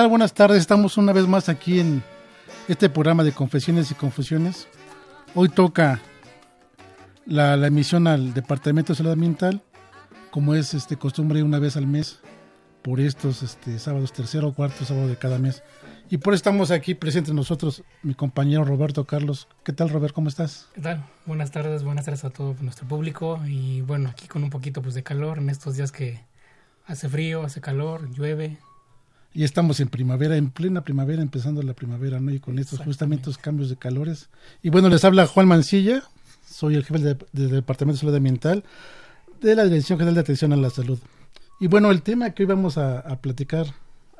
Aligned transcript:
¿Qué 0.00 0.04
tal? 0.04 0.08
Buenas 0.08 0.32
tardes. 0.32 0.60
Estamos 0.60 0.96
una 0.96 1.12
vez 1.12 1.26
más 1.26 1.50
aquí 1.50 1.78
en 1.78 2.02
este 2.68 2.88
programa 2.88 3.22
de 3.22 3.32
Confesiones 3.32 3.90
y 3.90 3.94
Confusiones. 3.94 4.66
Hoy 5.34 5.50
toca 5.50 6.00
la, 7.26 7.54
emisión 7.66 8.06
al 8.06 8.32
Departamento 8.32 8.94
de 8.94 8.96
Salud 8.96 9.12
Ambiental, 9.12 9.60
como 10.30 10.54
es 10.54 10.72
este 10.72 10.96
costumbre 10.96 11.42
una 11.42 11.58
vez 11.58 11.76
al 11.76 11.86
mes, 11.86 12.20
por 12.80 12.98
estos 12.98 13.42
este, 13.42 13.78
sábados, 13.78 14.14
tercero 14.14 14.48
o 14.48 14.54
cuarto 14.54 14.86
sábado 14.86 15.06
de 15.06 15.16
cada 15.16 15.38
mes. 15.38 15.62
Y 16.08 16.16
por 16.16 16.32
eso 16.32 16.38
estamos 16.38 16.70
aquí 16.70 16.94
presentes 16.94 17.34
nosotros, 17.34 17.82
mi 18.02 18.14
compañero 18.14 18.64
Roberto 18.64 19.04
Carlos. 19.04 19.48
¿Qué 19.64 19.74
tal, 19.74 19.90
Robert? 19.90 20.14
¿Cómo 20.14 20.30
estás? 20.30 20.68
¿Qué 20.72 20.80
tal? 20.80 21.04
Buenas 21.26 21.50
tardes, 21.50 21.84
buenas 21.84 22.06
tardes 22.06 22.24
a 22.24 22.30
todo 22.30 22.56
nuestro 22.62 22.88
público. 22.88 23.38
Y 23.46 23.82
bueno, 23.82 24.08
aquí 24.08 24.28
con 24.28 24.44
un 24.44 24.48
poquito 24.48 24.80
pues, 24.80 24.94
de 24.94 25.02
calor 25.02 25.36
en 25.36 25.50
estos 25.50 25.76
días 25.76 25.92
que 25.92 26.24
hace 26.86 27.06
frío, 27.10 27.42
hace 27.42 27.60
calor, 27.60 28.10
llueve. 28.10 28.56
Y 29.32 29.44
estamos 29.44 29.78
en 29.80 29.88
primavera, 29.88 30.36
en 30.36 30.50
plena 30.50 30.82
primavera, 30.82 31.22
empezando 31.22 31.62
la 31.62 31.74
primavera, 31.74 32.18
¿no? 32.20 32.32
Y 32.32 32.40
con 32.40 32.58
estos 32.58 32.80
justamente 32.80 33.30
estos 33.30 33.38
cambios 33.38 33.68
de 33.68 33.76
calores. 33.76 34.28
Y 34.62 34.70
bueno, 34.70 34.88
les 34.88 35.04
habla 35.04 35.26
Juan 35.26 35.46
Mancilla, 35.46 36.02
soy 36.48 36.74
el 36.74 36.84
jefe 36.84 37.16
del 37.32 37.50
Departamento 37.50 37.96
de 37.96 38.00
Salud 38.00 38.14
Ambiental 38.14 38.64
de 39.40 39.54
la 39.54 39.64
Dirección 39.64 39.98
General 39.98 40.14
de 40.14 40.20
Atención 40.20 40.52
a 40.52 40.56
la 40.56 40.70
Salud. 40.70 40.98
Y 41.60 41.68
bueno, 41.68 41.90
el 41.90 42.02
tema 42.02 42.30
que 42.30 42.42
hoy 42.42 42.46
vamos 42.48 42.76
a, 42.76 42.98
a 42.98 43.20
platicar 43.20 43.66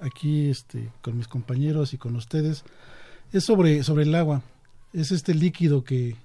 aquí 0.01 0.49
este, 0.49 0.91
con 1.03 1.17
mis 1.17 1.29
compañeros 1.29 1.95
y 1.95 1.99
con 1.99 2.17
ustedes, 2.17 2.65
es 3.33 3.45
sobre, 3.45 3.83
sobre 3.83 4.05
el 4.05 4.15
agua. 4.15 4.43
Es 4.93 5.13
este 5.13 5.35
líquido 5.35 5.85
que, 5.85 6.17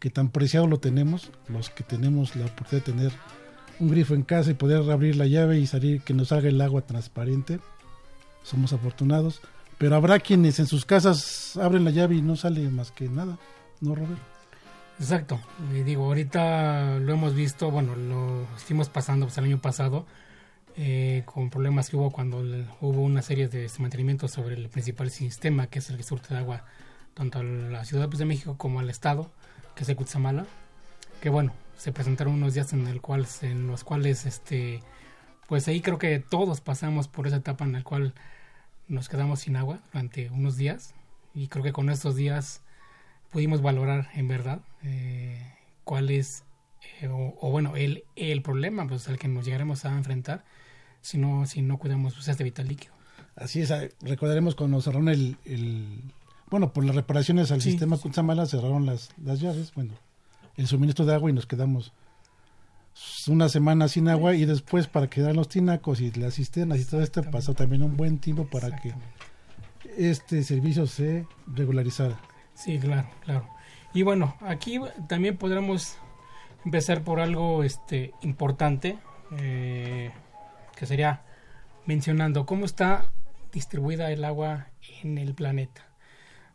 que 0.00 0.10
tan 0.10 0.30
preciado 0.30 0.66
lo 0.66 0.78
tenemos, 0.78 1.30
los 1.48 1.70
que 1.70 1.84
tenemos 1.84 2.36
la 2.36 2.46
oportunidad 2.46 2.86
de 2.86 2.92
tener 2.92 3.12
un 3.78 3.90
grifo 3.90 4.14
en 4.14 4.22
casa 4.22 4.50
y 4.50 4.54
poder 4.54 4.90
abrir 4.90 5.16
la 5.16 5.26
llave 5.26 5.58
y 5.58 5.66
salir, 5.66 6.00
que 6.00 6.14
nos 6.14 6.28
salga 6.28 6.48
el 6.48 6.60
agua 6.60 6.82
transparente. 6.82 7.60
Somos 8.46 8.72
afortunados. 8.72 9.40
Pero 9.76 9.96
habrá 9.96 10.20
quienes 10.20 10.58
en 10.58 10.66
sus 10.66 10.86
casas 10.86 11.56
abren 11.56 11.84
la 11.84 11.90
llave 11.90 12.14
y 12.14 12.22
no 12.22 12.36
sale 12.36 12.70
más 12.70 12.92
que 12.92 13.08
nada, 13.08 13.36
¿no, 13.80 13.94
Robert? 13.94 14.20
Exacto. 14.98 15.38
Y 15.74 15.82
digo, 15.82 16.04
ahorita 16.04 16.98
lo 17.00 17.12
hemos 17.12 17.34
visto, 17.34 17.70
bueno, 17.70 17.94
lo 17.96 18.46
estuvimos 18.56 18.88
pasando 18.88 19.26
pues, 19.26 19.36
el 19.36 19.44
año 19.44 19.60
pasado 19.60 20.06
eh, 20.76 21.22
con 21.26 21.50
problemas 21.50 21.90
que 21.90 21.96
hubo 21.96 22.10
cuando 22.10 22.38
hubo 22.80 23.02
una 23.02 23.20
serie 23.20 23.48
de 23.48 23.70
mantenimientos 23.78 24.30
sobre 24.30 24.54
el 24.54 24.68
principal 24.68 25.10
sistema, 25.10 25.66
que 25.66 25.80
es 25.80 25.90
el 25.90 25.98
que 25.98 26.04
de 26.04 26.38
agua 26.38 26.64
tanto 27.12 27.40
a 27.40 27.42
la 27.42 27.84
Ciudad 27.84 28.06
pues, 28.06 28.18
de 28.18 28.26
México 28.26 28.56
como 28.56 28.80
al 28.80 28.88
Estado, 28.88 29.30
que 29.74 29.84
es 29.84 29.94
Cutzamala, 29.94 30.46
que 31.20 31.28
bueno, 31.28 31.52
se 31.76 31.92
presentaron 31.92 32.34
unos 32.34 32.54
días 32.54 32.72
en, 32.72 32.86
el 32.86 33.00
cual, 33.00 33.26
en 33.42 33.66
los 33.66 33.84
cuales, 33.84 34.24
este, 34.24 34.82
pues 35.48 35.68
ahí 35.68 35.80
creo 35.80 35.98
que 35.98 36.18
todos 36.18 36.60
pasamos 36.60 37.08
por 37.08 37.26
esa 37.26 37.36
etapa 37.36 37.64
en 37.64 37.72
la 37.72 37.82
cual 37.82 38.14
nos 38.88 39.08
quedamos 39.08 39.40
sin 39.40 39.56
agua 39.56 39.80
durante 39.92 40.30
unos 40.30 40.56
días, 40.56 40.94
y 41.34 41.48
creo 41.48 41.62
que 41.64 41.72
con 41.72 41.90
estos 41.90 42.16
días 42.16 42.62
pudimos 43.30 43.60
valorar 43.60 44.08
en 44.14 44.28
verdad 44.28 44.60
eh, 44.82 45.54
cuál 45.84 46.10
es, 46.10 46.44
eh, 47.00 47.08
o, 47.08 47.50
bueno, 47.50 47.76
el, 47.76 48.04
el 48.16 48.42
problema 48.42 48.86
pues, 48.86 49.08
al 49.08 49.18
que 49.18 49.28
nos 49.28 49.44
llegaremos 49.44 49.84
a 49.84 49.96
enfrentar 49.96 50.44
si 51.02 51.18
no, 51.18 51.46
si 51.46 51.62
no 51.62 51.78
cuidamos 51.78 52.14
pues, 52.14 52.28
este 52.28 52.44
vital 52.44 52.68
líquido. 52.68 52.94
Así 53.34 53.60
es, 53.60 53.70
ah, 53.70 53.82
recordaremos 54.00 54.54
cuando 54.54 54.80
cerraron 54.80 55.08
el, 55.08 55.36
el 55.44 56.00
bueno, 56.50 56.72
por 56.72 56.84
las 56.84 56.96
reparaciones 56.96 57.50
al 57.52 57.60
sistema 57.60 57.98
Cutzamala 57.98 58.46
cerraron 58.46 58.86
las, 58.86 59.10
las 59.22 59.40
llaves, 59.40 59.72
bueno, 59.74 59.94
el 60.56 60.66
suministro 60.66 61.04
de 61.04 61.14
agua 61.14 61.28
y 61.28 61.32
nos 61.32 61.46
quedamos 61.46 61.92
una 63.28 63.48
semana 63.48 63.88
sin 63.88 64.08
agua 64.08 64.34
y 64.34 64.44
después 64.44 64.86
para 64.86 65.08
quedar 65.08 65.36
los 65.36 65.48
tinacos 65.48 66.00
y 66.00 66.10
las 66.12 66.34
cisternas 66.34 66.80
y 66.80 66.84
todo 66.84 67.02
esto 67.02 67.22
pasó 67.24 67.54
también 67.54 67.82
un 67.82 67.96
buen 67.96 68.18
tiempo 68.18 68.46
para 68.46 68.76
que 68.76 68.94
este 69.96 70.42
servicio 70.42 70.86
se 70.86 71.26
regularizara. 71.46 72.18
Sí, 72.54 72.78
claro, 72.78 73.08
claro. 73.24 73.48
Y 73.92 74.02
bueno, 74.02 74.36
aquí 74.40 74.80
también 75.08 75.36
podremos 75.36 75.96
empezar 76.64 77.02
por 77.04 77.20
algo 77.20 77.64
este 77.64 78.12
importante. 78.22 78.98
Eh, 79.38 80.10
que 80.76 80.86
sería 80.86 81.22
mencionando 81.86 82.46
cómo 82.46 82.64
está 82.64 83.10
distribuida 83.52 84.12
el 84.12 84.24
agua 84.24 84.68
en 85.02 85.18
el 85.18 85.34
planeta. 85.34 85.88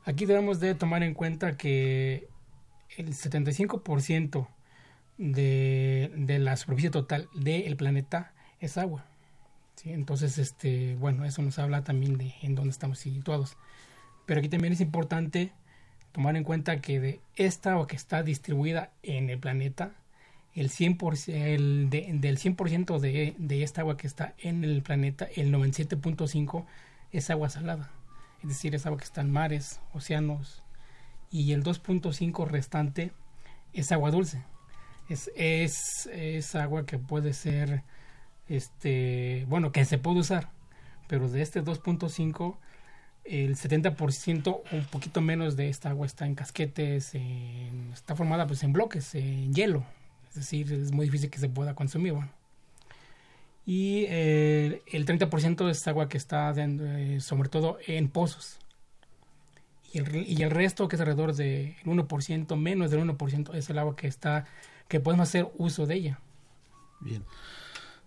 Aquí 0.06 0.26
debemos 0.26 0.60
de 0.62 0.76
tomar 0.76 1.04
en 1.04 1.14
cuenta 1.14 1.58
que 1.58 2.30
el 2.98 3.14
75% 3.14 4.48
de, 5.22 6.12
de 6.16 6.40
la 6.40 6.58
superficie 6.58 6.90
total 6.90 7.30
del 7.34 7.76
planeta 7.78 8.34
es 8.60 8.78
agua. 8.78 9.06
Entonces, 9.86 10.38
este, 10.38 10.96
bueno, 10.96 11.26
eso 11.26 11.42
nos 11.42 11.58
habla 11.60 11.84
también 11.84 12.18
de 12.18 12.34
en 12.42 12.56
dónde 12.56 12.72
estamos 12.72 13.00
situados. 13.00 13.56
Pero 14.26 14.40
aquí 14.40 14.50
también 14.50 14.74
es 14.74 14.82
importante 14.82 15.52
tomar 16.12 16.36
en 16.36 16.44
cuenta 16.44 16.82
que 16.82 17.00
de 17.00 17.22
esta 17.36 17.74
agua 17.74 17.88
que 17.88 17.96
está 17.96 18.24
distribuida 18.24 18.92
en 19.04 19.30
el 19.30 19.40
planeta, 19.40 19.92
el 20.54 20.70
100%, 20.70 21.34
el 21.34 21.90
del 21.90 22.38
100% 22.38 23.00
de, 23.00 23.36
de 23.38 23.64
esta 23.64 23.82
agua 23.82 23.98
que 23.98 24.08
está 24.08 24.34
en 24.40 24.64
el 24.64 24.82
planeta, 24.82 25.28
el 25.36 25.54
97.5 25.54 26.66
es 27.12 27.30
agua 27.30 27.50
salada. 27.50 27.92
Es 28.44 28.50
decir, 28.50 28.76
es 28.76 28.86
agua 28.86 28.98
que 28.98 29.06
está 29.06 29.22
en 29.22 29.32
mares, 29.32 29.80
océanos. 29.94 30.64
Y 31.32 31.54
el 31.54 31.64
2.5 31.64 32.48
restante 32.48 33.12
es 33.74 33.92
agua 33.92 34.12
dulce. 34.12 34.44
Es, 35.12 36.10
es, 36.14 36.56
agua 36.56 36.86
que 36.86 36.98
puede 36.98 37.34
ser, 37.34 37.84
este, 38.48 39.46
bueno, 39.50 39.72
que 39.72 39.84
se 39.84 39.98
puede 39.98 40.20
usar. 40.20 40.50
Pero 41.08 41.28
de 41.30 41.42
este 41.42 41.62
2.5 41.64 42.56
el 43.26 43.56
70% 43.56 44.62
un 44.72 44.86
poquito 44.86 45.22
menos 45.22 45.56
de 45.56 45.70
esta 45.70 45.90
agua 45.90 46.06
está 46.06 46.26
en 46.26 46.36
casquetes, 46.36 47.14
está 47.94 48.16
formada 48.16 48.48
pues 48.48 48.64
en 48.64 48.74
bloques, 48.74 49.14
en 49.14 49.54
hielo, 49.54 49.86
es 50.30 50.36
decir, 50.36 50.72
es 50.74 50.92
muy 50.92 51.06
difícil 51.06 51.30
que 51.30 51.40
se 51.40 51.50
pueda 51.50 51.76
consumir. 51.76 52.16
Y 53.66 54.06
eh, 54.08 54.82
el 54.88 55.06
30% 55.06 55.70
es 55.70 55.88
agua 55.88 56.10
que 56.10 56.18
está 56.18 56.54
eh, 56.58 57.20
sobre 57.20 57.50
todo 57.50 57.78
en 57.86 58.10
pozos. 58.10 58.58
Y 59.94 60.00
el, 60.00 60.16
y 60.28 60.42
el 60.42 60.50
resto, 60.50 60.88
que 60.88 60.96
es 60.96 61.00
alrededor 61.02 61.36
del 61.36 61.76
1%, 61.84 62.56
menos 62.58 62.92
del 62.92 63.02
1%, 63.02 63.54
es 63.56 63.70
el 63.70 63.78
agua 63.78 63.96
que 63.96 64.08
está 64.08 64.46
que 64.92 65.00
podemos 65.00 65.30
hacer 65.30 65.50
uso 65.58 65.88
de 65.88 65.96
ella. 65.96 66.20
Bien. 67.00 67.24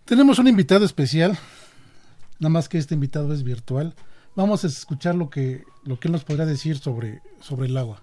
Tenemos 0.04 0.38
un 0.38 0.46
invitado 0.46 0.84
especial, 0.84 1.38
nada 2.38 2.50
más 2.50 2.68
que 2.68 2.76
este 2.76 2.94
invitado 2.94 3.32
es 3.32 3.42
virtual. 3.42 3.94
Vamos 4.36 4.64
a 4.64 4.66
escuchar 4.66 5.14
lo 5.14 5.30
que, 5.30 5.64
lo 5.84 5.98
que 5.98 6.08
él 6.08 6.12
nos 6.12 6.24
podrá 6.24 6.44
decir 6.44 6.76
sobre, 6.76 7.22
sobre 7.40 7.68
el 7.68 7.76
agua. 7.78 8.02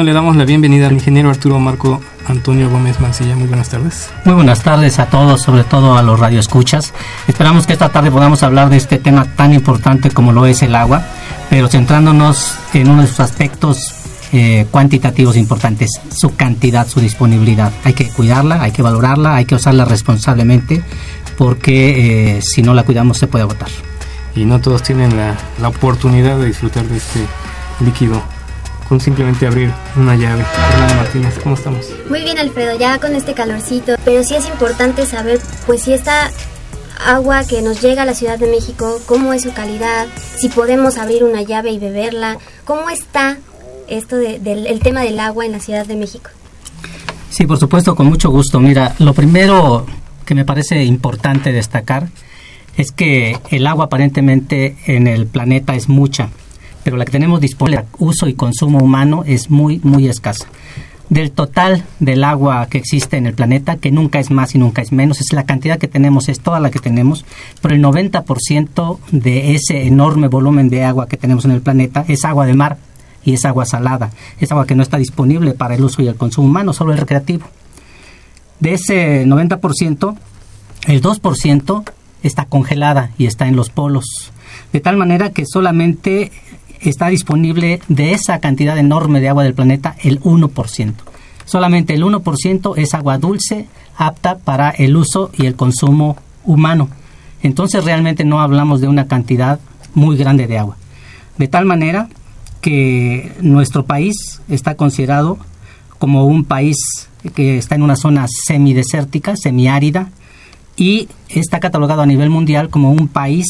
Bueno, 0.00 0.12
le 0.12 0.14
damos 0.14 0.34
la 0.36 0.46
bienvenida 0.46 0.86
al 0.86 0.94
ingeniero 0.94 1.28
Arturo 1.28 1.60
Marco 1.60 2.00
Antonio 2.26 2.70
Gómez 2.70 3.00
Mancilla. 3.00 3.36
Muy 3.36 3.46
buenas 3.46 3.68
tardes. 3.68 4.08
Muy 4.24 4.34
buenas 4.34 4.62
tardes 4.62 4.98
a 4.98 5.10
todos, 5.10 5.42
sobre 5.42 5.62
todo 5.62 5.94
a 5.94 6.02
los 6.02 6.18
radioescuchas. 6.18 6.94
Esperamos 7.28 7.66
que 7.66 7.74
esta 7.74 7.90
tarde 7.90 8.10
podamos 8.10 8.42
hablar 8.42 8.70
de 8.70 8.78
este 8.78 8.96
tema 8.96 9.26
tan 9.36 9.52
importante 9.52 10.10
como 10.10 10.32
lo 10.32 10.46
es 10.46 10.62
el 10.62 10.74
agua, 10.74 11.04
pero 11.50 11.68
centrándonos 11.68 12.54
en 12.72 12.88
uno 12.88 13.02
de 13.02 13.08
sus 13.08 13.20
aspectos 13.20 13.94
eh, 14.32 14.66
cuantitativos 14.70 15.36
importantes, 15.36 15.90
su 16.10 16.34
cantidad, 16.34 16.88
su 16.88 17.00
disponibilidad. 17.00 17.70
Hay 17.84 17.92
que 17.92 18.08
cuidarla, 18.08 18.62
hay 18.62 18.72
que 18.72 18.80
valorarla, 18.80 19.36
hay 19.36 19.44
que 19.44 19.56
usarla 19.56 19.84
responsablemente, 19.84 20.82
porque 21.36 22.38
eh, 22.38 22.40
si 22.40 22.62
no 22.62 22.72
la 22.72 22.84
cuidamos 22.84 23.18
se 23.18 23.26
puede 23.26 23.42
agotar. 23.42 23.68
Y 24.34 24.46
no 24.46 24.62
todos 24.62 24.82
tienen 24.82 25.14
la, 25.14 25.36
la 25.60 25.68
oportunidad 25.68 26.38
de 26.38 26.46
disfrutar 26.46 26.86
de 26.86 26.96
este 26.96 27.20
líquido 27.80 28.22
con 28.90 29.00
simplemente 29.00 29.46
abrir 29.46 29.72
una 29.94 30.16
llave. 30.16 30.44
Fernanda 30.44 30.94
Martínez, 30.96 31.38
¿cómo 31.40 31.54
estamos? 31.54 31.94
Muy 32.08 32.22
bien, 32.22 32.38
Alfredo, 32.38 32.76
ya 32.76 32.98
con 32.98 33.14
este 33.14 33.34
calorcito, 33.34 33.94
pero 34.04 34.24
sí 34.24 34.34
es 34.34 34.48
importante 34.48 35.06
saber, 35.06 35.38
pues 35.64 35.82
si 35.82 35.92
esta 35.92 36.28
agua 37.06 37.44
que 37.44 37.62
nos 37.62 37.80
llega 37.80 38.02
a 38.02 38.04
la 38.04 38.14
Ciudad 38.14 38.36
de 38.36 38.48
México, 38.48 39.00
cómo 39.06 39.32
es 39.32 39.42
su 39.42 39.52
calidad, 39.52 40.08
si 40.36 40.48
podemos 40.48 40.98
abrir 40.98 41.22
una 41.22 41.42
llave 41.42 41.70
y 41.70 41.78
beberla, 41.78 42.38
cómo 42.64 42.90
está 42.90 43.38
esto 43.86 44.16
del 44.16 44.66
el 44.66 44.80
tema 44.80 45.02
del 45.02 45.20
agua 45.20 45.46
en 45.46 45.52
la 45.52 45.60
Ciudad 45.60 45.86
de 45.86 45.94
México. 45.94 46.30
Sí, 47.30 47.46
por 47.46 47.58
supuesto, 47.58 47.94
con 47.94 48.08
mucho 48.08 48.28
gusto. 48.30 48.58
Mira, 48.58 48.96
lo 48.98 49.14
primero 49.14 49.86
que 50.26 50.34
me 50.34 50.44
parece 50.44 50.82
importante 50.82 51.52
destacar 51.52 52.08
es 52.76 52.90
que 52.90 53.38
el 53.50 53.68
agua 53.68 53.84
aparentemente 53.84 54.78
en 54.86 55.06
el 55.06 55.28
planeta 55.28 55.76
es 55.76 55.88
mucha, 55.88 56.30
pero 56.84 56.96
la 56.96 57.04
que 57.04 57.12
tenemos 57.12 57.40
disponible 57.40 57.82
para 57.82 57.88
uso 57.98 58.28
y 58.28 58.34
consumo 58.34 58.78
humano 58.78 59.22
es 59.26 59.50
muy, 59.50 59.80
muy 59.82 60.08
escasa. 60.08 60.46
Del 61.08 61.32
total 61.32 61.84
del 61.98 62.22
agua 62.22 62.68
que 62.70 62.78
existe 62.78 63.16
en 63.16 63.26
el 63.26 63.34
planeta, 63.34 63.76
que 63.76 63.90
nunca 63.90 64.20
es 64.20 64.30
más 64.30 64.54
y 64.54 64.58
nunca 64.58 64.80
es 64.80 64.92
menos, 64.92 65.20
es 65.20 65.32
la 65.32 65.44
cantidad 65.44 65.78
que 65.78 65.88
tenemos, 65.88 66.28
es 66.28 66.38
toda 66.38 66.60
la 66.60 66.70
que 66.70 66.78
tenemos, 66.78 67.24
pero 67.60 67.74
el 67.74 67.82
90% 67.82 68.98
de 69.10 69.54
ese 69.56 69.86
enorme 69.88 70.28
volumen 70.28 70.68
de 70.68 70.84
agua 70.84 71.08
que 71.08 71.16
tenemos 71.16 71.44
en 71.44 71.50
el 71.50 71.62
planeta 71.62 72.04
es 72.06 72.24
agua 72.24 72.46
de 72.46 72.54
mar 72.54 72.78
y 73.24 73.34
es 73.34 73.44
agua 73.44 73.66
salada, 73.66 74.10
es 74.38 74.52
agua 74.52 74.66
que 74.66 74.76
no 74.76 74.82
está 74.84 74.98
disponible 74.98 75.52
para 75.52 75.74
el 75.74 75.82
uso 75.82 76.00
y 76.00 76.06
el 76.06 76.14
consumo 76.14 76.46
humano, 76.46 76.72
solo 76.72 76.92
el 76.92 76.98
recreativo. 76.98 77.44
De 78.60 78.74
ese 78.74 79.26
90%, 79.26 80.16
el 80.86 81.02
2% 81.02 81.90
está 82.22 82.44
congelada 82.44 83.10
y 83.18 83.26
está 83.26 83.48
en 83.48 83.56
los 83.56 83.70
polos, 83.70 84.32
de 84.72 84.80
tal 84.80 84.96
manera 84.96 85.30
que 85.30 85.44
solamente 85.44 86.30
está 86.80 87.08
disponible 87.08 87.80
de 87.88 88.12
esa 88.12 88.38
cantidad 88.40 88.78
enorme 88.78 89.20
de 89.20 89.28
agua 89.28 89.44
del 89.44 89.54
planeta 89.54 89.96
el 90.02 90.20
1%. 90.20 90.94
Solamente 91.44 91.94
el 91.94 92.04
1% 92.04 92.74
es 92.76 92.94
agua 92.94 93.18
dulce 93.18 93.66
apta 93.96 94.38
para 94.38 94.70
el 94.70 94.96
uso 94.96 95.30
y 95.36 95.46
el 95.46 95.56
consumo 95.56 96.16
humano. 96.44 96.88
Entonces 97.42 97.84
realmente 97.84 98.24
no 98.24 98.40
hablamos 98.40 98.80
de 98.80 98.88
una 98.88 99.06
cantidad 99.06 99.60
muy 99.94 100.16
grande 100.16 100.46
de 100.46 100.58
agua. 100.58 100.76
De 101.38 101.48
tal 101.48 101.64
manera 101.64 102.08
que 102.60 103.32
nuestro 103.40 103.84
país 103.84 104.40
está 104.48 104.74
considerado 104.74 105.38
como 105.98 106.24
un 106.24 106.44
país 106.44 106.76
que 107.34 107.58
está 107.58 107.74
en 107.74 107.82
una 107.82 107.96
zona 107.96 108.26
semidesértica, 108.28 109.36
semiárida, 109.36 110.10
y 110.76 111.08
está 111.28 111.60
catalogado 111.60 112.02
a 112.02 112.06
nivel 112.06 112.30
mundial 112.30 112.70
como 112.70 112.90
un 112.90 113.08
país 113.08 113.46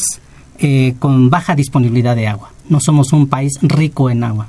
eh, 0.59 0.95
con 0.99 1.29
baja 1.29 1.55
disponibilidad 1.55 2.15
de 2.15 2.27
agua. 2.27 2.50
No 2.69 2.79
somos 2.79 3.13
un 3.13 3.27
país 3.27 3.53
rico 3.61 4.09
en 4.09 4.23
agua. 4.23 4.47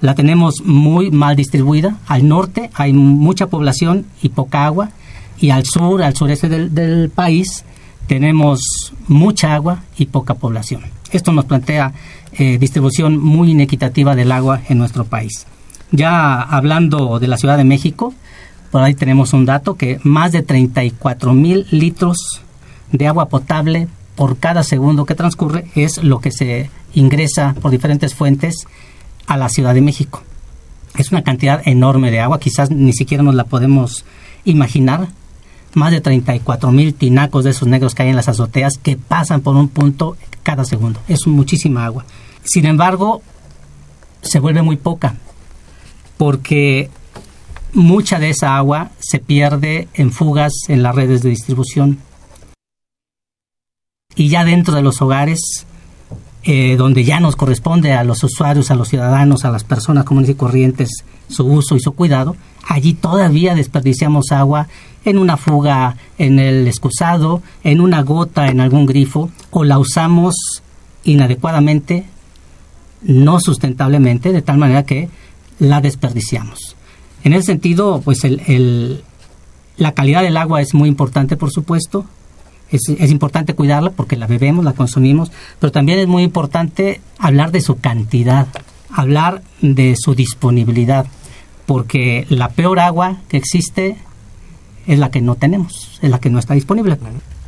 La 0.00 0.14
tenemos 0.14 0.62
muy 0.64 1.10
mal 1.10 1.36
distribuida. 1.36 1.98
Al 2.06 2.26
norte 2.26 2.70
hay 2.74 2.92
mucha 2.92 3.48
población 3.48 4.06
y 4.22 4.30
poca 4.30 4.64
agua, 4.64 4.90
y 5.38 5.50
al 5.50 5.64
sur, 5.64 6.02
al 6.02 6.16
sureste 6.16 6.48
del 6.48 7.10
país, 7.10 7.64
tenemos 8.06 8.92
mucha 9.08 9.54
agua 9.54 9.82
y 9.96 10.06
poca 10.06 10.34
población. 10.34 10.82
Esto 11.12 11.32
nos 11.32 11.44
plantea 11.44 11.92
eh, 12.32 12.58
distribución 12.58 13.18
muy 13.18 13.50
inequitativa 13.50 14.14
del 14.14 14.32
agua 14.32 14.60
en 14.68 14.78
nuestro 14.78 15.04
país. 15.04 15.46
Ya 15.92 16.40
hablando 16.40 17.18
de 17.18 17.26
la 17.28 17.36
Ciudad 17.36 17.56
de 17.56 17.64
México, 17.64 18.14
por 18.70 18.82
ahí 18.82 18.94
tenemos 18.94 19.32
un 19.32 19.46
dato 19.46 19.76
que 19.76 19.98
más 20.04 20.32
de 20.32 20.42
34 20.42 21.32
mil 21.32 21.66
litros 21.70 22.40
de 22.92 23.06
agua 23.08 23.28
potable 23.28 23.88
por 24.20 24.36
cada 24.36 24.62
segundo 24.64 25.06
que 25.06 25.14
transcurre 25.14 25.64
es 25.74 26.04
lo 26.04 26.20
que 26.20 26.30
se 26.30 26.68
ingresa 26.92 27.54
por 27.58 27.70
diferentes 27.70 28.14
fuentes 28.14 28.66
a 29.26 29.38
la 29.38 29.48
Ciudad 29.48 29.72
de 29.72 29.80
México. 29.80 30.22
Es 30.94 31.10
una 31.10 31.24
cantidad 31.24 31.66
enorme 31.66 32.10
de 32.10 32.20
agua, 32.20 32.38
quizás 32.38 32.70
ni 32.70 32.92
siquiera 32.92 33.22
nos 33.22 33.34
la 33.34 33.44
podemos 33.44 34.04
imaginar. 34.44 35.08
Más 35.72 35.90
de 35.90 36.02
34 36.02 36.70
mil 36.70 36.92
tinacos 36.92 37.44
de 37.44 37.52
esos 37.52 37.66
negros 37.66 37.94
que 37.94 38.02
hay 38.02 38.10
en 38.10 38.16
las 38.16 38.28
azoteas 38.28 38.76
que 38.76 38.98
pasan 38.98 39.40
por 39.40 39.56
un 39.56 39.68
punto 39.68 40.18
cada 40.42 40.66
segundo. 40.66 41.00
Es 41.08 41.26
muchísima 41.26 41.86
agua. 41.86 42.04
Sin 42.44 42.66
embargo, 42.66 43.22
se 44.20 44.38
vuelve 44.38 44.60
muy 44.60 44.76
poca, 44.76 45.14
porque 46.18 46.90
mucha 47.72 48.18
de 48.18 48.28
esa 48.28 48.58
agua 48.58 48.90
se 48.98 49.18
pierde 49.18 49.88
en 49.94 50.12
fugas 50.12 50.52
en 50.68 50.82
las 50.82 50.94
redes 50.94 51.22
de 51.22 51.30
distribución. 51.30 52.09
Y 54.20 54.28
ya 54.28 54.44
dentro 54.44 54.74
de 54.74 54.82
los 54.82 55.00
hogares, 55.00 55.64
eh, 56.42 56.76
donde 56.76 57.04
ya 57.04 57.20
nos 57.20 57.36
corresponde 57.36 57.94
a 57.94 58.04
los 58.04 58.22
usuarios, 58.22 58.70
a 58.70 58.74
los 58.74 58.90
ciudadanos, 58.90 59.46
a 59.46 59.50
las 59.50 59.64
personas 59.64 60.04
comunes 60.04 60.28
y 60.28 60.34
corrientes, 60.34 60.90
su 61.30 61.46
uso 61.46 61.74
y 61.74 61.80
su 61.80 61.92
cuidado, 61.92 62.36
allí 62.68 62.92
todavía 62.92 63.54
desperdiciamos 63.54 64.30
agua 64.30 64.68
en 65.06 65.16
una 65.16 65.38
fuga 65.38 65.96
en 66.18 66.38
el 66.38 66.66
excusado, 66.66 67.40
en 67.64 67.80
una 67.80 68.02
gota 68.02 68.48
en 68.48 68.60
algún 68.60 68.84
grifo, 68.84 69.30
o 69.52 69.64
la 69.64 69.78
usamos 69.78 70.34
inadecuadamente, 71.04 72.04
no 73.00 73.40
sustentablemente, 73.40 74.32
de 74.32 74.42
tal 74.42 74.58
manera 74.58 74.84
que 74.84 75.08
la 75.58 75.80
desperdiciamos. 75.80 76.76
En 77.24 77.32
ese 77.32 77.46
sentido, 77.46 78.02
pues 78.04 78.24
el, 78.24 79.02
la 79.78 79.92
calidad 79.92 80.22
del 80.22 80.36
agua 80.36 80.60
es 80.60 80.74
muy 80.74 80.90
importante, 80.90 81.38
por 81.38 81.50
supuesto. 81.50 82.04
Es, 82.70 82.88
es, 82.88 83.10
importante 83.10 83.54
cuidarla 83.54 83.90
porque 83.90 84.16
la 84.16 84.26
bebemos, 84.26 84.64
la 84.64 84.72
consumimos, 84.72 85.32
pero 85.58 85.72
también 85.72 85.98
es 85.98 86.06
muy 86.06 86.22
importante 86.22 87.00
hablar 87.18 87.50
de 87.50 87.60
su 87.60 87.78
cantidad, 87.78 88.46
hablar 88.92 89.42
de 89.60 89.96
su 89.98 90.14
disponibilidad, 90.14 91.06
porque 91.66 92.26
la 92.28 92.50
peor 92.50 92.80
agua 92.80 93.18
que 93.28 93.36
existe 93.36 93.96
es 94.86 94.98
la 94.98 95.10
que 95.10 95.20
no 95.20 95.34
tenemos, 95.36 95.98
es 96.02 96.10
la 96.10 96.18
que 96.18 96.30
no 96.30 96.38
está 96.38 96.54
disponible. 96.54 96.98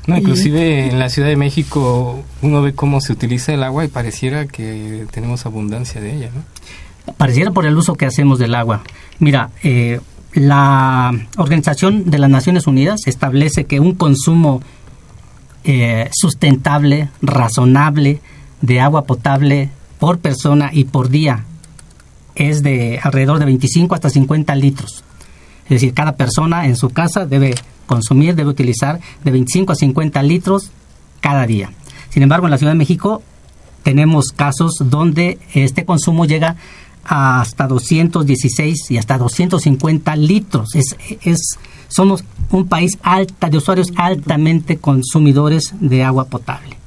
No, 0.06 0.16
inclusive 0.16 0.88
en 0.88 0.98
la 0.98 1.08
Ciudad 1.08 1.28
de 1.28 1.36
México 1.36 2.22
uno 2.40 2.62
ve 2.62 2.74
cómo 2.74 3.00
se 3.00 3.12
utiliza 3.12 3.52
el 3.54 3.62
agua 3.62 3.84
y 3.84 3.88
pareciera 3.88 4.46
que 4.46 5.06
tenemos 5.10 5.46
abundancia 5.46 6.00
de 6.00 6.16
ella, 6.16 6.30
¿no? 6.34 7.14
Pareciera 7.14 7.50
por 7.50 7.66
el 7.66 7.76
uso 7.76 7.94
que 7.94 8.06
hacemos 8.06 8.38
del 8.38 8.54
agua. 8.54 8.82
Mira, 9.18 9.50
eh, 9.62 10.00
la 10.34 11.12
Organización 11.36 12.10
de 12.10 12.18
las 12.18 12.30
Naciones 12.30 12.66
Unidas 12.66 13.00
establece 13.06 13.64
que 13.64 13.80
un 13.80 13.94
consumo 13.94 14.62
eh, 15.64 16.08
sustentable, 16.12 17.08
razonable 17.20 18.20
de 18.60 18.80
agua 18.80 19.04
potable 19.04 19.70
por 19.98 20.18
persona 20.18 20.70
y 20.72 20.84
por 20.84 21.08
día 21.08 21.44
es 22.34 22.62
de 22.62 22.98
alrededor 23.02 23.38
de 23.38 23.44
25 23.44 23.94
hasta 23.94 24.10
50 24.10 24.54
litros. 24.56 25.04
Es 25.64 25.70
decir, 25.70 25.94
cada 25.94 26.16
persona 26.16 26.66
en 26.66 26.76
su 26.76 26.90
casa 26.90 27.26
debe 27.26 27.54
consumir, 27.86 28.34
debe 28.34 28.50
utilizar 28.50 29.00
de 29.24 29.30
25 29.30 29.72
a 29.72 29.76
50 29.76 30.22
litros 30.22 30.70
cada 31.20 31.46
día. 31.46 31.70
Sin 32.10 32.22
embargo, 32.22 32.46
en 32.46 32.50
la 32.50 32.58
Ciudad 32.58 32.72
de 32.72 32.78
México 32.78 33.22
tenemos 33.82 34.28
casos 34.28 34.74
donde 34.84 35.38
este 35.54 35.84
consumo 35.84 36.24
llega 36.24 36.56
hasta 37.04 37.66
216 37.66 38.90
y 38.90 38.98
hasta 38.98 39.18
250 39.18 40.16
litros. 40.16 40.74
Es, 40.74 40.96
es, 41.22 41.58
somos 41.88 42.24
un 42.50 42.68
país 42.68 42.98
alta 43.02 43.48
de 43.48 43.58
usuarios 43.58 43.92
altamente 43.96 44.78
consumidores 44.78 45.74
de 45.80 46.02
agua 46.02 46.26
potable 46.26 46.82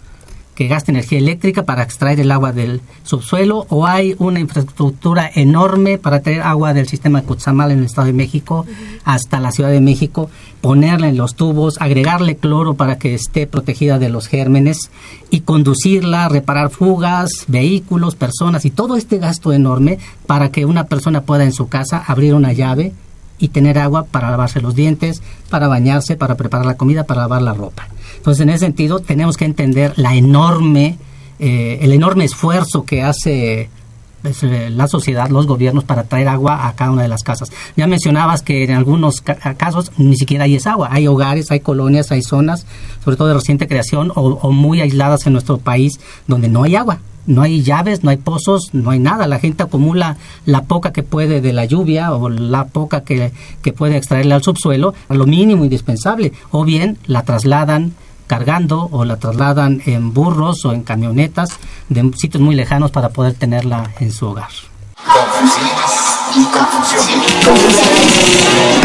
que 0.56 0.68
gasta 0.68 0.92
energía 0.92 1.20
eléctrica 1.20 1.64
para 1.64 1.84
extraer 1.84 2.20
el 2.22 2.32
agua 2.32 2.54
del 2.54 2.82
subsuelo 3.04 3.68
o 3.70 3.86
hay 3.86 4.16
una 4.18 4.40
infraestructura 4.40 5.30
enorme 5.36 5.98
para 5.98 6.22
traer 6.22 6.42
agua 6.42 6.74
del 6.74 6.88
sistema 6.88 7.22
de 7.22 7.28
en 7.36 7.80
el 7.80 7.86
Estado 7.86 8.08
de 8.08 8.14
México 8.14 8.66
hasta 9.04 9.40
la 9.40 9.52
Ciudad 9.52 9.70
de 9.70 9.82
México, 9.82 10.30
ponerla 10.62 11.10
en 11.10 11.18
los 11.18 11.36
tubos, 11.36 11.76
agregarle 11.80 12.38
cloro 12.38 12.76
para 12.76 12.98
que 12.98 13.14
esté 13.14 13.46
protegida 13.46 14.00
de 14.00 14.10
los 14.10 14.28
gérmenes 14.28 14.90
y 15.30 15.42
conducirla, 15.42 16.30
reparar 16.30 16.70
fugas, 16.70 17.30
vehículos, 17.48 18.16
personas 18.16 18.66
y 18.66 18.72
todo 18.72 18.96
este 18.96 19.18
gasto 19.18 19.52
enorme 19.52 20.00
para 20.26 20.50
que 20.50 20.66
una 20.66 20.86
persona 20.86 21.22
pueda 21.22 21.44
en 21.44 21.54
su 21.54 21.68
casa 21.68 22.04
abrir 22.08 22.34
una 22.34 22.54
llave 22.54 22.94
y 23.40 23.50
tener 23.50 23.78
agua 23.78 24.06
para 24.06 24.32
lavarse 24.32 24.62
los 24.62 24.76
dientes, 24.76 25.22
para 25.50 25.68
bañarse, 25.68 26.16
para 26.16 26.36
preparar 26.36 26.66
la 26.66 26.78
comida, 26.78 27.04
para 27.04 27.22
lavar 27.22 27.42
la 27.42 27.54
ropa. 27.54 27.88
Entonces, 28.18 28.42
en 28.42 28.50
ese 28.50 28.60
sentido, 28.60 29.00
tenemos 29.00 29.38
que 29.38 29.46
entender 29.46 29.94
la 29.98 30.16
enorme, 30.16 30.98
eh, 31.40 31.80
el 31.82 31.92
enorme 31.92 32.26
esfuerzo 32.26 32.84
que 32.86 33.04
hace 33.04 33.70
pues, 34.22 34.42
eh, 34.44 34.70
la 34.70 34.88
sociedad, 34.88 35.30
los 35.30 35.48
gobiernos 35.48 35.84
para 35.84 36.06
traer 36.06 36.30
agua 36.30 36.68
a 36.68 36.76
cada 36.76 36.92
una 36.92 37.04
de 37.04 37.08
las 37.08 37.24
casas. 37.24 37.52
Ya 37.76 37.88
mencionabas 37.88 38.42
que 38.42 38.64
en 38.64 38.72
algunos 38.72 39.22
casos 39.22 39.92
ni 39.98 40.16
siquiera 40.16 40.46
hay 40.46 40.56
esa 40.56 40.72
agua. 40.72 40.90
Hay 40.92 41.08
hogares, 41.08 41.52
hay 41.52 41.60
colonias, 41.60 42.12
hay 42.12 42.24
zonas, 42.24 42.66
sobre 43.04 43.18
todo 43.18 43.28
de 43.28 43.34
reciente 43.36 43.68
creación 43.68 44.12
o 44.16 44.52
muy 44.52 44.82
aisladas 44.82 45.28
en 45.28 45.34
nuestro 45.34 45.58
país, 45.58 46.00
donde 46.28 46.48
no 46.48 46.64
hay 46.64 46.76
agua 46.76 47.00
no 47.28 47.42
hay 47.42 47.64
llaves, 47.64 48.04
no 48.04 48.10
hay 48.10 48.18
pozos, 48.18 48.70
no 48.74 48.92
hay 48.92 49.00
nada. 49.00 49.28
La 49.28 49.40
gente 49.40 49.64
acumula 49.64 50.18
la 50.46 50.64
poca 50.64 50.94
que 50.94 51.04
puede 51.04 51.42
de 51.42 51.54
la 51.54 51.66
lluvia 51.66 52.14
o 52.14 52.30
la 52.30 52.68
poca 52.68 53.02
que, 53.02 53.32
puede 53.76 53.98
extraerle 53.98 54.34
al 54.34 54.44
subsuelo, 54.44 54.94
a 55.10 55.16
lo 55.16 55.26
mínimo 55.26 55.64
indispensable, 55.64 56.34
o 56.52 56.64
bien 56.64 56.98
la 57.08 57.24
trasladan 57.24 57.94
cargando 58.28 58.90
o 58.92 59.06
la 59.06 59.18
trasladan 59.18 59.82
en 59.86 60.14
burros 60.14 60.66
o 60.66 60.74
en 60.74 60.82
camionetas 60.82 61.60
de 61.90 62.12
sitios 62.16 62.42
muy 62.42 62.56
lejanos 62.56 62.92
para 62.92 63.10
poder 63.10 63.34
tenerla 63.34 63.92
en 64.00 64.12
su 64.12 64.28
hogar. 64.28 64.50
Confusiones 64.96 65.92
y 66.36 66.44
confusiones. 66.46 67.32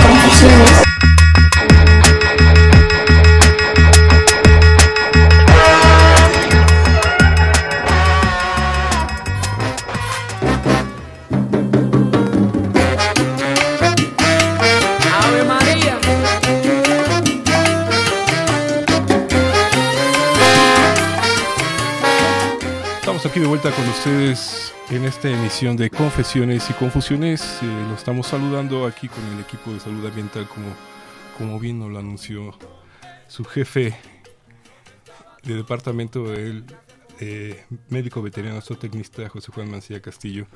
Confusiones 0.03 1.10
de 23.41 23.47
vuelta 23.47 23.71
con 23.75 23.89
ustedes 23.89 24.75
en 24.91 25.05
esta 25.07 25.31
emisión 25.31 25.75
de 25.75 25.89
Confesiones 25.89 26.69
y 26.69 26.75
Confusiones. 26.75 27.61
Eh, 27.63 27.85
lo 27.89 27.95
estamos 27.95 28.27
saludando 28.27 28.85
aquí 28.85 29.09
con 29.09 29.25
el 29.33 29.41
equipo 29.41 29.73
de 29.73 29.81
salud 29.81 30.05
ambiental, 30.05 30.47
como, 30.47 30.67
como 31.39 31.59
bien 31.59 31.79
nos 31.79 31.91
lo 31.91 31.99
anunció 31.99 32.55
su 33.29 33.45
jefe 33.45 33.97
de 35.43 35.55
departamento, 35.55 36.35
el 36.35 36.65
eh, 37.21 37.65
médico 37.89 38.21
veterinario 38.21 38.61
zootecnista 38.61 39.27
José 39.31 39.51
Juan 39.53 39.71
Mancilla 39.71 40.03
Castillo. 40.03 40.47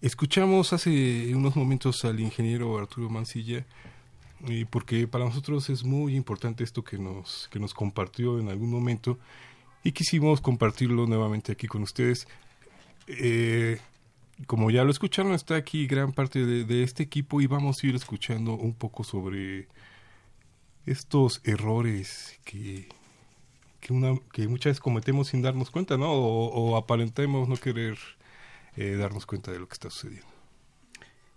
Escuchamos 0.00 0.72
hace 0.72 1.34
unos 1.34 1.54
momentos 1.54 2.02
al 2.06 2.18
ingeniero 2.18 2.78
Arturo 2.78 3.10
Mancilla, 3.10 3.66
y 4.46 4.64
porque 4.64 5.06
para 5.06 5.26
nosotros 5.26 5.68
es 5.68 5.84
muy 5.84 6.16
importante 6.16 6.64
esto 6.64 6.82
que 6.82 6.98
nos, 6.98 7.48
que 7.50 7.58
nos 7.58 7.74
compartió 7.74 8.38
en 8.38 8.48
algún 8.48 8.70
momento 8.70 9.18
y 9.86 9.92
quisimos 9.92 10.40
compartirlo 10.40 11.06
nuevamente 11.06 11.52
aquí 11.52 11.68
con 11.68 11.84
ustedes. 11.84 12.26
Eh, 13.06 13.78
como 14.48 14.72
ya 14.72 14.82
lo 14.82 14.90
escucharon, 14.90 15.32
está 15.32 15.54
aquí 15.54 15.86
gran 15.86 16.12
parte 16.12 16.44
de, 16.44 16.82
este 16.82 17.04
equipo 17.04 17.40
y 17.40 17.46
vamos 17.46 17.76
a 17.80 17.86
ir 17.86 17.94
escuchando 17.94 18.54
un 18.54 18.74
poco 18.74 19.04
sobre 19.04 19.68
estos 20.86 21.40
errores 21.44 22.36
que, 22.44 22.88
que, 23.78 23.92
una, 23.92 24.18
que 24.32 24.48
muchas 24.48 24.70
veces 24.70 24.80
cometemos 24.80 25.28
sin 25.28 25.40
darnos 25.40 25.70
cuenta, 25.70 25.96
¿no? 25.96 26.10
O, 26.12 26.76
aparentemos 26.76 27.48
no 27.48 27.56
querer 27.56 27.96
eh, 28.76 28.96
darnos 28.96 29.24
cuenta 29.24 29.52
de 29.52 29.60
lo 29.60 29.68
que 29.68 29.74
está 29.74 29.88
sucediendo. 29.88 30.26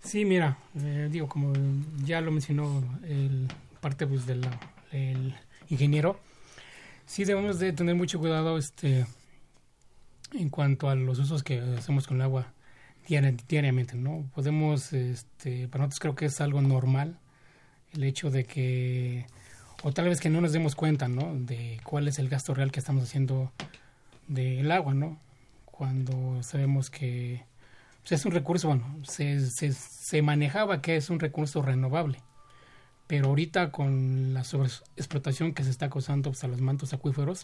Sí, 0.03 0.25
mira, 0.25 0.57
eh, 0.75 1.07
digo, 1.11 1.27
como 1.27 1.53
ya 2.03 2.19
lo 2.19 2.31
mencionó 2.31 2.83
el 3.03 3.47
parte 3.79 4.07
pues, 4.07 4.25
del 4.25 4.41
ingeniero, 5.69 6.19
sí 7.09 7.25
debemos 7.25 7.57
de 7.57 7.73
tener 7.73 7.95
mucho 7.95 8.19
cuidado 8.19 8.55
este 8.59 9.07
en 10.33 10.49
cuanto 10.49 10.89
a 10.89 10.95
los 10.95 11.17
usos 11.17 11.41
que 11.41 11.59
hacemos 11.59 12.05
con 12.05 12.17
el 12.17 12.21
agua 12.21 12.53
diariamente, 13.07 13.95
¿no? 13.95 14.29
Podemos, 14.35 14.93
este, 14.93 15.67
para 15.67 15.85
nosotros 15.85 15.99
creo 15.99 16.15
que 16.15 16.25
es 16.25 16.39
algo 16.39 16.61
normal 16.61 17.17
el 17.93 18.03
hecho 18.03 18.29
de 18.29 18.45
que, 18.45 19.25
o 19.81 19.91
tal 19.91 20.05
vez 20.05 20.19
que 20.21 20.29
no 20.29 20.39
nos 20.39 20.53
demos 20.53 20.75
cuenta, 20.75 21.07
¿no? 21.07 21.33
De 21.33 21.81
cuál 21.83 22.07
es 22.07 22.19
el 22.19 22.29
gasto 22.29 22.53
real 22.53 22.71
que 22.71 22.79
estamos 22.79 23.05
haciendo 23.05 23.51
del 24.27 24.71
agua, 24.71 24.93
¿no? 24.93 25.19
Cuando 25.65 26.43
sabemos 26.43 26.91
que 26.91 27.43
pues, 28.03 28.11
es 28.11 28.25
un 28.25 28.33
recurso, 28.33 28.67
bueno, 28.67 28.99
se, 29.01 29.49
se, 29.49 29.73
se 29.73 30.21
manejaba 30.21 30.83
que 30.83 30.95
es 30.95 31.09
un 31.09 31.19
recurso 31.19 31.63
renovable 31.63 32.21
pero 33.09 33.29
ahorita 33.29 33.71
con 33.71 34.35
la 34.35 34.43
sobreexplotación 34.43 35.55
que 35.55 35.63
se 35.63 35.71
está 35.71 35.89
causando 35.89 36.29
pues, 36.29 36.43
a 36.43 36.47
los 36.47 36.61
mantos 36.61 36.93
acuíferos, 36.93 37.43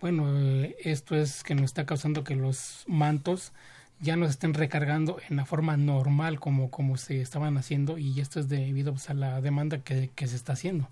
bueno, 0.00 0.24
eh, 0.36 0.74
esto 0.82 1.14
es 1.14 1.44
que 1.44 1.54
nos 1.54 1.66
está 1.66 1.86
causando 1.86 2.24
que 2.24 2.34
los 2.34 2.82
mantos 2.88 3.52
ya 4.00 4.16
no 4.16 4.24
se 4.24 4.32
estén 4.32 4.52
recargando 4.52 5.18
en 5.28 5.36
la 5.36 5.44
forma 5.44 5.76
normal 5.76 6.40
como, 6.40 6.72
como 6.72 6.96
se 6.96 7.20
estaban 7.20 7.56
haciendo 7.56 7.98
y 7.98 8.18
esto 8.18 8.40
es 8.40 8.48
debido 8.48 8.92
pues, 8.92 9.08
a 9.10 9.14
la 9.14 9.40
demanda 9.40 9.78
que, 9.78 10.10
que, 10.16 10.26
se 10.26 10.34
está 10.34 10.54
haciendo. 10.54 10.88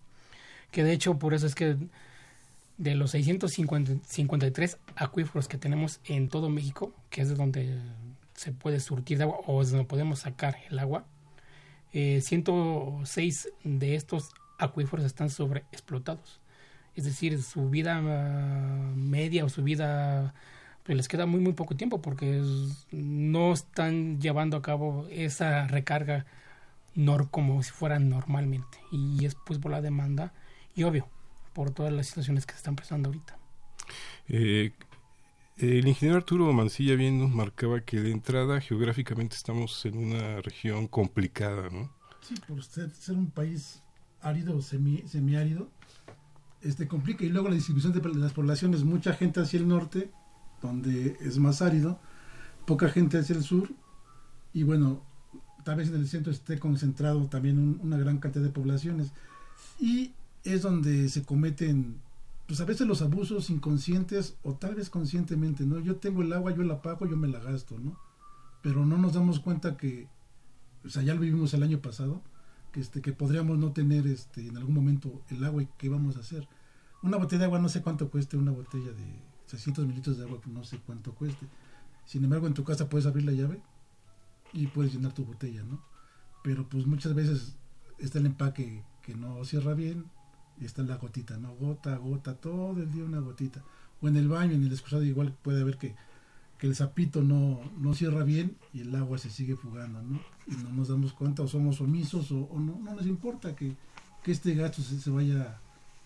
Que 0.70 0.84
de 0.84 0.92
hecho 0.92 1.18
por 1.18 1.34
eso 1.34 1.48
es 1.48 1.56
que 1.56 1.76
de 2.76 2.94
los 2.94 3.10
653 3.10 4.78
acuíferos 4.94 5.48
que 5.48 5.58
tenemos 5.58 5.98
en 6.04 6.28
todo 6.28 6.50
México, 6.50 6.92
que 7.10 7.22
es 7.22 7.30
de 7.30 7.34
donde 7.34 7.76
se 8.34 8.52
puede 8.52 8.78
surtir 8.78 9.18
de 9.18 9.24
agua 9.24 9.40
o 9.48 9.60
es 9.60 9.72
donde 9.72 9.86
podemos 9.86 10.20
sacar 10.20 10.56
el 10.70 10.78
agua, 10.78 11.04
eh, 11.92 12.20
106 12.20 13.48
de 13.64 13.94
estos 13.94 14.30
acuíferos 14.58 15.04
están 15.04 15.30
sobreexplotados. 15.30 16.40
Es 16.94 17.04
decir, 17.04 17.42
su 17.42 17.70
vida 17.70 18.00
ah, 18.02 18.92
media 18.96 19.44
o 19.44 19.48
su 19.48 19.62
vida 19.62 20.34
pues, 20.84 20.96
les 20.96 21.08
queda 21.08 21.26
muy 21.26 21.40
muy 21.40 21.52
poco 21.52 21.76
tiempo 21.76 22.02
porque 22.02 22.42
no 22.90 23.52
están 23.52 24.20
llevando 24.20 24.56
a 24.56 24.62
cabo 24.62 25.06
esa 25.10 25.66
recarga 25.66 26.26
nor 26.94 27.30
como 27.30 27.62
si 27.62 27.70
fuera 27.70 27.98
normalmente 27.98 28.78
y 28.90 29.24
es 29.24 29.36
pues 29.46 29.58
por 29.60 29.70
la 29.70 29.80
demanda 29.80 30.32
y 30.74 30.82
obvio 30.82 31.08
por 31.52 31.70
todas 31.70 31.92
las 31.92 32.06
situaciones 32.06 32.46
que 32.46 32.52
se 32.52 32.58
están 32.58 32.74
presentando 32.74 33.10
ahorita. 33.10 33.36
Eh, 34.28 34.72
el 35.58 35.88
ingeniero 35.88 36.18
Arturo 36.18 36.52
Mancilla 36.52 36.94
bien 36.94 37.18
nos 37.18 37.30
marcaba 37.30 37.80
que 37.80 38.00
de 38.00 38.12
entrada 38.12 38.60
geográficamente 38.60 39.36
estamos 39.36 39.84
en 39.86 39.98
una 39.98 40.40
región 40.40 40.86
complicada, 40.86 41.68
¿no? 41.70 41.90
Sí, 42.20 42.34
por 42.46 42.62
ser, 42.62 42.90
ser 42.90 43.16
un 43.16 43.30
país 43.30 43.82
árido 44.20 44.60
semi, 44.62 45.02
semiárido, 45.06 45.70
este 46.62 46.86
complica. 46.86 47.24
Y 47.24 47.28
luego 47.28 47.48
la 47.48 47.54
distribución 47.54 47.92
de, 47.92 48.14
las 48.14 48.32
poblaciones, 48.32 48.84
mucha 48.84 49.14
gente 49.14 49.40
hacia 49.40 49.58
el 49.58 49.68
norte, 49.68 50.10
donde 50.62 51.16
es 51.20 51.38
más 51.38 51.62
árido, 51.62 52.00
poca 52.66 52.88
gente 52.88 53.18
hacia 53.18 53.36
el 53.36 53.42
sur, 53.42 53.68
y 54.52 54.62
bueno, 54.62 55.02
tal 55.64 55.76
vez 55.76 55.88
en 55.88 55.96
el 55.96 56.08
centro 56.08 56.32
esté 56.32 56.58
concentrado 56.58 57.26
también 57.26 57.80
una 57.82 57.98
gran 57.98 58.18
cantidad 58.18 58.44
de 58.44 58.50
poblaciones. 58.50 59.12
Y 59.80 60.12
es 60.44 60.62
donde 60.62 61.08
se 61.08 61.24
cometen 61.24 62.00
pues 62.48 62.62
a 62.62 62.64
veces 62.64 62.86
los 62.86 63.02
abusos 63.02 63.50
inconscientes 63.50 64.38
o 64.42 64.54
tal 64.54 64.74
vez 64.74 64.88
conscientemente, 64.88 65.66
¿no? 65.66 65.78
Yo 65.80 65.96
tengo 65.96 66.22
el 66.22 66.32
agua, 66.32 66.56
yo 66.56 66.62
la 66.62 66.80
pago, 66.80 67.06
yo 67.06 67.14
me 67.14 67.28
la 67.28 67.40
gasto, 67.40 67.78
¿no? 67.78 68.00
Pero 68.62 68.86
no 68.86 68.96
nos 68.96 69.12
damos 69.12 69.38
cuenta 69.38 69.76
que, 69.76 70.08
o 70.82 70.88
sea, 70.88 71.02
ya 71.02 71.12
lo 71.12 71.20
vivimos 71.20 71.52
el 71.52 71.62
año 71.62 71.82
pasado, 71.82 72.22
que, 72.72 72.80
este, 72.80 73.02
que 73.02 73.12
podríamos 73.12 73.58
no 73.58 73.72
tener 73.72 74.06
este, 74.06 74.48
en 74.48 74.56
algún 74.56 74.74
momento 74.74 75.22
el 75.28 75.44
agua 75.44 75.62
y 75.62 75.68
qué 75.76 75.90
vamos 75.90 76.16
a 76.16 76.20
hacer. 76.20 76.48
Una 77.02 77.18
botella 77.18 77.40
de 77.40 77.44
agua 77.44 77.58
no 77.58 77.68
sé 77.68 77.82
cuánto 77.82 78.10
cueste, 78.10 78.38
una 78.38 78.50
botella 78.50 78.92
de 78.92 79.22
600 79.44 79.84
mililitros 79.84 80.16
de 80.16 80.24
agua 80.24 80.40
no 80.46 80.64
sé 80.64 80.78
cuánto 80.78 81.14
cueste. 81.14 81.46
Sin 82.06 82.24
embargo, 82.24 82.46
en 82.46 82.54
tu 82.54 82.64
casa 82.64 82.88
puedes 82.88 83.06
abrir 83.06 83.26
la 83.26 83.32
llave 83.32 83.60
y 84.54 84.68
puedes 84.68 84.94
llenar 84.94 85.12
tu 85.12 85.26
botella, 85.26 85.62
¿no? 85.64 85.82
Pero 86.42 86.66
pues 86.66 86.86
muchas 86.86 87.14
veces 87.14 87.58
está 87.98 88.20
el 88.20 88.24
empaque 88.24 88.84
que 89.02 89.14
no 89.14 89.44
cierra 89.44 89.74
bien, 89.74 90.06
y 90.60 90.64
está 90.64 90.82
la 90.82 90.96
gotita, 90.96 91.36
¿no? 91.36 91.54
Gota, 91.54 91.96
gota, 91.96 92.34
todo 92.34 92.80
el 92.80 92.90
día 92.90 93.04
una 93.04 93.20
gotita. 93.20 93.62
O 94.00 94.08
en 94.08 94.16
el 94.16 94.28
baño, 94.28 94.52
en 94.52 94.64
el 94.64 94.72
excusado, 94.72 95.04
igual 95.04 95.34
puede 95.42 95.62
haber 95.62 95.78
que, 95.78 95.94
que 96.58 96.66
el 96.66 96.74
zapito 96.74 97.22
no, 97.22 97.60
no 97.78 97.94
cierra 97.94 98.24
bien 98.24 98.56
y 98.72 98.80
el 98.80 98.94
agua 98.94 99.18
se 99.18 99.30
sigue 99.30 99.56
fugando, 99.56 100.02
¿no? 100.02 100.20
Y 100.46 100.56
no 100.56 100.70
nos 100.70 100.88
damos 100.88 101.12
cuenta 101.12 101.42
o 101.42 101.48
somos 101.48 101.80
omisos 101.80 102.30
o, 102.32 102.48
no, 102.58 102.78
no 102.82 102.94
nos 102.94 103.06
importa 103.06 103.54
que, 103.54 103.76
que 104.22 104.32
este 104.32 104.54
gasto 104.54 104.82
se, 104.82 105.00
se, 105.00 105.10
vaya 105.10 105.60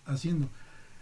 haciendo. 0.05 0.49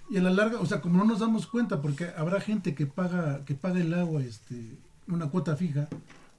Y 0.10 0.18
a 0.18 0.22
la 0.22 0.30
larga, 0.30 0.60
o 0.60 0.66
sea, 0.66 0.82
como 0.82 0.98
no 0.98 1.06
nos 1.06 1.20
damos 1.20 1.48
cuenta, 1.48 1.82
porque 1.82 2.10
habrá 2.18 2.42
gente 2.42 2.76
que 2.76 2.86
paga, 2.86 3.44
que 3.46 3.56
paga 3.56 3.80
el 3.80 3.94
agua, 3.94 4.22
este, 4.22 4.78
una 5.08 5.30
cuota 5.30 5.56
fija, 5.56 5.88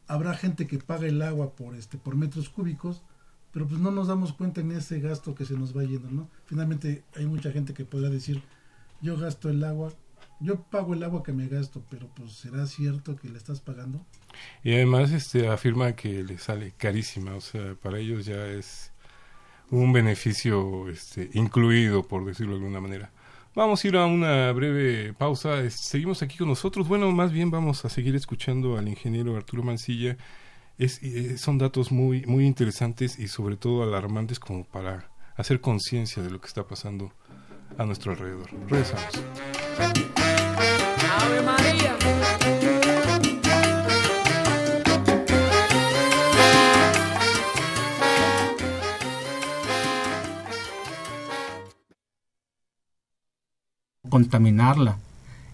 habrá 0.07 0.35
gente 0.35 0.67
que 0.67 0.79
paga 0.79 1.07
el 1.07 1.23
agua 1.23 1.53
por 1.53 1.75
este, 1.75 1.99
por 1.99 2.17
metros 2.17 2.49
cúbicos, 2.49 3.03
pero 3.53 3.67
pues 3.67 3.81
no 3.81 3.91
nos 3.91 4.09
damos 4.09 4.33
cuenta 4.33 4.61
en 4.61 4.73
ese 4.73 5.01
gasto 5.01 5.35
que 5.35 5.45
se 5.45 5.55
nos 5.55 5.77
va 5.77 5.85
yendo, 5.85 6.11
¿no? 6.11 6.29
Finalmente 6.47 7.05
hay 7.17 7.27
mucha 7.27 7.53
gente 7.53 7.75
que 7.75 7.85
podrá 7.85 8.09
decir, 8.09 8.43
yo 9.01 9.17
gasto 9.17 9.51
el 9.51 9.63
agua, 9.63 9.93
yo 10.41 10.63
pago 10.63 10.95
el 10.95 11.03
agua 11.03 11.23
que 11.23 11.33
me 11.33 11.49
gasto, 11.49 11.83
pero 11.91 12.09
pues 12.15 12.33
será 12.33 12.67
cierto 12.67 13.17
que 13.17 13.29
le 13.29 13.39
estás 13.39 13.61
pagando. 13.61 14.05
Y 14.65 14.73
además 14.73 15.13
este 15.13 15.49
afirma 15.49 15.93
que 15.93 16.25
le 16.25 16.39
sale 16.39 16.73
carísima, 16.77 17.35
o 17.35 17.41
sea, 17.41 17.75
para 17.75 17.99
ellos 17.99 18.25
ya 18.25 18.47
es 18.47 18.93
un 19.71 19.93
beneficio 19.93 20.89
este 20.89 21.31
incluido, 21.35 22.03
por 22.03 22.25
decirlo 22.25 22.53
de 22.53 22.59
alguna 22.59 22.81
manera. 22.81 23.11
Vamos 23.55 23.85
a 23.85 23.89
ir 23.89 23.97
a 23.97 24.07
una 24.07 24.51
breve 24.53 25.13
pausa. 25.13 25.69
Seguimos 25.69 26.23
aquí 26.23 26.39
con 26.39 26.49
nosotros. 26.49 26.89
Bueno, 26.89 27.13
más 27.13 27.33
bien 27.33 27.51
vamos 27.51 27.85
a 27.85 27.91
seguir 27.91 28.17
escuchando 28.17 28.79
al 28.79 28.89
ingeniero 28.89 29.37
Arturo 29.37 29.63
Mancilla 29.63 30.17
es, 30.79 31.03
eh, 31.03 31.39
son 31.39 31.59
datos 31.59 31.93
muy, 31.93 32.25
muy 32.27 32.47
interesantes 32.47 33.19
y 33.19 33.29
sobre 33.29 33.57
todo 33.57 33.83
alarmantes 33.83 34.39
como 34.39 34.65
para 34.65 35.11
hacer 35.37 35.61
conciencia 35.61 36.23
de 36.23 36.31
lo 36.31 36.41
que 36.41 36.49
está 36.49 36.67
pasando 36.67 37.13
a 37.79 37.85
nuestro 37.85 38.13
alrededor. 38.13 38.49
Regresamos. 38.69 39.07
Ave 41.19 41.43
María. 41.43 41.97
contaminarla 54.13 54.99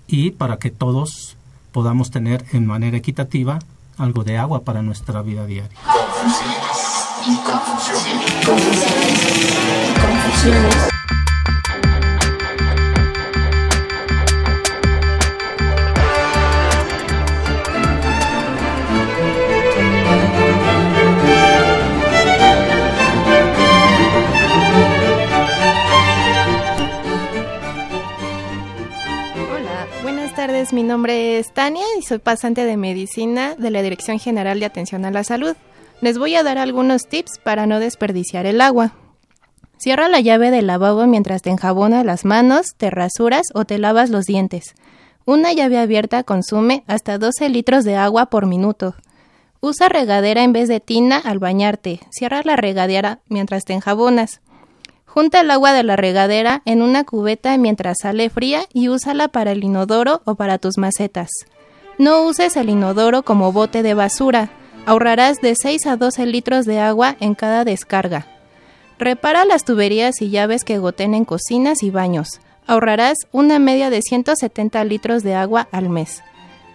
y 0.08 0.32
para 0.32 0.56
que 0.58 0.72
todos 0.72 1.36
podamos 1.70 2.10
tener 2.10 2.44
en 2.52 2.66
manera 2.66 2.96
equitativa 2.96 3.60
algo 3.98 4.24
de 4.24 4.38
agua 4.38 4.62
para 4.62 4.82
nuestra 4.82 5.22
vida 5.22 5.46
diaria. 5.46 5.78
Hola, 29.40 29.86
buenas 30.02 30.34
tardes. 30.34 30.72
Mi 30.72 30.82
nombre 30.82 31.38
es 31.38 31.54
Tania 31.54 31.84
y 31.96 32.02
soy 32.02 32.18
pasante 32.18 32.64
de 32.64 32.76
medicina 32.76 33.54
de 33.54 33.70
la 33.70 33.82
Dirección 33.82 34.18
General 34.18 34.58
de 34.58 34.66
Atención 34.66 35.04
a 35.04 35.12
la 35.12 35.22
Salud. 35.22 35.54
Les 36.00 36.18
voy 36.18 36.34
a 36.34 36.42
dar 36.42 36.58
algunos 36.58 37.06
tips 37.06 37.38
para 37.38 37.66
no 37.66 37.78
desperdiciar 37.78 38.46
el 38.46 38.60
agua. 38.60 38.94
Cierra 39.76 40.08
la 40.08 40.20
llave 40.20 40.50
del 40.50 40.66
lavabo 40.66 41.06
mientras 41.06 41.42
te 41.42 41.50
enjabonas 41.50 42.04
las 42.04 42.24
manos, 42.24 42.74
te 42.76 42.90
rasuras 42.90 43.46
o 43.54 43.64
te 43.64 43.78
lavas 43.78 44.10
los 44.10 44.24
dientes. 44.24 44.74
Una 45.24 45.52
llave 45.52 45.78
abierta 45.78 46.24
consume 46.24 46.82
hasta 46.88 47.16
12 47.16 47.48
litros 47.48 47.84
de 47.84 47.94
agua 47.94 48.26
por 48.26 48.46
minuto. 48.46 48.96
Usa 49.60 49.88
regadera 49.88 50.42
en 50.42 50.52
vez 50.52 50.68
de 50.68 50.80
tina 50.80 51.16
al 51.16 51.38
bañarte. 51.38 52.00
Cierra 52.10 52.42
la 52.44 52.56
regadera 52.56 53.20
mientras 53.28 53.64
te 53.64 53.72
enjabonas. 53.72 54.40
Junta 55.08 55.40
el 55.40 55.50
agua 55.50 55.72
de 55.72 55.82
la 55.82 55.96
regadera 55.96 56.60
en 56.66 56.82
una 56.82 57.02
cubeta 57.02 57.56
mientras 57.56 57.96
sale 58.02 58.28
fría 58.28 58.66
y 58.72 58.88
úsala 58.88 59.28
para 59.28 59.52
el 59.52 59.64
inodoro 59.64 60.20
o 60.26 60.34
para 60.34 60.58
tus 60.58 60.76
macetas. 60.76 61.30
No 61.96 62.22
uses 62.24 62.56
el 62.56 62.68
inodoro 62.68 63.22
como 63.22 63.50
bote 63.50 63.82
de 63.82 63.94
basura. 63.94 64.50
Ahorrarás 64.86 65.40
de 65.40 65.54
6 65.56 65.86
a 65.86 65.96
12 65.96 66.26
litros 66.26 66.66
de 66.66 66.78
agua 66.78 67.16
en 67.20 67.34
cada 67.34 67.64
descarga. 67.64 68.26
Repara 68.98 69.46
las 69.46 69.64
tuberías 69.64 70.20
y 70.20 70.28
llaves 70.28 70.62
que 70.62 70.78
goten 70.78 71.14
en 71.14 71.24
cocinas 71.24 71.82
y 71.82 71.90
baños. 71.90 72.40
Ahorrarás 72.66 73.16
una 73.32 73.58
media 73.58 73.88
de 73.88 74.02
170 74.02 74.84
litros 74.84 75.22
de 75.22 75.34
agua 75.34 75.68
al 75.72 75.88
mes. 75.88 76.22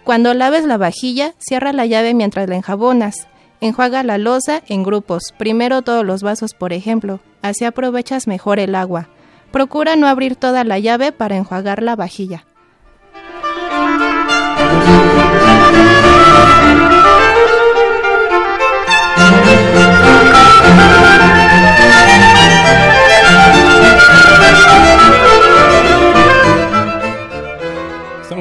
Cuando 0.02 0.34
laves 0.34 0.64
la 0.64 0.76
vajilla, 0.76 1.34
cierra 1.38 1.72
la 1.72 1.86
llave 1.86 2.14
mientras 2.14 2.48
la 2.48 2.56
enjabonas. 2.56 3.28
Enjuaga 3.64 4.02
la 4.02 4.18
loza 4.18 4.62
en 4.68 4.82
grupos, 4.82 5.32
primero 5.38 5.80
todos 5.80 6.04
los 6.04 6.22
vasos, 6.22 6.52
por 6.52 6.74
ejemplo. 6.74 7.20
Así 7.40 7.64
aprovechas 7.64 8.26
mejor 8.26 8.58
el 8.58 8.74
agua. 8.74 9.08
Procura 9.52 9.96
no 9.96 10.06
abrir 10.06 10.36
toda 10.36 10.64
la 10.64 10.78
llave 10.78 11.12
para 11.12 11.38
enjuagar 11.38 11.82
la 11.82 11.96
vajilla. 11.96 12.44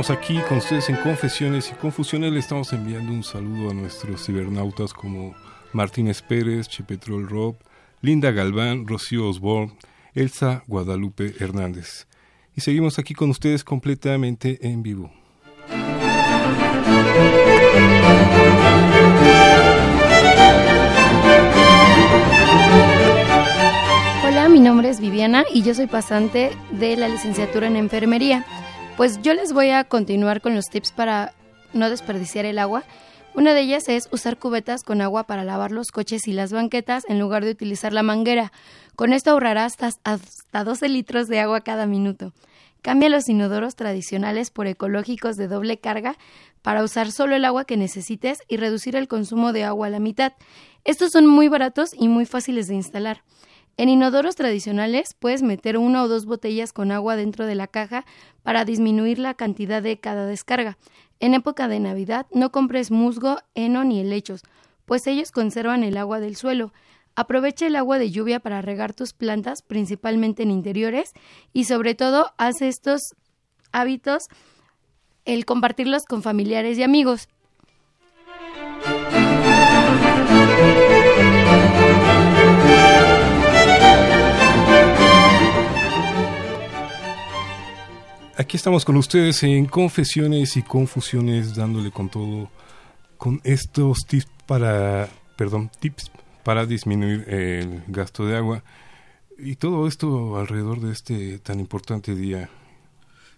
Aquí 0.09 0.37
con 0.49 0.57
ustedes 0.57 0.89
en 0.89 0.97
Confesiones 0.97 1.71
y 1.71 1.75
Confusiones. 1.75 2.33
Le 2.33 2.39
estamos 2.39 2.73
enviando 2.73 3.13
un 3.13 3.23
saludo 3.23 3.71
a 3.71 3.73
nuestros 3.73 4.25
cibernautas 4.25 4.93
como 4.93 5.33
Martínez 5.71 6.21
Pérez, 6.21 6.67
Chepetrol 6.67 7.29
Rob, 7.29 7.55
Linda 8.01 8.31
Galván, 8.31 8.85
Rocío 8.85 9.29
Osborne, 9.29 9.73
Elsa 10.13 10.63
Guadalupe 10.67 11.33
Hernández. 11.39 12.07
Y 12.53 12.61
seguimos 12.61 12.99
aquí 12.99 13.13
con 13.13 13.29
ustedes 13.29 13.63
completamente 13.63 14.67
en 14.67 14.83
vivo. 14.83 15.09
Hola, 24.25 24.49
mi 24.49 24.59
nombre 24.59 24.89
es 24.89 24.99
Viviana 24.99 25.45
y 25.53 25.63
yo 25.63 25.73
soy 25.73 25.87
pasante 25.87 26.51
de 26.71 26.97
la 26.97 27.07
licenciatura 27.07 27.67
en 27.67 27.77
enfermería. 27.77 28.45
Pues 28.97 29.19
yo 29.23 29.33
les 29.33 29.53
voy 29.53 29.71
a 29.71 29.83
continuar 29.85 30.39
con 30.39 30.53
los 30.53 30.65
tips 30.65 30.91
para 30.91 31.33
no 31.73 31.89
desperdiciar 31.89 32.45
el 32.45 32.59
agua. 32.59 32.83
Una 33.33 33.55
de 33.55 33.61
ellas 33.61 33.89
es 33.89 34.07
usar 34.11 34.37
cubetas 34.37 34.83
con 34.83 35.01
agua 35.01 35.23
para 35.23 35.43
lavar 35.43 35.71
los 35.71 35.87
coches 35.89 36.27
y 36.27 36.31
las 36.33 36.53
banquetas 36.53 37.03
en 37.07 37.17
lugar 37.17 37.43
de 37.43 37.49
utilizar 37.49 37.91
la 37.91 38.03
manguera. 38.03 38.51
Con 38.95 39.11
esto 39.11 39.31
ahorrarás 39.31 39.81
hasta, 39.81 40.13
hasta 40.13 40.63
12 40.63 40.89
litros 40.89 41.27
de 41.27 41.39
agua 41.39 41.61
cada 41.61 41.87
minuto. 41.87 42.33
Cambia 42.83 43.09
los 43.09 43.27
inodoros 43.27 43.75
tradicionales 43.75 44.51
por 44.51 44.67
ecológicos 44.67 45.37
de 45.37 45.47
doble 45.47 45.79
carga 45.79 46.15
para 46.61 46.83
usar 46.83 47.11
solo 47.11 47.35
el 47.35 47.45
agua 47.45 47.65
que 47.65 47.77
necesites 47.77 48.39
y 48.47 48.57
reducir 48.57 48.95
el 48.95 49.07
consumo 49.07 49.53
de 49.53 49.63
agua 49.63 49.87
a 49.87 49.89
la 49.89 49.99
mitad. 49.99 50.33
Estos 50.83 51.11
son 51.13 51.25
muy 51.25 51.47
baratos 51.47 51.91
y 51.97 52.09
muy 52.09 52.27
fáciles 52.27 52.67
de 52.67 52.75
instalar. 52.75 53.23
En 53.75 53.89
inodoros 53.89 54.35
tradicionales 54.35 55.15
puedes 55.17 55.41
meter 55.41 55.77
una 55.77 56.03
o 56.03 56.07
dos 56.07 56.25
botellas 56.25 56.73
con 56.73 56.91
agua 56.91 57.15
dentro 57.15 57.47
de 57.47 57.55
la 57.55 57.67
caja 57.67 58.05
para 58.43 58.65
disminuir 58.65 59.17
la 59.17 59.33
cantidad 59.33 59.81
de 59.81 59.97
cada 59.97 60.27
descarga. 60.27 60.77
En 61.19 61.33
época 61.33 61.67
de 61.67 61.79
Navidad 61.79 62.27
no 62.31 62.51
compres 62.51 62.91
musgo, 62.91 63.39
heno 63.55 63.83
ni 63.83 63.99
helechos, 63.99 64.43
pues 64.85 65.07
ellos 65.07 65.31
conservan 65.31 65.83
el 65.83 65.97
agua 65.97 66.19
del 66.19 66.35
suelo. 66.35 66.71
Aprovecha 67.15 67.65
el 67.65 67.75
agua 67.75 67.97
de 67.97 68.11
lluvia 68.11 68.39
para 68.39 68.61
regar 68.61 68.93
tus 68.93 69.13
plantas, 69.13 69.61
principalmente 69.61 70.43
en 70.43 70.51
interiores, 70.51 71.13
y 71.51 71.65
sobre 71.65 71.95
todo 71.95 72.33
haz 72.37 72.61
estos 72.61 73.01
hábitos 73.71 74.23
el 75.25 75.45
compartirlos 75.45 76.03
con 76.07 76.21
familiares 76.21 76.77
y 76.77 76.83
amigos. 76.83 77.27
Aquí 88.43 88.57
estamos 88.57 88.83
con 88.83 88.97
ustedes 88.97 89.41
en 89.43 89.67
Confesiones 89.67 90.57
y 90.57 90.63
Confusiones, 90.63 91.55
dándole 91.55 91.91
con 91.91 92.09
todo, 92.09 92.51
con 93.17 93.39
estos 93.45 93.99
tips 94.05 94.27
para, 94.45 95.07
perdón, 95.37 95.71
tips 95.79 96.11
para 96.43 96.65
disminuir 96.65 97.23
el 97.29 97.83
gasto 97.87 98.25
de 98.25 98.35
agua 98.35 98.61
y 99.37 99.55
todo 99.55 99.87
esto 99.87 100.37
alrededor 100.37 100.81
de 100.81 100.91
este 100.91 101.39
tan 101.39 101.61
importante 101.61 102.15
día. 102.15 102.49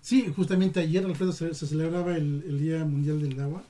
Sí, 0.01 0.33
justamente 0.35 0.79
ayer, 0.79 1.05
Alfredo, 1.05 1.33
se, 1.33 1.53
celebraba 1.53 2.15
el, 2.17 2.43
el, 2.47 2.59
Día 2.59 2.83
Mundial 2.83 3.21
del 3.21 3.39
Agua 3.39 3.61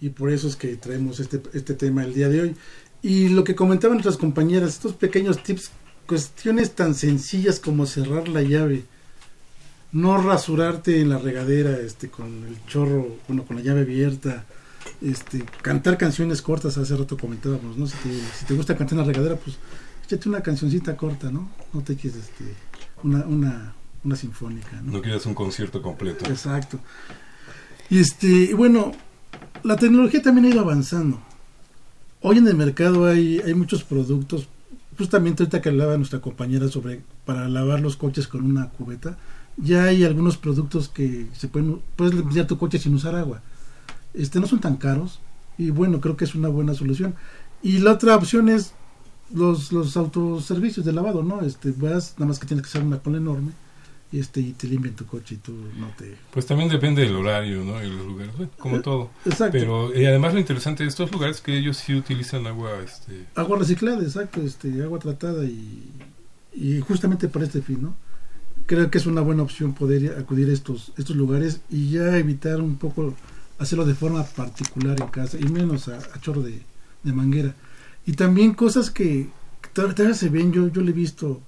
y 0.00 0.10
por 0.10 0.30
eso 0.30 0.46
es 0.46 0.54
que 0.54 0.76
traemos 0.76 1.18
este, 1.18 1.42
este 1.54 1.74
tema 1.74 2.04
el 2.04 2.14
día 2.14 2.28
de 2.28 2.40
hoy. 2.40 2.56
Y 3.02 3.30
lo 3.30 3.42
que 3.42 3.56
comentaban 3.56 3.96
nuestras 3.96 4.16
compañeras, 4.16 4.74
estos 4.74 4.92
pequeños 4.92 5.42
tips, 5.42 5.72
cuestiones 6.06 6.70
tan 6.76 6.94
sencillas 6.94 7.58
como 7.58 7.84
cerrar 7.84 8.28
la 8.28 8.42
llave, 8.42 8.84
no 9.92 10.20
rasurarte 10.20 11.00
en 11.00 11.10
la 11.10 11.18
regadera 11.18 11.78
este 11.78 12.08
con 12.08 12.44
el 12.44 12.64
chorro, 12.66 13.16
bueno, 13.28 13.44
con 13.44 13.56
la 13.56 13.62
llave 13.62 13.82
abierta, 13.82 14.44
este 15.00 15.44
cantar 15.60 15.98
canciones 15.98 16.42
cortas, 16.42 16.78
hace 16.78 16.96
rato 16.96 17.16
comentábamos, 17.16 17.76
¿no? 17.76 17.86
Si 17.86 17.96
te, 17.98 18.14
si 18.38 18.44
te 18.46 18.54
gusta 18.54 18.76
cantar 18.76 18.98
en 18.98 19.06
la 19.06 19.12
regadera, 19.12 19.36
pues 19.36 19.56
échate 20.06 20.28
una 20.28 20.40
cancioncita 20.40 20.96
corta, 20.96 21.30
¿no? 21.30 21.50
No 21.72 21.82
te 21.82 21.96
quieres 21.96 22.20
este 22.20 22.44
una 23.02 23.24
una 23.26 23.74
una 24.04 24.16
sinfónica, 24.16 24.80
¿no? 24.82 24.92
No 24.92 25.02
quieras 25.02 25.26
un 25.26 25.34
concierto 25.34 25.82
completo. 25.82 26.26
Exacto. 26.26 26.80
Y 27.90 27.98
este, 27.98 28.54
bueno, 28.54 28.92
la 29.62 29.76
tecnología 29.76 30.22
también 30.22 30.46
ha 30.46 30.48
ido 30.48 30.60
avanzando. 30.60 31.20
Hoy 32.20 32.38
en 32.38 32.48
el 32.48 32.54
mercado 32.54 33.06
hay, 33.06 33.40
hay 33.40 33.54
muchos 33.54 33.84
productos, 33.84 34.48
justamente 34.96 35.42
ahorita 35.42 35.60
que 35.60 35.68
hablaba 35.68 35.96
nuestra 35.96 36.20
compañera 36.20 36.68
sobre 36.68 37.02
para 37.24 37.48
lavar 37.48 37.80
los 37.80 37.96
coches 37.96 38.28
con 38.28 38.44
una 38.44 38.70
cubeta, 38.70 39.18
ya 39.56 39.84
hay 39.84 40.04
algunos 40.04 40.36
productos 40.36 40.88
que 40.88 41.26
se 41.34 41.48
pueden 41.48 41.80
puedes 41.96 42.14
limpiar 42.14 42.46
tu 42.46 42.58
coche 42.58 42.78
sin 42.78 42.94
usar 42.94 43.14
agua. 43.14 43.42
Este 44.14 44.40
no 44.40 44.46
son 44.46 44.60
tan 44.60 44.76
caros 44.76 45.20
y 45.58 45.70
bueno 45.70 46.00
creo 46.00 46.16
que 46.16 46.24
es 46.24 46.34
una 46.34 46.48
buena 46.48 46.74
solución. 46.74 47.14
Y 47.62 47.78
la 47.78 47.92
otra 47.92 48.16
opción 48.16 48.48
es 48.48 48.72
los 49.32 49.72
los 49.72 49.96
autoservicios 49.96 50.84
de 50.84 50.92
lavado 50.92 51.22
no 51.22 51.40
este 51.42 51.72
vas 51.72 52.14
nada 52.18 52.26
más 52.28 52.38
que 52.38 52.46
tienes 52.46 52.64
que 52.64 52.68
hacer 52.68 52.82
una 52.82 52.98
cola 52.98 53.16
enorme 53.16 53.52
y 54.10 54.18
este 54.18 54.40
y 54.40 54.52
te 54.52 54.66
limpian 54.66 54.94
tu 54.94 55.06
coche 55.06 55.36
y 55.36 55.38
tú 55.38 55.52
no 55.78 55.88
te 55.96 56.16
pues 56.32 56.44
también 56.44 56.68
depende 56.68 57.00
del 57.00 57.16
horario 57.16 57.64
no 57.64 57.82
y 57.82 57.88
los 57.88 58.04
lugares 58.06 58.34
como 58.58 58.76
Eh, 58.76 58.80
todo. 58.80 59.08
exacto. 59.24 59.52
pero 59.58 59.94
y 59.98 60.04
además 60.04 60.34
lo 60.34 60.40
interesante 60.40 60.82
de 60.82 60.90
estos 60.90 61.10
lugares 61.10 61.36
es 61.36 61.42
que 61.42 61.56
ellos 61.56 61.78
sí 61.78 61.94
utilizan 61.94 62.46
agua 62.46 62.72
este 62.84 63.24
agua 63.34 63.58
reciclada 63.58 64.02
exacto 64.02 64.42
este 64.42 64.82
agua 64.82 64.98
tratada 64.98 65.44
y 65.46 65.88
y 66.54 66.80
justamente 66.80 67.26
para 67.28 67.46
este 67.46 67.62
fin 67.62 67.80
no 67.80 67.94
creo 68.66 68.90
que 68.90 68.98
es 68.98 69.06
una 69.06 69.20
buena 69.20 69.42
opción 69.42 69.74
poder 69.74 70.16
acudir 70.18 70.48
a 70.50 70.52
estos 70.52 70.92
estos 70.96 71.16
lugares 71.16 71.60
y 71.70 71.90
ya 71.90 72.18
evitar 72.18 72.60
un 72.60 72.76
poco 72.76 73.14
hacerlo 73.58 73.84
de 73.84 73.94
forma 73.94 74.24
particular 74.24 75.00
en 75.00 75.08
casa 75.08 75.38
y 75.38 75.44
menos 75.44 75.88
a, 75.88 75.98
chorro 76.20 76.42
de, 76.42 76.62
de, 77.02 77.12
manguera 77.12 77.54
y 78.06 78.12
también 78.12 78.54
cosas 78.54 78.90
que, 78.90 79.28
todavía 79.72 80.14
se 80.14 80.28
ven 80.28 80.52
yo 80.52 80.68
yo 80.68 80.82
le 80.82 80.90
he 80.90 80.94
visto 80.94 81.40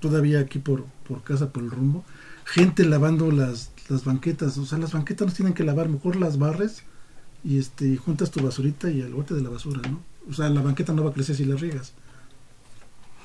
todavía 0.00 0.40
aquí 0.40 0.58
por 0.58 0.84
por 1.06 1.22
casa 1.22 1.52
por 1.52 1.62
el 1.62 1.70
rumbo 1.70 2.04
gente 2.44 2.84
lavando 2.84 3.30
las 3.30 3.70
las 3.88 4.04
banquetas 4.04 4.56
o 4.58 4.66
sea 4.66 4.78
las 4.78 4.92
banquetas 4.92 5.28
no 5.28 5.34
tienen 5.34 5.54
que 5.54 5.64
lavar 5.64 5.88
mejor 5.88 6.16
las 6.16 6.38
barres 6.38 6.84
y 7.44 7.58
este 7.58 7.96
juntas 7.96 8.30
tu 8.30 8.42
basurita 8.42 8.90
y 8.90 9.00
el 9.00 9.14
bote 9.14 9.34
de 9.34 9.42
la 9.42 9.50
basura, 9.50 9.80
¿no? 9.88 10.00
O 10.28 10.34
sea, 10.34 10.48
la 10.50 10.60
banqueta 10.60 10.92
no 10.92 11.04
va 11.04 11.10
a 11.10 11.14
crecer 11.14 11.36
si 11.36 11.44
la 11.44 11.56
riegas. 11.56 11.92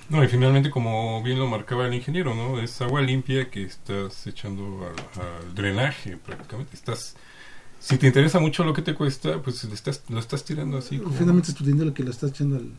No, 0.09 0.23
y 0.23 0.27
finalmente, 0.27 0.69
como 0.69 1.23
bien 1.23 1.39
lo 1.39 1.47
marcaba 1.47 1.87
el 1.87 1.93
ingeniero, 1.93 2.35
¿no? 2.35 2.59
Es 2.59 2.79
agua 2.81 3.01
limpia 3.01 3.49
que 3.49 3.63
estás 3.63 4.27
echando 4.27 4.87
al, 4.87 5.21
al 5.23 5.55
drenaje 5.55 6.15
prácticamente. 6.17 6.75
Estás, 6.75 7.15
si 7.79 7.97
te 7.97 8.07
interesa 8.07 8.39
mucho 8.39 8.63
lo 8.63 8.73
que 8.73 8.81
te 8.83 8.93
cuesta, 8.93 9.41
pues 9.41 9.63
le 9.63 9.73
estás, 9.73 10.03
lo 10.09 10.19
estás 10.19 10.43
tirando 10.45 10.77
así. 10.77 10.99
como- 10.99 11.15
Finalmente 11.15 11.49
es 11.49 11.55
tu 11.55 11.63
dinero 11.65 11.93
que 11.93 12.03
lo 12.03 12.11
estás 12.11 12.29
echando 12.31 12.57
al... 12.57 12.71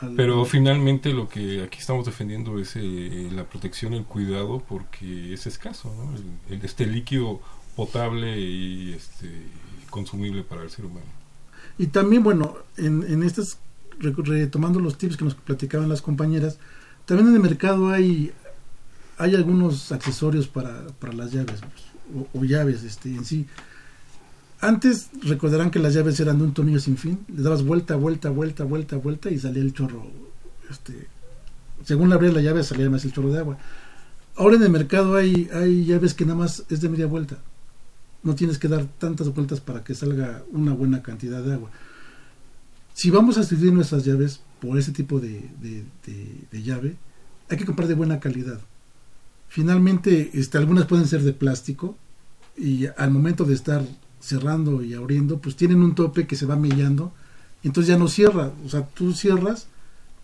al- 0.00 0.14
Pero 0.14 0.44
finalmente 0.44 1.12
lo 1.14 1.28
que 1.28 1.62
aquí 1.62 1.78
estamos 1.78 2.04
defendiendo 2.04 2.58
es 2.58 2.76
eh, 2.76 3.30
la 3.32 3.44
protección, 3.44 3.94
el 3.94 4.04
cuidado, 4.04 4.62
porque 4.68 5.32
es 5.32 5.46
escaso, 5.46 5.94
¿no? 5.94 6.14
El- 6.16 6.54
el- 6.58 6.64
este 6.64 6.86
líquido 6.86 7.40
potable 7.76 8.38
y 8.38 8.92
este 8.92 9.30
consumible 9.88 10.42
para 10.42 10.62
el 10.64 10.70
ser 10.70 10.84
humano. 10.84 11.06
Y 11.78 11.86
también, 11.86 12.22
bueno, 12.22 12.56
en, 12.76 13.04
en 13.10 13.22
estas, 13.22 13.58
retomando 13.98 14.80
los 14.80 14.98
tips 14.98 15.16
que 15.16 15.24
nos 15.24 15.34
platicaban 15.34 15.88
las 15.88 16.02
compañeras, 16.02 16.58
también 17.06 17.28
en 17.28 17.34
el 17.34 17.40
mercado 17.40 17.90
hay, 17.90 18.32
hay 19.16 19.34
algunos 19.34 19.92
accesorios 19.92 20.48
para, 20.48 20.86
para 20.98 21.12
las 21.12 21.32
llaves, 21.32 21.60
pues, 21.60 22.26
o, 22.34 22.38
o 22.38 22.44
llaves 22.44 22.84
este, 22.84 23.14
en 23.14 23.24
sí. 23.24 23.46
Antes 24.60 25.10
recordarán 25.22 25.70
que 25.70 25.78
las 25.78 25.94
llaves 25.94 26.18
eran 26.18 26.38
de 26.38 26.44
un 26.44 26.54
tornillo 26.54 26.80
sin 26.80 26.96
fin, 26.96 27.24
le 27.28 27.42
dabas 27.42 27.64
vuelta, 27.64 27.96
vuelta, 27.96 28.30
vuelta, 28.30 28.64
vuelta, 28.64 28.96
vuelta 28.96 29.30
y 29.30 29.38
salía 29.38 29.62
el 29.62 29.72
chorro. 29.72 30.06
Este, 30.68 31.06
según 31.84 32.12
abrías 32.12 32.34
la 32.34 32.40
llave 32.40 32.64
salía 32.64 32.90
más 32.90 33.04
el 33.04 33.12
chorro 33.12 33.32
de 33.32 33.38
agua. 33.38 33.58
Ahora 34.36 34.56
en 34.56 34.62
el 34.62 34.70
mercado 34.70 35.16
hay, 35.16 35.48
hay 35.52 35.84
llaves 35.84 36.14
que 36.14 36.24
nada 36.24 36.38
más 36.38 36.64
es 36.68 36.80
de 36.80 36.88
media 36.88 37.06
vuelta. 37.06 37.38
No 38.22 38.34
tienes 38.34 38.58
que 38.58 38.68
dar 38.68 38.84
tantas 38.98 39.32
vueltas 39.32 39.60
para 39.60 39.84
que 39.84 39.94
salga 39.94 40.42
una 40.52 40.72
buena 40.72 41.02
cantidad 41.02 41.42
de 41.42 41.54
agua. 41.54 41.70
Si 42.98 43.10
vamos 43.10 43.38
a 43.38 43.42
sustituir 43.42 43.72
nuestras 43.72 44.04
llaves 44.04 44.40
por 44.60 44.76
ese 44.76 44.90
tipo 44.90 45.20
de, 45.20 45.48
de- 45.62 45.84
de- 46.04 46.40
de 46.50 46.62
llave, 46.64 46.96
hay 47.48 47.56
que 47.56 47.64
comprar 47.64 47.86
de 47.86 47.94
buena 47.94 48.18
calidad. 48.18 48.58
Finalmente, 49.48 50.30
este, 50.34 50.58
algunas 50.58 50.86
pueden 50.86 51.06
ser 51.06 51.22
de 51.22 51.32
plástico 51.32 51.96
y 52.56 52.86
al 52.96 53.12
momento 53.12 53.44
de 53.44 53.54
estar 53.54 53.82
cerrando 54.18 54.82
y 54.82 54.94
abriendo, 54.94 55.38
pues 55.38 55.54
tienen 55.54 55.80
un 55.80 55.94
tope 55.94 56.26
que 56.26 56.34
se 56.34 56.44
va 56.44 56.56
mellando, 56.56 57.12
entonces 57.62 57.88
ya 57.88 57.96
no 57.98 58.08
cierra. 58.08 58.50
O 58.66 58.68
sea, 58.68 58.84
tú 58.88 59.12
cierras, 59.12 59.68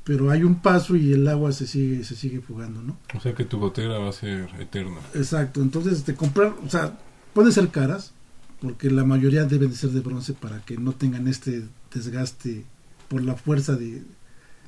pero 0.02 0.30
hay 0.32 0.42
un 0.42 0.56
paso 0.56 0.96
y 0.96 1.12
el 1.12 1.28
agua 1.28 1.52
se 1.52 1.68
sigue, 1.68 2.02
se 2.02 2.16
sigue 2.16 2.40
fugando, 2.40 2.82
¿no? 2.82 2.96
O 3.14 3.20
sea 3.20 3.34
que 3.36 3.44
tu 3.44 3.60
gotera 3.60 3.98
va 3.98 4.08
a 4.08 4.12
ser 4.12 4.50
eterna. 4.58 4.98
Exacto, 5.14 5.62
entonces 5.62 5.92
este, 5.98 6.16
comprar, 6.16 6.54
o 6.66 6.68
sea, 6.68 6.98
pueden 7.34 7.52
ser 7.52 7.68
caras, 7.68 8.12
porque 8.60 8.90
la 8.90 9.04
mayoría 9.04 9.44
deben 9.44 9.70
de 9.70 9.76
ser 9.76 9.90
de 9.90 10.00
bronce 10.00 10.32
para 10.32 10.60
que 10.64 10.76
no 10.76 10.92
tengan 10.92 11.28
este 11.28 11.64
desgaste 11.94 12.64
por 13.08 13.22
la 13.22 13.34
fuerza 13.34 13.74
de 13.76 14.02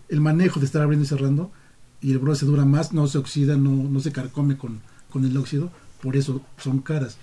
el 0.08 0.20
manejo 0.20 0.60
de 0.60 0.66
estar 0.66 0.82
abriendo 0.82 1.04
y 1.04 1.08
cerrando, 1.08 1.50
y 2.00 2.12
el 2.12 2.18
bronce 2.18 2.46
dura 2.46 2.64
más, 2.64 2.92
no 2.92 3.06
se 3.08 3.18
oxida, 3.18 3.56
no, 3.56 3.70
no 3.70 4.00
se 4.00 4.12
carcome 4.12 4.56
con, 4.56 4.80
con 5.10 5.24
el 5.24 5.36
óxido, 5.36 5.70
por 6.02 6.16
eso 6.16 6.40
son 6.58 6.80
caras. 6.80 7.18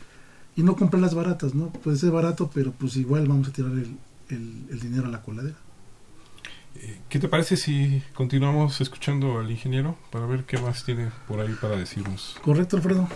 Y 0.55 0.63
no 0.63 0.75
comprar 0.75 1.01
las 1.01 1.15
baratas, 1.15 1.55
¿no? 1.55 1.69
Puede 1.71 1.97
ser 1.97 2.11
barato, 2.11 2.51
pero 2.53 2.71
pues 2.73 2.95
igual 2.97 3.27
vamos 3.27 3.47
a 3.47 3.51
tirar 3.53 3.71
el, 3.71 3.95
el- 4.29 4.65
el 4.69 4.79
dinero 4.79 5.07
a 5.07 5.09
la 5.11 5.21
coladera. 5.21 5.55
Eh, 6.75 6.99
¿Qué 7.07 7.19
te 7.19 7.27
parece 7.27 7.55
si 7.55 8.01
continuamos 8.13 8.81
escuchando 8.81 9.39
al 9.39 9.49
ingeniero 9.49 9.95
para 10.11 10.25
ver 10.25 10.43
qué 10.43 10.57
más 10.57 10.83
tiene 10.83 11.09
por 11.27 11.39
ahí 11.39 11.55
para 11.61 11.75
decirnos? 11.77 12.35
¿Correcto, 12.43 12.77
Alfredo? 12.77 13.07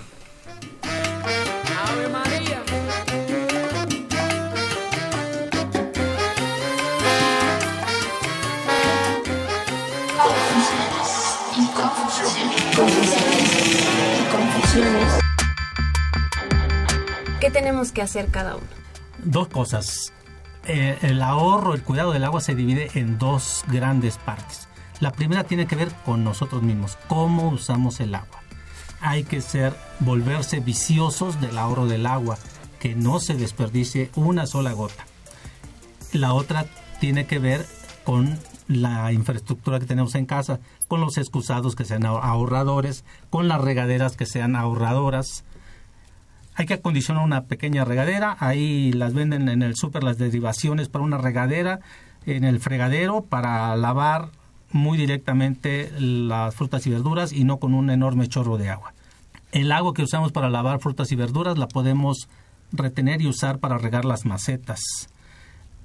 Ave 0.84 2.10
María. 2.10 2.64
¿Qué 17.48 17.54
tenemos 17.54 17.94
que 17.94 18.02
hacer 18.02 18.28
cada 18.28 18.58
uno? 18.58 18.66
Dos 19.24 19.48
cosas. 19.48 20.12
Eh, 20.66 20.98
el 21.02 21.22
ahorro, 21.22 21.76
el 21.76 21.82
cuidado 21.82 22.12
del 22.12 22.26
agua 22.26 22.42
se 22.42 22.56
divide 22.56 22.90
en 22.96 23.18
dos 23.18 23.64
grandes 23.70 24.18
partes. 24.18 24.68
La 25.00 25.14
primera 25.14 25.46
tiene 25.46 25.66
que 25.66 25.78
ver 25.78 25.90
con 26.04 26.26
nosotros 26.26 26.62
mismos, 26.62 26.98
cómo 27.08 27.48
usamos 27.48 28.02
el 28.02 28.16
agua. 28.16 28.42
Hay 29.00 29.24
que 29.24 29.40
ser, 29.40 29.74
volverse 30.02 30.60
viciosos 30.60 31.40
del 31.40 31.58
ahorro 31.58 31.86
del 31.86 32.06
agua, 32.06 32.38
que 32.82 32.96
no 32.96 33.22
se 33.22 33.36
desperdicie 33.36 34.12
una 34.16 34.46
sola 34.46 34.74
gota. 34.74 35.06
La 36.12 36.34
otra 36.34 36.66
tiene 37.00 37.28
que 37.28 37.40
ver 37.40 37.66
con 38.04 38.38
la 38.68 39.14
infraestructura 39.14 39.80
que 39.80 39.86
tenemos 39.86 40.16
en 40.16 40.26
casa, 40.26 40.60
con 40.90 41.00
los 41.00 41.18
excusados 41.18 41.78
que 41.78 41.86
sean 41.86 42.02
ahor- 42.04 42.26
ahorradores, 42.26 43.06
con 43.30 43.48
las 43.48 43.62
regaderas 43.62 44.18
que 44.18 44.26
sean 44.26 44.58
ahorradoras, 44.58 45.46
hay 46.58 46.66
que 46.66 46.74
acondicionar 46.74 47.24
una 47.24 47.44
pequeña 47.44 47.86
regadera, 47.86 48.36
ahí 48.40 48.92
las 48.92 49.14
venden 49.14 49.48
en 49.48 49.62
el 49.62 49.76
súper 49.76 50.04
las 50.04 50.18
derivaciones 50.18 50.90
para 50.90 51.06
una 51.06 51.20
regadera, 51.20 51.82
en 52.26 52.44
el 52.44 52.60
fregadero 52.60 53.22
para 53.22 53.76
lavar 53.76 54.30
muy 54.72 54.98
directamente 54.98 55.92
las 56.00 56.56
frutas 56.56 56.88
y 56.88 56.90
verduras 56.90 57.32
y 57.32 57.44
no 57.44 57.58
con 57.58 57.76
un 57.76 57.92
enorme 57.92 58.28
chorro 58.28 58.58
de 58.58 58.72
agua. 58.72 58.96
El 59.52 59.72
agua 59.72 59.94
que 59.94 60.02
usamos 60.02 60.32
para 60.32 60.50
lavar 60.50 60.80
frutas 60.80 61.12
y 61.12 61.16
verduras 61.16 61.60
la 61.60 61.68
podemos 61.68 62.28
retener 62.72 63.22
y 63.22 63.28
usar 63.28 63.60
para 63.60 63.78
regar 63.78 64.04
las 64.04 64.26
macetas. 64.26 64.82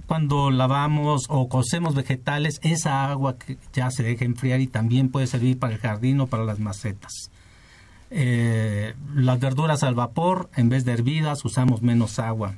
Cuando 0.06 0.50
lavamos 0.50 1.26
o 1.28 1.50
cocemos 1.50 1.94
vegetales, 1.94 2.60
esa 2.62 3.10
agua 3.10 3.36
que 3.36 3.58
ya 3.74 3.90
se 3.90 4.02
deja 4.02 4.24
enfriar 4.24 4.60
y 4.60 4.68
también 4.68 5.10
puede 5.10 5.26
servir 5.26 5.58
para 5.58 5.74
el 5.74 5.80
jardín 5.80 6.18
o 6.20 6.28
para 6.28 6.44
las 6.44 6.58
macetas. 6.58 7.30
Eh, 8.14 8.94
las 9.14 9.40
verduras 9.40 9.82
al 9.82 9.94
vapor, 9.94 10.50
en 10.54 10.68
vez 10.68 10.84
de 10.84 10.92
hervidas, 10.92 11.46
usamos 11.46 11.80
menos 11.80 12.18
agua. 12.18 12.56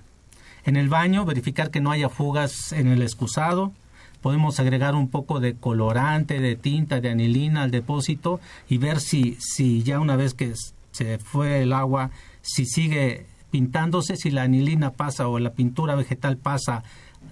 En 0.65 0.75
el 0.77 0.89
baño, 0.89 1.25
verificar 1.25 1.71
que 1.71 1.81
no 1.81 1.93
haya 1.93 2.09
fugas 2.09 2.73
en 2.73 2.89
el 2.89 3.03
excusado. 3.03 3.73
Podemos 4.21 4.59
agregar 4.59 4.97
un 4.97 5.09
poco 5.09 5.39
de 5.39 5.55
colorante, 5.55 6.41
de 6.41 6.57
tinta, 6.57 7.01
de 7.01 7.11
anilina 7.11 7.63
al 7.63 7.71
depósito 7.71 8.41
y 8.69 8.79
ver 8.79 8.99
si, 8.99 9.37
si 9.39 9.85
ya 9.85 10.01
una 10.01 10.17
vez 10.17 10.35
que 10.35 10.55
se 10.91 11.19
fue 11.19 11.63
el 11.63 11.73
agua, 11.73 12.11
si 12.43 12.67
sigue 12.67 13.27
pintándose, 13.53 14.17
si 14.17 14.33
la 14.33 14.43
anilina 14.43 14.91
pasa 14.91 15.29
o 15.29 15.39
la 15.39 15.53
pintura 15.53 15.95
vegetal 15.95 16.37
pasa 16.37 16.83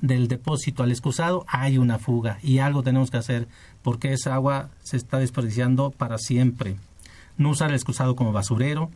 del 0.01 0.29
depósito 0.29 0.85
al 0.85 0.93
excusado, 0.93 1.45
hay 1.49 1.77
una 1.77 1.99
fuga 1.99 2.39
y 2.43 2.59
algo 2.59 2.85
tenemos 2.85 3.11
que 3.11 3.17
hacer 3.17 3.49
porque 3.83 4.13
esa 4.13 4.35
agua 4.35 4.69
se 4.83 4.97
está 4.97 5.19
desperdiciando 5.19 5.91
para 5.91 6.19
siempre 6.19 6.77
no 7.37 7.51
usar 7.51 7.71
el 7.71 7.77
excusado 7.77 8.17
como 8.17 8.33
basurero, 8.33 8.91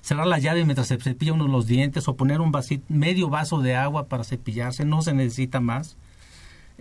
cerrar 0.00 0.26
la 0.26 0.38
llave 0.38 0.64
mientras 0.64 0.88
se 0.88 0.98
cepilla 0.98 1.32
uno 1.32 1.48
los 1.48 1.66
dientes 1.66 2.08
o 2.08 2.16
poner 2.16 2.40
un 2.40 2.52
medio 2.88 3.28
vaso 3.28 3.60
de 3.60 3.76
agua 3.76 4.06
para 4.06 4.24
cepillarse, 4.24 4.84
no 4.84 5.02
se 5.02 5.12
necesita 5.12 5.60
más. 5.60 5.96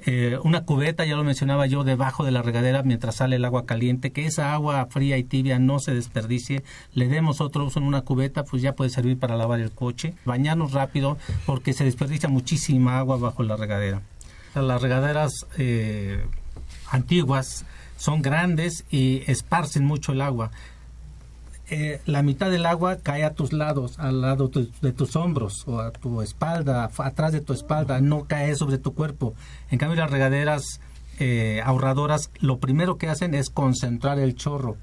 Eh, 0.05 0.37
una 0.43 0.63
cubeta, 0.63 1.05
ya 1.05 1.15
lo 1.15 1.23
mencionaba 1.23 1.65
yo, 1.65 1.83
debajo 1.83 2.23
de 2.23 2.29
la 2.29 2.43
regadera 2.43 2.83
mientras 2.83 3.15
sale 3.15 3.37
el 3.37 3.45
agua 3.45 3.65
caliente, 3.65 4.11
que 4.11 4.27
esa 4.27 4.53
agua 4.53 4.85
fría 4.91 5.17
y 5.17 5.23
tibia 5.23 5.57
no 5.57 5.79
se 5.79 5.93
desperdicie, 5.95 6.63
le 6.93 7.07
demos 7.07 7.41
otro 7.41 7.65
uso 7.65 7.79
en 7.79 7.85
una 7.85 8.01
cubeta, 8.01 8.43
pues 8.43 8.61
ya 8.61 8.75
puede 8.75 8.91
servir 8.91 9.17
para 9.17 9.35
lavar 9.35 9.59
el 9.59 9.71
coche, 9.71 10.13
bañarnos 10.23 10.73
rápido 10.73 11.17
porque 11.47 11.73
se 11.73 11.83
desperdicia 11.83 12.29
muchísima 12.29 12.99
agua 12.99 13.17
bajo 13.17 13.41
la 13.41 13.57
regadera. 13.57 14.01
Las 14.53 14.81
regaderas 14.81 15.47
eh, 15.57 16.23
antiguas 16.91 17.65
son 17.97 18.21
grandes 18.21 18.85
y 18.89 19.23
esparcen 19.29 19.83
mucho 19.83 20.13
el 20.13 20.21
agua. 20.21 20.51
Eh, 21.69 21.99
la 22.05 22.23
mitad 22.23 22.49
del 22.49 22.65
agua 22.65 22.99
cae 23.03 23.25
a 23.25 23.33
tus 23.33 23.51
lados, 23.51 23.99
al 23.99 24.21
lado 24.21 24.49
de 24.81 24.91
tus 24.93 25.15
hombros 25.17 25.67
o 25.67 25.81
a 25.81 25.91
tu 25.91 26.21
espalda, 26.21 26.89
atrás 26.97 27.33
de 27.33 27.41
tu 27.41 27.51
espalda, 27.51 27.99
no 27.99 28.23
cae 28.23 28.55
sobre 28.55 28.77
tu 28.77 28.93
cuerpo. 28.93 29.33
En 29.69 29.77
cambio, 29.77 29.97
las 29.97 30.09
regaderas 30.09 30.79
eh, 31.19 31.61
ahorradoras, 31.65 32.31
lo 32.39 32.59
primero 32.59 32.97
que 32.97 33.09
hacen 33.09 33.33
es 33.33 33.49
concentrar 33.49 34.17
el 34.17 34.35
chorro. 34.35 34.77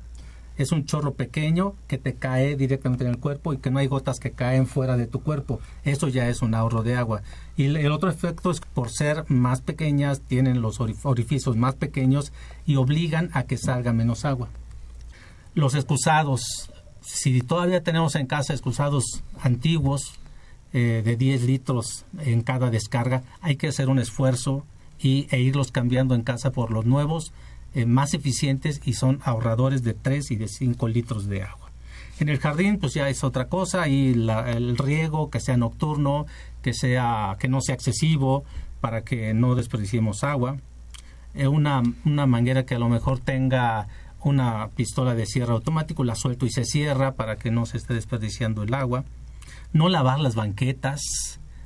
Es 0.57 0.71
un 0.73 0.85
chorro 0.85 1.15
pequeño 1.15 1.75
que 1.89 1.99
te 1.99 2.15
cae 2.15 2.55
directamente 2.57 3.05
en 3.05 3.11
el 3.11 3.19
cuerpo 3.19 3.53
y 3.53 3.59
que 3.59 3.71
no 3.71 3.79
hay 3.81 3.87
gotas 3.89 4.21
que 4.21 4.31
caen 4.31 4.67
fuera 4.67 4.97
de 4.97 5.07
tu 5.07 5.21
cuerpo. 5.21 5.61
Eso 5.85 6.09
ya 6.09 6.29
es 6.29 6.43
un 6.43 6.55
ahorro 6.55 6.83
de 6.83 6.95
agua. 6.97 7.23
Y 7.57 7.65
el- 7.65 7.91
otro 7.91 8.09
efecto 8.11 8.51
es 8.51 8.61
que 8.61 8.69
por 8.73 8.91
ser 8.91 9.25
más 9.29 9.61
pequeñas, 9.63 10.21
tienen 10.21 10.63
los 10.63 10.79
orif- 10.81 11.01
orificios 11.05 11.57
más 11.57 11.75
pequeños 11.75 12.33
y 12.67 12.77
obligan 12.77 13.31
a 13.33 13.43
que 13.45 13.57
salga 13.57 13.93
menos 13.93 14.25
agua 14.25 14.49
los 15.55 15.75
excusados, 15.77 16.43
si 17.01 17.41
todavía 17.41 17.81
tenemos 17.83 18.17
en 18.17 18.27
casa 18.27 18.53
excusados 18.53 19.23
antiguos 19.41 20.19
eh, 20.73 21.03
de 21.05 21.15
10 21.17 21.45
litros 21.45 22.05
en 22.19 22.43
cada 22.43 22.71
descarga, 22.71 23.23
hay 23.41 23.55
que 23.55 23.69
hacer 23.69 23.89
un 23.89 24.01
esfuerzo 24.01 24.65
y, 24.99 25.29
e 25.31 25.41
irlos 25.41 25.71
cambiando 25.71 26.17
en 26.17 26.23
casa 26.23 26.51
por 26.51 26.73
los 26.73 26.87
nuevos, 26.87 27.33
eh, 27.75 27.87
más 27.87 28.15
eficientes 28.15 28.81
y 28.85 28.95
son 28.95 29.21
ahorradores 29.25 29.83
de 29.83 29.95
3 29.95 30.31
y 30.31 30.37
de 30.37 30.49
5 30.49 30.89
litros 30.89 31.29
de 31.29 31.43
agua. 31.43 31.71
En 32.21 32.29
el 32.29 32.39
jardín, 32.39 32.79
pues 32.79 32.95
ya 32.95 33.09
es 33.09 33.25
otra 33.25 33.49
cosa, 33.49 33.89
y 33.89 34.13
el 34.13 34.79
riego 34.79 35.31
que 35.31 35.41
sea 35.41 35.57
nocturno, 35.57 36.27
que 36.63 36.73
sea 36.73 37.37
que 37.41 37.49
no 37.49 37.61
sea 37.61 37.75
excesivo, 37.75 38.45
para 38.81 39.03
que 39.03 39.35
no 39.35 39.55
desperdiciemos 39.55 40.23
agua. 40.23 40.59
Eh, 41.35 41.49
una, 41.49 41.83
una 42.05 42.27
manguera 42.27 42.65
que 42.65 42.77
a 42.77 42.79
lo 42.79 42.89
mejor 42.89 43.19
tenga 43.19 43.89
una 44.23 44.69
pistola 44.77 45.15
de 45.15 45.27
cierre 45.27 45.53
automático, 45.53 46.05
la 46.05 46.15
suelto 46.15 46.47
y 46.47 46.51
se 46.51 46.65
cierra 46.65 47.13
para 47.15 47.37
que 47.37 47.51
no 47.51 47.67
se 47.67 47.77
esté 47.77 47.95
desperdiciando 47.95 48.63
el 48.63 48.75
agua. 48.75 49.05
No 49.73 49.89
lavar 49.89 50.21
las 50.21 50.37
banquetas, 50.37 51.01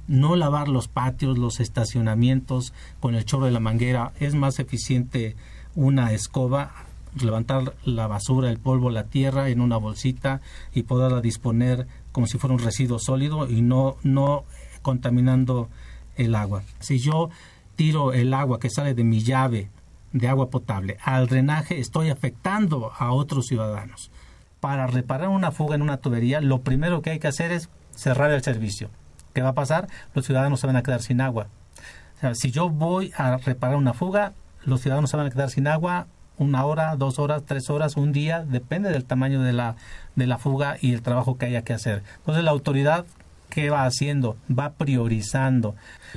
no 0.07 0.35
lavar 0.37 0.69
los 0.69 0.89
patios, 0.89 1.39
los 1.39 1.61
estacionamientos 1.61 2.73
con 3.01 3.15
el 3.15 3.25
chorro 3.25 3.45
de 3.45 3.53
la 3.53 3.61
manguera. 3.61 4.13
Es 4.19 4.35
más 4.35 4.59
eficiente 4.59 5.37
una 5.79 6.13
escoba, 6.13 6.73
levantar 7.23 7.73
la 7.85 8.09
basura, 8.09 8.51
el 8.51 8.59
polvo, 8.59 8.91
la 8.91 9.05
tierra 9.05 9.49
en 9.49 9.61
una 9.61 9.77
bolsita 9.77 10.41
y 10.75 10.83
poderla 10.83 11.21
disponer 11.21 11.87
como 12.11 12.27
si 12.27 12.37
fuera 12.37 12.55
un 12.55 12.61
residuo 12.61 12.99
sólido 12.99 13.49
y 13.49 13.63
no, 13.63 13.97
no 14.03 14.43
contaminando 14.83 15.69
el 16.17 16.35
agua. 16.35 16.65
Si 16.81 16.99
yo 16.99 17.31
tiro 17.77 18.13
el 18.13 18.35
agua 18.35 18.59
que 18.59 18.71
sale 18.71 18.95
de 18.95 19.05
mi 19.05 19.23
llave 19.23 19.71
de 20.13 20.27
agua 20.27 20.51
potable 20.51 20.99
al 21.05 21.29
drenaje, 21.29 21.79
estoy 21.79 22.11
afectando 22.11 22.91
a 22.99 23.13
otros 23.13 23.47
ciudadanos. 23.47 24.11
Para 24.59 24.89
reparar 24.89 25.29
una 25.29 25.53
fuga 25.53 25.77
en 25.77 25.83
una 25.83 25.99
tubería, 25.99 26.41
lo 26.41 26.63
primero 26.63 27.03
que 27.03 27.11
hay 27.11 27.19
que 27.21 27.29
hacer 27.29 27.53
es 27.53 27.69
cerrar 27.95 28.33
el 28.33 28.43
servicio. 28.43 28.91
¿Qué 29.33 29.43
va 29.43 29.51
a 29.51 29.55
pasar? 29.55 29.87
Los 30.13 30.27
ciudadanos 30.27 30.59
se 30.59 30.67
van 30.67 30.75
a 30.75 30.83
quedar 30.83 31.03
sin 31.03 31.21
agua. 31.21 31.47
Si 32.33 32.51
yo 32.51 32.69
voy 32.69 33.13
a 33.17 33.37
reparar 33.37 33.77
una 33.77 33.95
fuga, 33.95 34.33
los 34.65 34.81
ciudadanos 34.81 35.11
se 35.11 35.17
van 35.17 35.27
a 35.27 35.31
quedar 35.31 35.51
sin 35.51 35.67
agua 35.67 36.07
una 36.39 36.65
hora, 36.65 36.95
dos 36.97 37.19
horas, 37.19 37.43
tres 37.45 37.69
horas, 37.69 37.97
un 37.97 38.13
día, 38.13 38.45
depende 38.45 38.91
del 38.91 39.05
tamaño 39.05 39.43
de 39.43 39.53
la, 39.53 39.75
de 40.15 40.27
la 40.27 40.39
fuga 40.39 40.77
y 40.81 40.93
el 40.93 41.03
trabajo 41.03 41.37
que 41.37 41.47
haya 41.47 41.63
que 41.63 41.73
hacer. 41.73 42.05
Entonces 42.19 42.45
la 42.45 42.53
autoridad, 42.53 43.07
¿qué 43.51 43.71
va 43.71 43.85
haciendo? 43.85 44.37
Va 44.49 44.71
priorizando. 44.71 45.75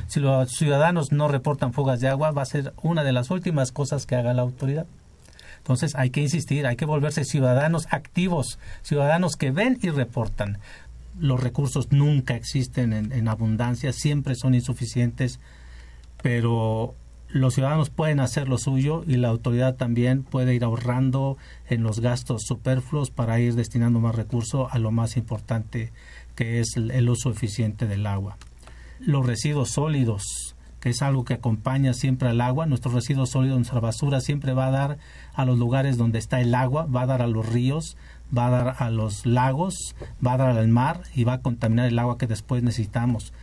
Si 0.08 0.20
los 0.20 0.52
ciudadanos 0.52 1.12
no 1.12 1.28
reportan 1.28 1.74
fugas 1.74 2.00
de 2.02 2.08
agua, 2.08 2.32
va 2.32 2.44
a 2.44 2.46
ser 2.46 2.74
una 2.84 3.04
de 3.04 3.14
las 3.14 3.32
últimas 3.32 3.72
cosas 3.72 4.06
que 4.06 4.16
haga 4.16 4.34
la 4.34 4.44
autoridad. 4.44 4.86
Entonces 5.58 5.96
hay 5.96 6.12
que 6.12 6.22
insistir, 6.22 6.68
hay 6.68 6.76
que 6.76 6.86
volverse 6.86 7.24
ciudadanos 7.24 7.88
activos, 7.90 8.60
ciudadanos 8.84 9.36
que 9.36 9.52
ven 9.52 9.80
y 9.82 9.90
reportan 9.90 10.60
los 11.20 11.40
recursos 11.40 11.92
nunca 11.92 12.36
existen 12.36 12.94
en, 12.94 13.28
abundancia, 13.28 13.92
siempre 13.94 14.36
son 14.36 14.56
insuficientes, 14.56 15.40
pero 16.22 16.96
los 17.34 17.54
ciudadanos 17.54 17.90
pueden 17.90 18.20
hacer 18.20 18.50
lo 18.50 18.58
suyo 18.58 19.04
y 19.08 19.16
la 19.16 19.30
autoridad 19.30 19.76
también 19.76 20.24
puede 20.24 20.54
ir 20.54 20.64
ahorrando 20.64 21.38
en 21.70 21.82
los 21.84 22.02
gastos 22.02 22.44
superfluos 22.46 23.10
para 23.10 23.40
ir 23.40 23.56
destinando 23.56 24.00
más 24.00 24.16
recursos 24.16 24.68
a 24.72 24.80
lo 24.80 24.92
más 24.92 25.16
importante 25.16 25.94
que 26.36 26.60
es 26.60 26.76
el, 26.76 27.10
uso 27.10 27.30
eficiente 27.30 27.88
del 27.88 28.06
agua. 28.06 28.38
Los 29.00 29.26
residuos 29.26 29.70
sólidos, 29.70 30.56
que 30.82 30.90
es 30.90 31.02
algo 31.02 31.24
que 31.24 31.36
acompaña 31.36 31.94
siempre 31.94 32.28
al 32.28 32.42
agua, 32.42 32.66
nuestros 32.66 32.94
residuos 32.94 33.30
sólidos, 33.30 33.58
nuestra 33.58 33.80
basura 33.80 34.20
siempre 34.20 34.54
va 34.54 34.68
a 34.68 34.72
dar 34.72 34.98
a 35.34 35.46
los 35.46 35.58
lugares 35.58 35.98
donde 35.98 36.20
está 36.20 36.42
el 36.42 36.54
agua, 36.54 36.86
va 36.86 37.04
a 37.04 37.08
dar 37.08 37.22
a 37.22 37.28
los 37.28 37.48
ríos, 37.48 37.96
va 38.36 38.48
a 38.48 38.50
dar 38.50 38.76
a 38.80 38.90
los 38.90 39.26
lagos, 39.26 39.96
va 40.26 40.34
a 40.34 40.38
dar 40.38 40.58
al 40.58 40.68
mar 40.68 41.04
y 41.16 41.24
va 41.24 41.34
a 41.34 41.42
contaminar 41.42 41.88
el 41.88 42.00
agua 42.00 42.18
que 42.18 42.28
después 42.28 42.62
necesitamos. 42.62 43.34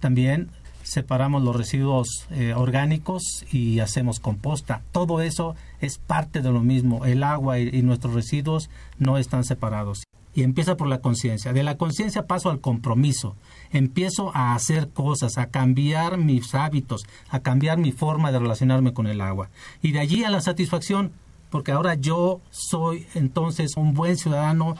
También 0.00 0.50
separamos 0.90 1.44
los 1.44 1.54
residuos 1.54 2.26
eh, 2.30 2.52
orgánicos 2.52 3.22
y 3.52 3.78
hacemos 3.78 4.18
composta. 4.18 4.82
Todo 4.90 5.20
eso 5.20 5.54
es 5.80 5.98
parte 5.98 6.40
de 6.40 6.50
lo 6.50 6.62
mismo. 6.62 7.04
El 7.04 7.22
agua 7.22 7.60
y, 7.60 7.80
nuestros 7.82 8.12
residuos 8.12 8.70
no 8.98 9.16
están 9.16 9.44
separados. 9.44 10.02
Y 10.34 10.42
empieza 10.42 10.76
por 10.76 10.88
la 10.88 11.00
conciencia. 11.00 11.52
De 11.52 11.62
la 11.62 11.76
conciencia 11.76 12.26
paso 12.26 12.50
al 12.50 12.60
compromiso. 12.60 13.36
Empiezo 13.70 14.32
a 14.34 14.56
hacer 14.56 14.88
cosas, 14.88 15.38
a 15.38 15.46
cambiar 15.46 16.18
mis 16.18 16.56
hábitos, 16.56 17.04
a 17.28 17.38
cambiar 17.38 17.78
mi 17.78 17.92
forma 17.92 18.32
de 18.32 18.40
relacionarme 18.40 18.92
con 18.92 19.06
el 19.06 19.20
agua. 19.20 19.48
Y 19.82 19.92
de 19.92 20.00
allí 20.00 20.24
a 20.24 20.30
la 20.30 20.40
satisfacción, 20.40 21.12
porque 21.50 21.70
ahora 21.70 21.94
yo 21.94 22.40
soy 22.50 23.06
entonces 23.14 23.76
un 23.76 23.94
buen 23.94 24.16
ciudadano. 24.16 24.74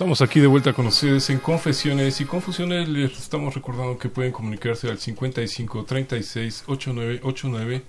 Estamos 0.00 0.22
aquí 0.22 0.40
de 0.40 0.46
vuelta 0.46 0.72
con 0.72 0.86
ustedes 0.86 1.28
en 1.28 1.40
Confesiones 1.40 2.22
y 2.22 2.24
Confusiones. 2.24 2.88
Les 2.88 3.18
estamos 3.18 3.54
recordando 3.54 3.98
que 3.98 4.08
pueden 4.08 4.32
comunicarse 4.32 4.88
al 4.88 4.98
55 4.98 5.84
36 5.84 6.64
89 6.68 7.20
89 7.22 7.82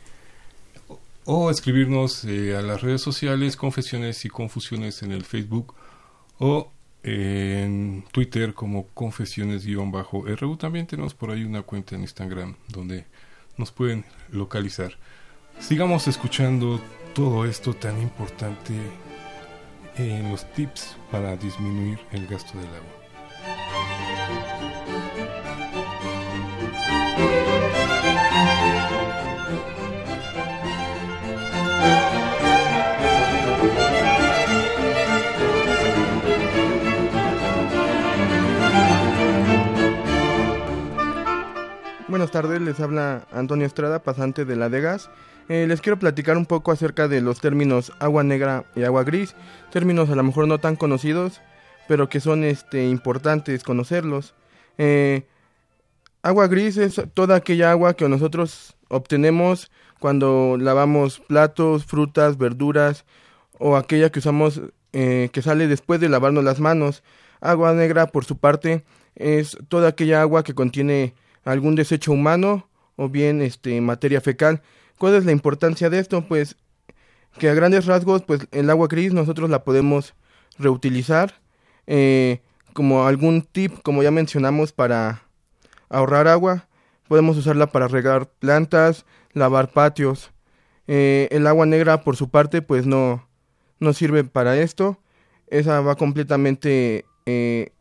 o 1.24 1.50
escribirnos 1.50 2.26
eh, 2.26 2.58
a 2.58 2.62
las 2.62 2.82
redes 2.82 3.00
sociales 3.00 3.56
Confesiones 3.56 4.26
y 4.26 4.30
Confusiones 4.30 5.04
en 5.04 5.13
el 5.13 5.24
Facebook 5.24 5.74
o 6.38 6.69
en 7.02 8.04
Twitter 8.12 8.54
como 8.56 8.88
Confesiones-RU. 8.88 10.58
También 10.58 10.88
tenemos 10.88 11.13
por 11.13 11.32
ahí 11.32 11.45
una 11.45 11.62
cuenta 11.62 11.95
en 11.95 12.02
Instagram 12.02 12.58
donde 12.67 13.06
nos 13.56 13.71
pueden 13.71 14.04
localizar. 14.32 14.97
Sigamos 15.62 16.10
escuchando 16.10 16.82
todo 17.13 17.45
esto 17.45 17.74
tan 17.74 18.02
importante 18.02 18.74
en 19.97 20.32
los 20.32 20.45
tips 20.54 20.95
para 21.12 21.36
disminuir 21.36 21.99
el 22.12 22.27
gasto 22.27 22.58
del 22.58 22.67
agua. 22.67 23.01
Buenas 42.08 42.32
tardes, 42.32 42.62
les 42.62 42.80
habla 42.80 43.25
Antonio 43.32 43.65
Estrada, 43.65 44.04
pasante 44.04 44.43
de 44.45 44.56
la 44.56 44.69
de 44.69 44.82
gas. 44.82 45.10
Eh, 45.49 45.65
les 45.67 45.82
quiero 45.82 45.99
platicar 45.99 46.38
un 46.38 46.45
poco 46.45 46.71
acerca 46.71 47.08
de 47.08 47.21
los 47.21 47.41
términos 47.41 47.91
agua 47.99 48.23
negra 48.23 48.65
y 48.75 48.84
agua 48.84 49.04
gris, 49.04 49.36
términos 49.71 50.10
a 50.10 50.15
lo 50.15 50.23
mejor 50.23 50.47
no 50.47 50.60
tan 50.60 50.75
conocidos, 50.75 51.41
pero 51.88 52.10
que 52.10 52.19
son 52.19 52.43
este, 52.43 52.88
importantes 52.88 53.63
conocerlos. 53.63 54.34
Eh, 54.77 55.25
agua 56.21 56.47
gris 56.47 56.77
es 56.77 57.01
toda 57.13 57.36
aquella 57.36 57.71
agua 57.71 57.95
que 57.95 58.08
nosotros 58.08 58.75
obtenemos 58.88 59.71
cuando 59.99 60.58
lavamos 60.60 61.19
platos, 61.19 61.86
frutas, 61.86 62.38
verduras 62.38 63.06
o 63.60 63.75
aquella 63.75 64.12
que 64.12 64.19
usamos 64.19 64.62
eh, 64.93 65.30
que 65.32 65.41
sale 65.41 65.67
después 65.67 65.99
de 65.99 66.10
lavarnos 66.10 66.43
las 66.43 66.60
manos. 66.60 67.04
Agua 67.39 67.73
negra, 67.73 68.08
por 68.08 68.25
su 68.25 68.38
parte, 68.38 68.84
es 69.15 69.58
toda 69.67 69.89
aquella 69.89 70.21
agua 70.21 70.43
que 70.43 70.54
contiene 70.54 71.13
algún 71.43 71.75
desecho 71.75 72.12
humano 72.12 72.67
o 72.95 73.10
bien 73.10 73.41
este 73.41 73.80
materia 73.82 74.21
fecal 74.21 74.62
¿Cuál 75.02 75.16
es 75.16 75.26
la 75.26 75.32
importancia 75.32 75.90
de 75.90 75.98
esto? 75.98 76.28
Pues 76.28 76.58
que 77.40 77.50
a 77.50 77.56
grandes 77.56 77.88
rasgos, 77.88 78.22
pues 78.22 78.48
el 78.52 78.70
agua 78.70 78.88
gris 78.88 79.14
nosotros 79.14 79.50
la 79.50 79.64
podemos 79.64 80.14
reutilizar 80.60 81.42
eh, 81.88 82.44
como 82.74 83.08
algún 83.08 83.42
tip, 83.42 83.82
como 83.82 84.04
ya 84.04 84.12
mencionamos, 84.12 84.74
para 84.74 85.24
ahorrar 85.90 86.28
agua. 86.28 86.68
Podemos 87.08 87.36
usarla 87.36 87.72
para 87.72 87.88
regar 87.88 88.30
plantas, 88.30 89.08
lavar 89.34 89.72
patios. 89.72 90.30
Eh, 90.86 91.28
el 91.32 91.48
agua 91.48 91.66
negra, 91.66 92.04
por 92.04 92.16
su 92.16 92.30
parte, 92.30 92.62
pues 92.62 92.86
no, 92.86 93.28
no 93.80 93.94
sirve 93.94 94.24
para 94.24 94.56
esto. 94.56 95.00
Esa 95.48 95.82
va 95.82 95.96
completamente 95.96 97.06
eh, 97.26 97.72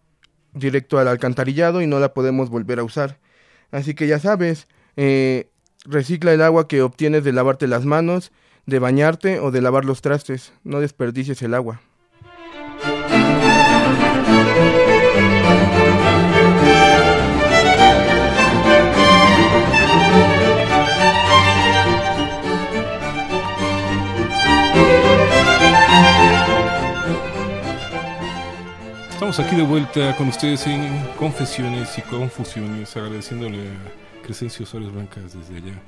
directo 0.54 0.98
al 0.98 1.08
alcantarillado 1.08 1.82
y 1.82 1.86
no 1.86 2.00
la 2.00 2.14
podemos 2.14 2.48
volver 2.48 2.78
a 2.78 2.84
usar. 2.84 3.18
Así 3.72 3.92
que 3.92 4.06
ya 4.06 4.18
sabes, 4.18 4.68
Recicla 5.86 6.32
el 6.32 6.42
agua 6.42 6.68
que 6.68 6.82
obtienes 6.82 7.24
de 7.24 7.32
lavarte 7.32 7.66
las 7.66 7.86
manos, 7.86 8.32
de 8.66 8.78
bañarte 8.78 9.40
o 9.40 9.50
de 9.50 9.62
lavar 9.62 9.84
los 9.84 10.02
trastes. 10.02 10.52
No 10.62 10.80
desperdicies 10.80 11.40
el 11.42 11.54
agua. 11.54 11.80
Estamos 29.10 29.38
aquí 29.38 29.56
de 29.56 29.62
vuelta 29.62 30.16
con 30.16 30.28
ustedes 30.28 30.66
en 30.66 31.06
Confesiones 31.18 31.96
y 31.98 32.02
Confusiones, 32.02 32.96
agradeciéndole 32.96 33.68
Crescencio 34.30 34.64
Suárez 34.64 34.92
Blancas 34.92 35.34
desde 35.34 35.56
allá 35.56 35.82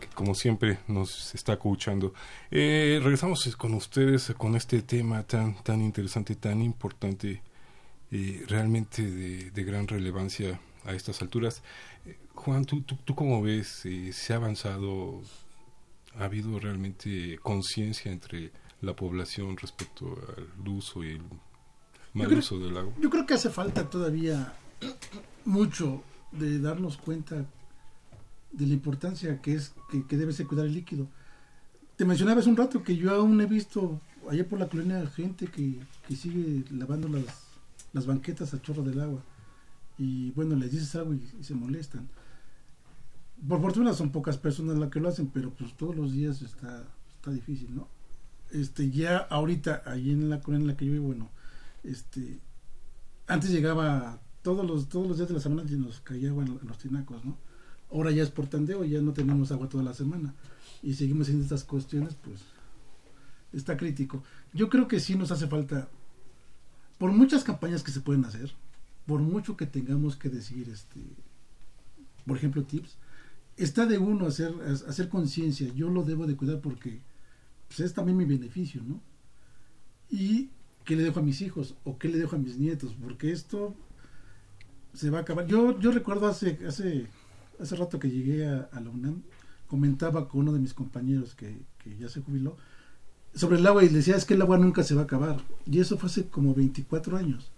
que 0.00 0.06
como 0.14 0.34
siempre 0.34 0.78
nos 0.88 1.34
está 1.34 1.52
escuchando. 1.52 2.14
Eh, 2.50 2.98
regresamos 3.02 3.54
con 3.56 3.74
ustedes 3.74 4.32
con 4.38 4.56
este 4.56 4.80
tema 4.80 5.22
tan, 5.24 5.62
tan 5.62 5.82
interesante, 5.82 6.34
tan 6.36 6.62
importante, 6.62 7.42
eh, 8.10 8.42
realmente 8.48 9.02
de, 9.02 9.50
de, 9.50 9.64
gran 9.64 9.86
relevancia 9.86 10.58
a 10.86 10.94
estas 10.94 11.20
alturas. 11.20 11.62
Eh, 12.06 12.16
Juan, 12.34 12.64
¿tú, 12.64 12.80
tú, 12.80 12.96
tú 13.04 13.14
cómo 13.14 13.42
ves? 13.42 13.84
Eh, 13.84 14.14
¿Se 14.14 14.32
ha 14.32 14.36
avanzado? 14.36 15.20
¿Ha 16.18 16.24
habido 16.24 16.58
realmente 16.58 17.38
conciencia 17.42 18.10
entre 18.10 18.50
la 18.80 18.96
población 18.96 19.58
respecto 19.58 20.18
al 20.38 20.68
uso 20.68 21.04
y 21.04 21.10
el 21.10 21.22
mal 22.14 22.28
creo, 22.28 22.38
uso 22.38 22.58
del 22.58 22.78
agua? 22.78 22.94
Yo 22.98 23.10
creo 23.10 23.26
que 23.26 23.34
hace 23.34 23.50
falta 23.50 23.90
todavía 23.90 24.54
mucho 25.44 26.02
de 26.32 26.58
darnos 26.60 26.96
cuenta 26.96 27.44
de 28.52 28.66
la 28.66 28.74
importancia 28.74 29.40
que 29.40 29.54
es 29.54 29.74
que, 29.90 30.06
que 30.06 30.16
debe 30.16 30.34
cuidar 30.46 30.66
el 30.66 30.74
líquido. 30.74 31.08
Te 31.96 32.04
mencionaba 32.04 32.40
un 32.46 32.56
rato 32.56 32.82
que 32.82 32.96
yo 32.96 33.14
aún 33.14 33.40
he 33.40 33.46
visto 33.46 34.00
allá 34.30 34.48
por 34.48 34.58
la 34.58 34.68
colonia 34.68 35.06
gente 35.06 35.46
que, 35.46 35.80
que 36.06 36.16
sigue 36.16 36.64
lavando 36.70 37.08
las, 37.08 37.24
las 37.92 38.06
banquetas 38.06 38.54
a 38.54 38.62
chorro 38.62 38.82
del 38.82 39.00
agua. 39.00 39.22
Y 39.98 40.30
bueno, 40.32 40.54
les 40.54 40.70
dices 40.70 40.94
algo 40.94 41.14
y, 41.14 41.28
y, 41.40 41.44
se 41.44 41.54
molestan. 41.54 42.08
Por 43.48 43.60
fortuna 43.60 43.92
son 43.94 44.10
pocas 44.10 44.38
personas 44.38 44.78
las 44.78 44.90
que 44.90 45.00
lo 45.00 45.08
hacen, 45.08 45.28
pero 45.28 45.50
pues 45.50 45.76
todos 45.76 45.96
los 45.96 46.12
días 46.12 46.42
está, 46.42 46.84
está 47.16 47.30
difícil, 47.30 47.74
¿no? 47.74 47.88
Este, 48.50 48.90
ya 48.90 49.18
ahorita, 49.18 49.82
ahí 49.86 50.10
en 50.10 50.30
la 50.30 50.40
colonia 50.40 50.64
en 50.64 50.68
la 50.68 50.76
que 50.76 50.86
yo 50.86 50.92
vivo, 50.92 51.06
bueno, 51.06 51.30
este, 51.84 52.40
antes 53.26 53.50
llegaba 53.50 54.20
todos 54.42 54.66
los, 54.66 54.88
todos 54.88 55.06
los 55.06 55.16
días 55.18 55.28
de 55.28 55.34
la 55.34 55.40
semana 55.40 55.70
y 55.70 55.76
nos 55.76 56.00
caía 56.00 56.30
agua 56.30 56.44
en 56.44 56.58
los 56.66 56.78
tinacos, 56.78 57.24
¿no? 57.24 57.36
Ahora 57.90 58.10
ya 58.10 58.22
es 58.22 58.30
por 58.30 58.46
tandeo, 58.46 58.84
ya 58.84 59.00
no 59.00 59.12
tenemos 59.12 59.50
agua 59.50 59.68
toda 59.68 59.84
la 59.84 59.94
semana. 59.94 60.34
Y 60.82 60.94
seguimos 60.94 61.22
haciendo 61.22 61.44
estas 61.44 61.64
cuestiones, 61.64 62.14
pues 62.14 62.40
está 63.52 63.76
crítico. 63.76 64.22
Yo 64.52 64.68
creo 64.68 64.88
que 64.88 65.00
sí 65.00 65.14
nos 65.14 65.30
hace 65.30 65.46
falta, 65.46 65.88
por 66.98 67.12
muchas 67.12 67.44
campañas 67.44 67.82
que 67.82 67.92
se 67.92 68.00
pueden 68.00 68.24
hacer, 68.24 68.52
por 69.06 69.20
mucho 69.20 69.56
que 69.56 69.66
tengamos 69.66 70.16
que 70.16 70.28
decir, 70.28 70.68
este, 70.68 71.00
por 72.26 72.36
ejemplo, 72.36 72.62
tips, 72.64 72.96
está 73.56 73.86
de 73.86 73.98
uno 73.98 74.26
hacer, 74.26 74.54
hacer 74.86 75.08
conciencia. 75.08 75.72
Yo 75.74 75.88
lo 75.88 76.04
debo 76.04 76.26
de 76.26 76.36
cuidar 76.36 76.60
porque 76.60 77.00
pues, 77.68 77.80
es 77.80 77.94
también 77.94 78.18
mi 78.18 78.24
beneficio, 78.24 78.82
¿no? 78.82 79.00
Y 80.10 80.50
qué 80.84 80.96
le 80.96 81.02
dejo 81.02 81.20
a 81.20 81.22
mis 81.22 81.42
hijos 81.42 81.74
o 81.84 81.98
qué 81.98 82.08
le 82.08 82.18
dejo 82.18 82.36
a 82.36 82.38
mis 82.38 82.58
nietos, 82.58 82.94
porque 83.02 83.32
esto 83.32 83.74
se 84.94 85.10
va 85.10 85.18
a 85.18 85.20
acabar. 85.22 85.46
Yo, 85.46 85.78
yo 85.78 85.90
recuerdo 85.90 86.26
hace, 86.26 86.58
hace, 86.66 87.06
hace 87.60 87.76
rato 87.76 87.98
que 87.98 88.10
llegué 88.10 88.46
a, 88.46 88.68
la 88.72 88.90
UNAM, 88.90 89.22
comentaba 89.66 90.28
con 90.28 90.42
uno 90.42 90.52
de 90.52 90.58
mis 90.58 90.74
compañeros 90.74 91.34
que, 91.34 91.58
que, 91.78 91.96
ya 91.98 92.08
se 92.08 92.20
jubiló 92.20 92.56
sobre 93.34 93.58
el 93.58 93.66
agua 93.66 93.84
y 93.84 93.88
le 93.88 93.98
decía 93.98 94.16
es 94.16 94.24
que 94.24 94.34
el 94.34 94.42
agua 94.42 94.58
nunca 94.58 94.82
se 94.82 94.94
va 94.94 95.02
a 95.02 95.04
acabar. 95.04 95.40
Y 95.66 95.80
eso 95.80 95.98
fue 95.98 96.08
hace 96.08 96.28
como 96.28 96.54
24 96.54 97.16
años. 97.16 97.50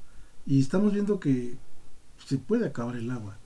Y 0.47 0.61
estamos 0.61 0.93
viendo 0.93 1.21
que 1.21 1.57
se 2.27 2.39
puede 2.39 2.67
acabar 2.67 2.97
el 2.97 3.11
agua. 3.11 3.39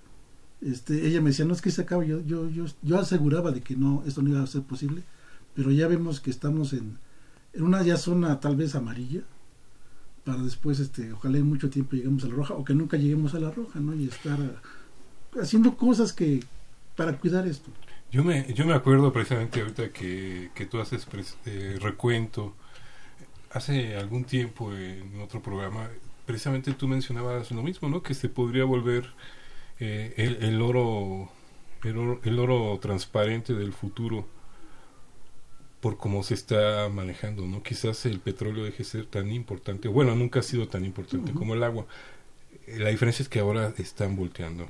Este, 0.61 1.07
ella 1.07 1.21
me 1.21 1.31
decía, 1.31 1.45
no 1.45 1.53
es 1.53 1.61
que 1.61 1.71
se 1.71 1.83
acabe, 1.83 2.07
yo, 2.09 2.21
yo, 2.21 2.49
yo, 2.49 2.65
yo 2.83 2.99
aseguraba 2.99 3.53
de 3.53 3.61
que 3.61 3.77
no, 3.77 4.03
esto 4.07 4.23
no 4.23 4.31
iba 4.31 4.43
a 4.43 4.47
ser 4.47 4.63
posible, 4.63 5.03
pero 5.55 5.71
ya 5.71 5.89
vemos 5.89 6.21
que 6.21 6.31
estamos 6.31 6.73
en, 6.73 6.99
en 7.53 7.63
una 7.63 7.83
ya 7.83 7.99
zona 7.99 8.41
tal 8.41 8.57
vez 8.57 8.75
amarilla, 8.75 9.23
para 10.25 10.43
después, 10.43 10.81
este, 10.81 11.13
ojalá 11.13 11.37
en 11.39 11.47
mucho 11.47 11.69
tiempo 11.69 11.97
lleguemos 11.97 12.25
a 12.25 12.29
la 12.29 12.35
roja, 12.35 12.55
o 12.55 12.65
que 12.65 12.75
nunca 12.75 12.97
lleguemos 12.97 13.35
a 13.35 13.41
la 13.41 13.51
roja, 13.51 13.79
¿no? 13.79 13.95
Y 13.95 14.09
estar 14.09 14.41
haciendo 15.41 15.77
cosas 15.77 16.13
que, 16.13 16.41
para 16.97 17.17
cuidar 17.19 17.47
esto. 17.47 17.71
Yo 18.11 18.23
me, 18.23 18.53
yo 18.55 18.65
me 18.65 18.75
acuerdo 18.75 19.13
precisamente 19.13 19.61
ahorita 19.61 19.91
que, 19.93 20.51
que 20.55 20.67
tú 20.67 20.81
haces 20.81 21.07
eh, 21.47 21.79
recuento, 21.81 22.55
hace 23.51 23.97
algún 23.97 24.25
tiempo 24.25 24.73
en 24.73 25.21
otro 25.21 25.43
programa, 25.43 25.89
precisamente 26.27 26.73
tú 26.73 26.87
mencionabas 26.87 27.51
lo 27.51 27.63
mismo, 27.63 27.89
¿no? 27.89 28.03
Que 28.03 28.15
se 28.15 28.29
podría 28.29 28.65
volver 28.65 29.11
eh, 29.81 30.15
el, 30.17 30.43
el, 30.45 30.63
oro, 30.63 31.31
el 31.83 31.99
oro, 31.99 32.21
el 32.25 32.39
oro 32.39 32.79
transparente 32.81 33.55
del 33.55 33.73
futuro 33.73 34.27
por 35.81 35.99
cómo 35.99 36.23
se 36.23 36.35
está 36.35 36.89
manejando, 36.89 37.47
¿no? 37.47 37.63
Quizás 37.63 38.07
el 38.07 38.19
petróleo 38.21 38.65
deje 38.65 38.79
de 38.79 38.85
ser 38.85 39.07
tan 39.07 39.31
importante, 39.31 39.89
bueno, 39.89 40.15
nunca 40.15 40.41
ha 40.41 40.43
sido 40.43 40.69
tan 40.69 40.85
importante 40.85 41.33
uh 41.33 41.35
-huh. 41.35 41.39
como 41.39 41.55
el 41.55 41.63
agua. 41.63 41.85
La 42.67 42.89
diferencia 42.89 43.23
es 43.23 43.29
que 43.29 43.41
ahora 43.41 43.75
están 43.77 44.17
volteando. 44.17 44.69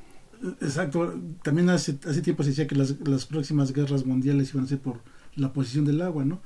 Exacto, 0.61 1.15
también 1.43 1.71
hace, 1.71 1.99
hace 2.09 2.23
tiempo 2.23 2.43
se 2.43 2.51
decía 2.51 2.67
que 2.67 2.75
las, 2.75 2.95
las 3.07 3.27
próximas 3.27 3.73
guerras 3.73 4.05
mundiales 4.05 4.53
iban 4.53 4.65
a 4.65 4.69
ser 4.69 4.79
por 4.79 5.01
la 5.37 5.53
posición 5.53 5.85
del 5.85 6.03
agua, 6.03 6.25
¿no? 6.25 6.41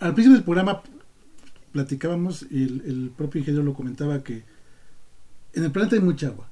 Al 0.00 0.14
principio 0.14 0.36
del 0.36 0.44
programa 0.44 0.82
platicábamos, 1.72 2.46
y 2.50 2.62
el, 2.64 3.12
propio 3.16 3.40
ingeniero 3.40 3.64
lo 3.64 3.74
comentaba, 3.74 4.22
que 4.22 4.44
en 5.52 5.64
el 5.64 5.70
planeta 5.70 5.96
hay 5.96 6.02
mucha 6.02 6.28
agua. 6.28 6.48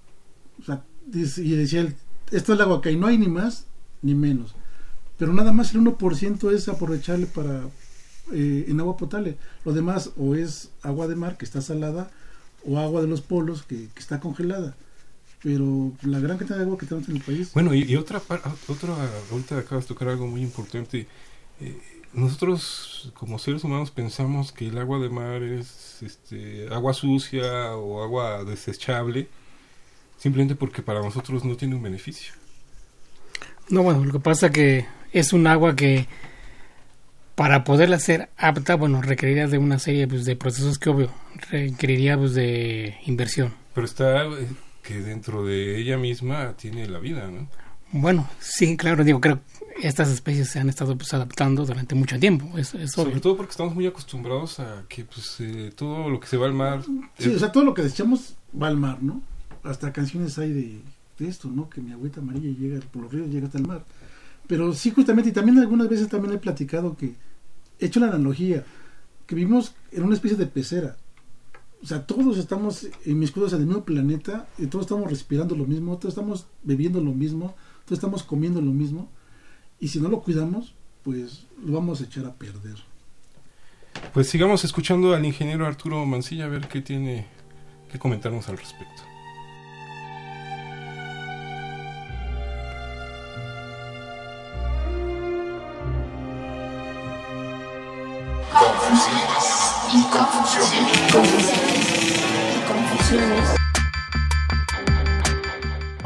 O 0.60 0.64
sea, 0.64 0.84
y 1.12 1.54
decía, 1.54 1.80
él, 1.80 1.94
esto 2.32 2.52
es 2.52 2.58
el 2.58 2.62
agua 2.62 2.80
que 2.80 2.90
hay, 2.90 2.96
no 2.96 3.06
hay 3.06 3.18
ni 3.18 3.28
más 3.28 3.66
ni 4.02 4.14
menos 4.14 4.54
pero 5.18 5.32
nada 5.32 5.52
más 5.52 5.74
el 5.74 5.80
1% 5.80 6.52
es 6.52 6.68
aprovecharle 6.68 7.26
para 7.26 7.62
eh, 8.32 8.66
en 8.68 8.80
agua 8.80 8.96
potable. 8.96 9.36
Lo 9.64 9.72
demás 9.72 10.10
o 10.16 10.34
es 10.34 10.70
agua 10.82 11.08
de 11.08 11.16
mar 11.16 11.36
que 11.36 11.44
está 11.44 11.60
salada 11.60 12.10
o 12.66 12.78
agua 12.78 13.00
de 13.00 13.08
los 13.08 13.22
polos 13.22 13.62
que, 13.62 13.88
que 13.94 14.00
está 14.00 14.20
congelada. 14.20 14.76
Pero 15.46 15.92
la 16.02 16.18
gran 16.18 16.38
cantidad 16.38 16.56
de 16.56 16.64
agua 16.64 16.76
que 16.76 16.86
tenemos 16.86 17.08
en 17.08 17.16
el 17.16 17.22
país. 17.22 17.52
Bueno, 17.54 17.72
y, 17.72 17.84
y 17.84 17.94
otra, 17.94 18.20
otra, 18.66 18.94
ahorita 19.30 19.58
acabas 19.58 19.84
de 19.84 19.88
tocar 19.94 20.08
algo 20.08 20.26
muy 20.26 20.42
importante. 20.42 21.06
Eh, 21.60 21.78
nosotros 22.12 23.12
como 23.14 23.38
seres 23.38 23.62
humanos 23.62 23.92
pensamos 23.92 24.50
que 24.50 24.66
el 24.66 24.76
agua 24.76 24.98
de 24.98 25.08
mar 25.08 25.44
es 25.44 26.02
este, 26.02 26.66
agua 26.72 26.94
sucia 26.94 27.76
o 27.76 28.02
agua 28.02 28.42
desechable 28.42 29.28
simplemente 30.18 30.56
porque 30.56 30.82
para 30.82 31.00
nosotros 31.00 31.44
no 31.44 31.56
tiene 31.56 31.76
un 31.76 31.82
beneficio. 31.84 32.32
No, 33.68 33.84
bueno, 33.84 34.04
lo 34.04 34.10
que 34.10 34.18
pasa 34.18 34.50
que 34.50 34.84
es 35.12 35.32
un 35.32 35.46
agua 35.46 35.76
que 35.76 36.08
para 37.36 37.62
poderla 37.62 38.00
ser 38.00 38.30
apta, 38.36 38.74
bueno, 38.74 39.00
requeriría 39.00 39.46
de 39.46 39.58
una 39.58 39.78
serie 39.78 40.08
pues, 40.08 40.24
de 40.24 40.34
procesos 40.34 40.76
que 40.80 40.90
obvio 40.90 41.12
requeriría 41.50 42.18
pues, 42.18 42.34
de 42.34 42.96
inversión. 43.06 43.54
Pero 43.74 43.84
está 43.84 44.24
eh, 44.24 44.48
que 44.86 45.00
dentro 45.00 45.44
de 45.44 45.78
ella 45.80 45.98
misma 45.98 46.54
tiene 46.56 46.88
la 46.88 47.00
vida, 47.00 47.28
¿no? 47.28 47.48
Bueno, 47.90 48.28
sí, 48.38 48.76
claro, 48.76 49.02
digo, 49.02 49.20
creo 49.20 49.40
que 49.80 49.88
estas 49.88 50.10
especies 50.10 50.48
se 50.48 50.60
han 50.60 50.68
estado 50.68 50.96
pues, 50.96 51.12
adaptando 51.12 51.66
durante 51.66 51.94
mucho 51.96 52.18
tiempo. 52.20 52.56
Es, 52.56 52.74
es 52.74 52.92
Sobre 52.92 53.20
todo 53.20 53.36
porque 53.36 53.50
estamos 53.50 53.74
muy 53.74 53.86
acostumbrados 53.86 54.60
a 54.60 54.84
que 54.88 55.04
pues 55.04 55.40
eh, 55.40 55.72
todo 55.74 56.08
lo 56.08 56.20
que 56.20 56.28
se 56.28 56.36
va 56.36 56.46
al 56.46 56.54
mar... 56.54 56.84
Sí, 57.18 57.30
es... 57.30 57.36
o 57.36 57.38
sea, 57.40 57.50
todo 57.50 57.64
lo 57.64 57.74
que 57.74 57.82
desechamos 57.82 58.36
va 58.60 58.68
al 58.68 58.76
mar, 58.76 59.02
¿no? 59.02 59.22
Hasta 59.64 59.92
canciones 59.92 60.38
hay 60.38 60.52
de, 60.52 60.80
de 61.18 61.28
esto, 61.28 61.48
¿no? 61.48 61.68
Que 61.68 61.80
mi 61.80 61.92
agüita 61.92 62.20
amarilla 62.20 62.56
llega 62.56 62.80
por 62.92 63.02
los 63.02 63.12
ríos, 63.12 63.28
llega 63.28 63.46
hasta 63.46 63.58
el 63.58 63.66
mar. 63.66 63.84
Pero 64.46 64.72
sí, 64.72 64.92
justamente, 64.92 65.30
y 65.30 65.32
también 65.32 65.58
algunas 65.58 65.88
veces 65.88 66.08
también 66.08 66.34
he 66.34 66.38
platicado 66.38 66.96
que 66.96 67.14
he 67.80 67.86
hecho 67.86 67.98
la 67.98 68.06
analogía, 68.06 68.64
que 69.26 69.34
vivimos 69.34 69.74
en 69.90 70.04
una 70.04 70.14
especie 70.14 70.36
de 70.36 70.46
pecera. 70.46 70.96
O 71.82 71.86
sea, 71.86 72.06
todos 72.06 72.38
estamos 72.38 72.88
inmiscuidos 73.04 73.52
en 73.52 73.60
el 73.60 73.66
mismo 73.66 73.84
planeta, 73.84 74.48
y 74.58 74.66
todos 74.66 74.86
estamos 74.86 75.10
respirando 75.10 75.54
lo 75.54 75.66
mismo, 75.66 75.98
todos 75.98 76.14
estamos 76.14 76.46
bebiendo 76.62 77.00
lo 77.00 77.12
mismo, 77.12 77.54
todos 77.84 77.98
estamos 77.98 78.22
comiendo 78.22 78.60
lo 78.60 78.72
mismo, 78.72 79.08
y 79.78 79.88
si 79.88 80.00
no 80.00 80.08
lo 80.08 80.20
cuidamos, 80.22 80.74
pues 81.04 81.46
lo 81.62 81.74
vamos 81.74 82.00
a 82.00 82.04
echar 82.04 82.26
a 82.26 82.34
perder. 82.34 82.76
Pues 84.12 84.28
sigamos 84.28 84.64
escuchando 84.64 85.14
al 85.14 85.24
ingeniero 85.24 85.66
Arturo 85.66 86.04
Mancilla 86.06 86.46
a 86.46 86.48
ver 86.48 86.68
qué 86.68 86.80
tiene 86.80 87.26
que 87.90 87.98
comentarnos 87.98 88.48
al 88.48 88.58
respecto. 88.58 89.02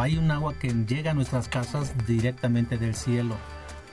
Hay 0.00 0.16
un 0.16 0.30
agua 0.30 0.54
que 0.54 0.68
llega 0.68 1.10
a 1.10 1.14
nuestras 1.14 1.48
casas 1.48 1.92
directamente 2.06 2.78
del 2.78 2.94
cielo. 2.94 3.36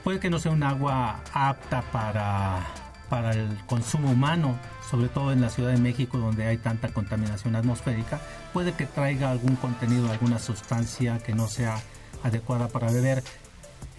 Puede 0.06 0.20
que 0.20 0.30
no 0.30 0.40
sea 0.40 0.54
un 0.54 0.64
agua 0.64 1.22
apta 1.34 1.82
para, 1.92 2.66
para 3.10 3.32
el 3.32 3.58
consumo 3.66 4.12
humano, 4.12 4.58
sobre 4.90 5.10
todo 5.10 5.34
en 5.34 5.42
la 5.42 5.50
Ciudad 5.50 5.72
de 5.72 5.80
México 5.80 6.18
donde 6.18 6.46
hay 6.46 6.58
tanta 6.58 6.94
contaminación 6.94 7.58
atmosférica. 7.58 8.22
Puede 8.54 8.72
que 8.72 8.86
traiga 8.86 9.32
algún 9.32 9.58
contenido, 9.58 10.10
alguna 10.10 10.40
sustancia 10.40 11.20
que 11.20 11.34
no 11.34 11.48
sea 11.48 11.82
adecuada 12.24 12.70
para 12.70 12.90
beber. 12.90 13.22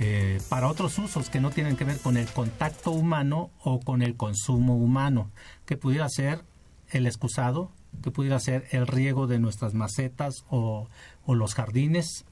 Eh, 0.00 0.40
para 0.48 0.68
otros 0.68 0.98
usos 0.98 1.28
que 1.28 1.40
no 1.40 1.50
tienen 1.50 1.76
que 1.76 1.84
ver 1.84 1.98
con 1.98 2.16
el 2.16 2.28
contacto 2.28 2.90
humano 2.90 3.50
o 3.62 3.80
con 3.80 4.00
el 4.00 4.16
consumo 4.16 4.76
humano, 4.76 5.30
que 5.66 5.76
pudiera 5.76 6.09
ser 6.09 6.42
el 6.90 7.06
excusado, 7.06 7.72
que 8.03 8.11
pudiera 8.11 8.39
ser 8.39 8.66
el 8.70 8.86
riego 8.86 9.26
de 9.26 9.39
nuestras 9.39 9.74
macetas 9.74 10.45
o, 10.51 10.89
o 11.24 11.34
los 11.34 11.55
jardines, 11.55 12.24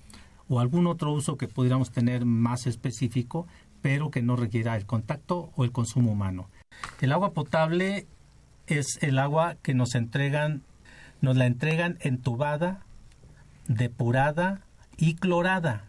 o 0.48 0.60
algún 0.60 0.86
otro 0.86 1.12
uso 1.12 1.36
que 1.36 1.48
pudiéramos 1.48 1.90
tener 1.90 2.24
más 2.24 2.66
específico, 2.66 3.46
pero 3.82 4.10
que 4.10 4.22
no 4.22 4.36
requiera 4.36 4.76
el 4.76 4.86
contacto 4.86 5.50
o 5.56 5.64
el 5.64 5.72
consumo 5.72 6.12
humano. 6.12 6.48
El 7.00 7.12
agua 7.12 7.32
potable 7.32 8.06
es 8.66 8.98
el 9.00 9.18
agua 9.18 9.56
que 9.62 9.74
nos 9.74 9.94
entregan, 9.94 10.62
nos 11.20 11.36
la 11.36 11.46
entregan 11.46 11.98
entubada, 12.00 12.84
depurada 13.68 14.62
y 14.96 15.14
clorada. 15.14 15.84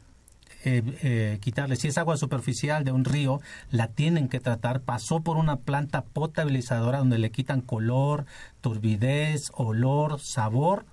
Eh, 0.70 0.84
eh, 1.01 1.38
quitarle, 1.39 1.78
si 1.78 1.88
es 1.88 1.97
agua 1.97 2.18
superficial 2.18 2.84
de 2.84 2.91
un 2.91 3.05
río, 3.05 3.39
la 3.72 3.88
tienen 3.88 4.28
que 4.28 4.41
tratar, 4.41 4.82
pasó 4.82 5.22
por 5.22 5.38
una 5.38 5.55
planta 5.55 6.01
potabilizadora 6.01 6.97
donde 6.97 7.20
le 7.20 7.32
quitan 7.32 7.61
color, 7.61 8.26
turbidez, 8.59 9.49
olor, 9.53 10.20
sabor, 10.20 10.86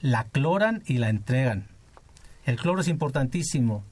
la 0.00 0.22
cloran 0.28 0.84
y 0.86 0.98
la 0.98 1.08
entregan. 1.08 1.66
El 2.44 2.54
cloro 2.54 2.80
es 2.80 2.86
importantísimo 2.86 3.82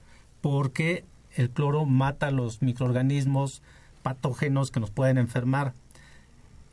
porque 0.42 1.04
el 1.34 1.50
cloro 1.50 1.86
mata 1.86 2.30
los 2.30 2.62
microorganismos 2.62 3.62
patógenos 4.04 4.70
que 4.70 4.78
nos 4.78 4.92
pueden 4.92 5.18
enfermar. 5.18 5.74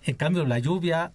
En 0.04 0.14
cambio, 0.14 0.46
la 0.46 0.60
lluvia 0.60 1.12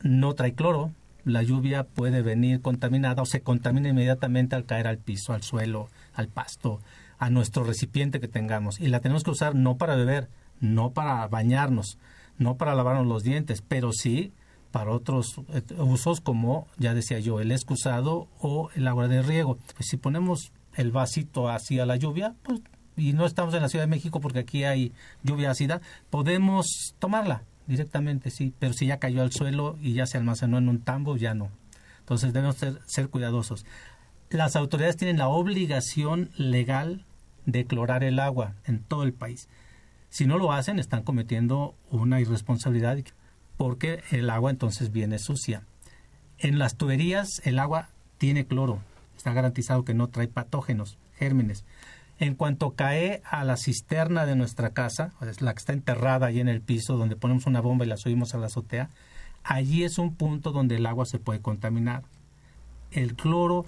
no 0.00 0.32
trae 0.32 0.54
cloro. 0.54 0.92
La 1.24 1.42
lluvia 1.42 1.84
puede 1.84 2.22
venir 2.22 2.60
contaminada 2.60 3.22
o 3.22 3.26
se 3.26 3.40
contamina 3.40 3.88
inmediatamente 3.88 4.56
al 4.56 4.66
caer 4.66 4.86
al 4.86 4.98
piso, 4.98 5.32
al 5.32 5.42
suelo, 5.42 5.88
al 6.12 6.28
pasto, 6.28 6.80
a 7.18 7.30
nuestro 7.30 7.64
recipiente 7.64 8.20
que 8.20 8.28
tengamos. 8.28 8.80
Y 8.80 8.88
la 8.88 9.00
tenemos 9.00 9.24
que 9.24 9.30
usar 9.30 9.54
no 9.54 9.76
para 9.76 9.96
beber, 9.96 10.28
no 10.60 10.92
para 10.92 11.26
bañarnos, 11.28 11.98
no 12.38 12.56
para 12.56 12.74
lavarnos 12.74 13.06
los 13.06 13.22
dientes, 13.22 13.62
pero 13.66 13.92
sí 13.92 14.32
para 14.70 14.90
otros 14.90 15.40
eh, 15.52 15.62
usos 15.78 16.20
como, 16.20 16.66
ya 16.78 16.94
decía 16.94 17.20
yo, 17.20 17.40
el 17.40 17.52
excusado 17.52 18.28
o 18.40 18.70
el 18.74 18.88
agua 18.88 19.08
de 19.08 19.22
riego. 19.22 19.56
Pues 19.76 19.88
si 19.88 19.96
ponemos 19.96 20.52
el 20.74 20.90
vasito 20.90 21.48
hacia 21.48 21.86
la 21.86 21.96
lluvia, 21.96 22.34
pues, 22.42 22.60
y 22.96 23.12
no 23.12 23.24
estamos 23.24 23.54
en 23.54 23.62
la 23.62 23.68
Ciudad 23.68 23.84
de 23.84 23.90
México 23.90 24.20
porque 24.20 24.40
aquí 24.40 24.64
hay 24.64 24.92
lluvia 25.22 25.50
ácida, 25.50 25.80
podemos 26.10 26.94
tomarla 26.98 27.44
directamente, 27.66 28.30
sí, 28.30 28.52
pero 28.58 28.72
si 28.72 28.86
ya 28.86 28.98
cayó 28.98 29.22
al 29.22 29.32
suelo 29.32 29.78
y 29.80 29.94
ya 29.94 30.06
se 30.06 30.18
almacenó 30.18 30.58
en 30.58 30.68
un 30.68 30.80
tambo, 30.80 31.16
ya 31.16 31.34
no. 31.34 31.50
Entonces 32.00 32.32
debemos 32.32 32.56
ser, 32.56 32.80
ser 32.86 33.08
cuidadosos. 33.08 33.64
Las 34.30 34.56
autoridades 34.56 34.96
tienen 34.96 35.18
la 35.18 35.28
obligación 35.28 36.30
legal 36.36 37.04
de 37.46 37.66
clorar 37.66 38.04
el 38.04 38.18
agua 38.18 38.54
en 38.64 38.80
todo 38.80 39.02
el 39.02 39.12
país. 39.12 39.48
Si 40.10 40.26
no 40.26 40.38
lo 40.38 40.52
hacen, 40.52 40.78
están 40.78 41.02
cometiendo 41.02 41.74
una 41.90 42.20
irresponsabilidad 42.20 42.98
porque 43.56 44.02
el 44.10 44.30
agua 44.30 44.50
entonces 44.50 44.92
viene 44.92 45.18
sucia. 45.18 45.62
En 46.38 46.58
las 46.58 46.76
tuberías 46.76 47.40
el 47.44 47.58
agua 47.58 47.88
tiene 48.18 48.46
cloro, 48.46 48.80
está 49.16 49.32
garantizado 49.32 49.84
que 49.84 49.94
no 49.94 50.08
trae 50.08 50.28
patógenos, 50.28 50.98
gérmenes. 51.18 51.64
En 52.18 52.34
cuanto 52.34 52.74
cae 52.74 53.22
a 53.24 53.44
la 53.44 53.56
cisterna 53.56 54.26
de 54.26 54.36
nuestra 54.36 54.70
casa, 54.70 55.12
la 55.40 55.54
que 55.54 55.58
está 55.58 55.72
enterrada 55.72 56.26
ahí 56.26 56.40
en 56.40 56.48
el 56.48 56.60
piso, 56.60 56.96
donde 56.96 57.16
ponemos 57.16 57.46
una 57.46 57.60
bomba 57.60 57.84
y 57.84 57.88
la 57.88 57.96
subimos 57.96 58.34
a 58.34 58.38
la 58.38 58.46
azotea, 58.46 58.90
allí 59.42 59.84
es 59.84 59.98
un 59.98 60.14
punto 60.14 60.52
donde 60.52 60.76
el 60.76 60.86
agua 60.86 61.06
se 61.06 61.18
puede 61.18 61.40
contaminar. 61.40 62.04
El 62.90 63.14
cloro 63.16 63.66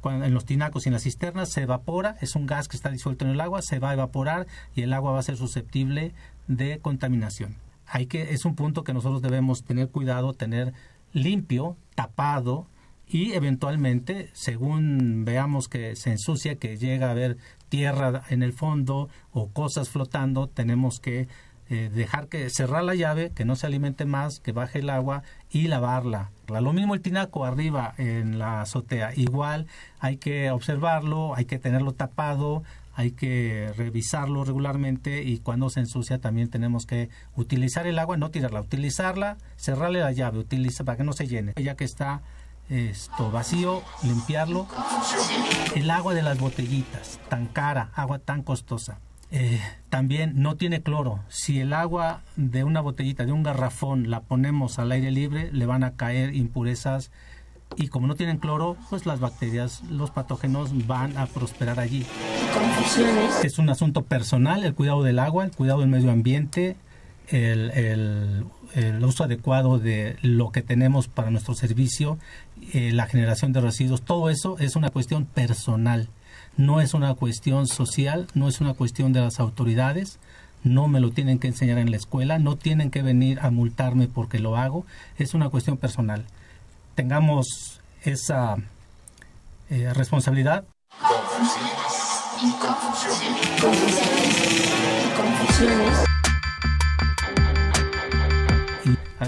cuando, 0.00 0.24
en 0.24 0.34
los 0.34 0.44
tinacos 0.44 0.86
y 0.86 0.88
en 0.88 0.92
las 0.94 1.02
cisternas 1.02 1.50
se 1.50 1.62
evapora, 1.62 2.16
es 2.20 2.34
un 2.34 2.46
gas 2.46 2.68
que 2.68 2.76
está 2.76 2.90
disuelto 2.90 3.24
en 3.24 3.32
el 3.32 3.40
agua, 3.40 3.62
se 3.62 3.78
va 3.78 3.90
a 3.90 3.94
evaporar 3.94 4.46
y 4.74 4.82
el 4.82 4.92
agua 4.92 5.12
va 5.12 5.20
a 5.20 5.22
ser 5.22 5.36
susceptible 5.36 6.12
de 6.46 6.78
contaminación 6.80 7.56
hay 7.88 8.06
que, 8.06 8.34
es 8.34 8.44
un 8.44 8.54
punto 8.54 8.84
que 8.84 8.92
nosotros 8.92 9.22
debemos 9.22 9.64
tener 9.64 9.88
cuidado, 9.88 10.34
tener 10.34 10.74
limpio, 11.12 11.76
tapado 11.94 12.66
y 13.10 13.32
eventualmente, 13.32 14.30
según 14.32 15.24
veamos 15.24 15.68
que 15.68 15.96
se 15.96 16.10
ensucia, 16.10 16.56
que 16.56 16.76
llega 16.76 17.08
a 17.08 17.12
haber 17.12 17.38
tierra 17.68 18.22
en 18.30 18.42
el 18.42 18.52
fondo 18.52 19.08
o 19.32 19.48
cosas 19.48 19.88
flotando, 19.88 20.46
tenemos 20.46 21.00
que 21.00 21.28
eh, 21.70 21.90
dejar 21.92 22.28
que 22.28 22.48
cerrar 22.48 22.82
la 22.82 22.94
llave, 22.94 23.30
que 23.34 23.44
no 23.44 23.54
se 23.54 23.66
alimente 23.66 24.06
más, 24.06 24.40
que 24.40 24.52
baje 24.52 24.78
el 24.78 24.88
agua 24.88 25.22
y 25.50 25.68
lavarla. 25.68 26.30
Lo 26.48 26.72
mismo 26.72 26.94
el 26.94 27.02
tinaco 27.02 27.44
arriba 27.44 27.94
en 27.98 28.38
la 28.38 28.62
azotea, 28.62 29.12
igual 29.14 29.66
hay 30.00 30.16
que 30.16 30.50
observarlo, 30.50 31.34
hay 31.34 31.44
que 31.44 31.58
tenerlo 31.58 31.92
tapado, 31.92 32.62
hay 32.94 33.12
que 33.12 33.70
revisarlo 33.76 34.44
regularmente 34.44 35.22
y 35.22 35.38
cuando 35.38 35.70
se 35.70 35.80
ensucia 35.80 36.18
también 36.18 36.48
tenemos 36.48 36.84
que 36.84 37.10
utilizar 37.36 37.86
el 37.86 37.98
agua, 37.98 38.16
no 38.16 38.30
tirarla, 38.30 38.60
utilizarla, 38.60 39.36
cerrarle 39.56 40.00
la 40.00 40.10
llave, 40.10 40.38
utiliza 40.38 40.84
para 40.84 40.96
que 40.96 41.04
no 41.04 41.12
se 41.12 41.28
llene. 41.28 41.52
Ya 41.56 41.76
que 41.76 41.84
está 41.84 42.22
esto 42.68 43.30
vacío, 43.30 43.82
limpiarlo. 44.02 44.66
El 45.74 45.90
agua 45.90 46.14
de 46.14 46.22
las 46.22 46.38
botellitas, 46.38 47.18
tan 47.28 47.46
cara, 47.46 47.90
agua 47.94 48.18
tan 48.18 48.42
costosa. 48.42 49.00
Eh, 49.30 49.60
también 49.90 50.34
no 50.36 50.56
tiene 50.56 50.82
cloro. 50.82 51.20
Si 51.28 51.60
el 51.60 51.72
agua 51.72 52.22
de 52.36 52.64
una 52.64 52.80
botellita, 52.80 53.26
de 53.26 53.32
un 53.32 53.42
garrafón, 53.42 54.10
la 54.10 54.20
ponemos 54.20 54.78
al 54.78 54.92
aire 54.92 55.10
libre, 55.10 55.52
le 55.52 55.66
van 55.66 55.84
a 55.84 55.96
caer 55.96 56.34
impurezas 56.34 57.10
y 57.76 57.88
como 57.88 58.06
no 58.06 58.14
tienen 58.14 58.38
cloro, 58.38 58.76
pues 58.88 59.06
las 59.06 59.20
bacterias, 59.20 59.82
los 59.90 60.10
patógenos 60.10 60.86
van 60.86 61.16
a 61.18 61.26
prosperar 61.26 61.78
allí. 61.78 62.06
Es 63.42 63.58
un 63.58 63.68
asunto 63.68 64.02
personal, 64.04 64.64
el 64.64 64.74
cuidado 64.74 65.02
del 65.02 65.18
agua, 65.18 65.44
el 65.44 65.50
cuidado 65.50 65.80
del 65.80 65.88
medio 65.88 66.10
ambiente, 66.10 66.76
el, 67.28 67.70
el, 68.74 69.04
uso 69.04 69.24
adecuado 69.24 69.78
de 69.78 70.16
lo 70.22 70.50
que 70.50 70.62
tenemos 70.62 71.08
para 71.08 71.30
nuestro 71.30 71.54
servicio, 71.54 72.18
eh, 72.72 72.92
la 72.92 73.06
generación 73.06 73.52
de 73.52 73.60
residuos, 73.60 74.02
todo 74.02 74.30
eso 74.30 74.58
es 74.58 74.76
una 74.76 74.90
cuestión 74.90 75.24
personal, 75.24 76.08
no 76.56 76.80
es 76.80 76.94
una 76.94 77.14
cuestión 77.14 77.66
social, 77.66 78.26
no 78.34 78.48
es 78.48 78.60
una 78.60 78.74
cuestión 78.74 79.12
de 79.12 79.20
las 79.20 79.40
autoridades, 79.40 80.18
no 80.64 80.88
me 80.88 81.00
lo 81.00 81.10
tienen 81.10 81.38
que 81.38 81.48
enseñar 81.48 81.78
en 81.78 81.90
la 81.90 81.96
escuela, 81.96 82.38
no 82.38 82.56
tienen 82.56 82.90
que 82.90 83.02
venir 83.02 83.38
a 83.40 83.50
multarme 83.50 84.08
porque 84.08 84.38
lo 84.38 84.56
hago, 84.56 84.84
es 85.16 85.34
una 85.34 85.48
cuestión 85.48 85.76
personal. 85.76 86.24
Tengamos 86.94 87.80
esa 88.02 88.56
eh, 89.70 89.92
responsabilidad. 89.94 90.64
Y 92.40 92.52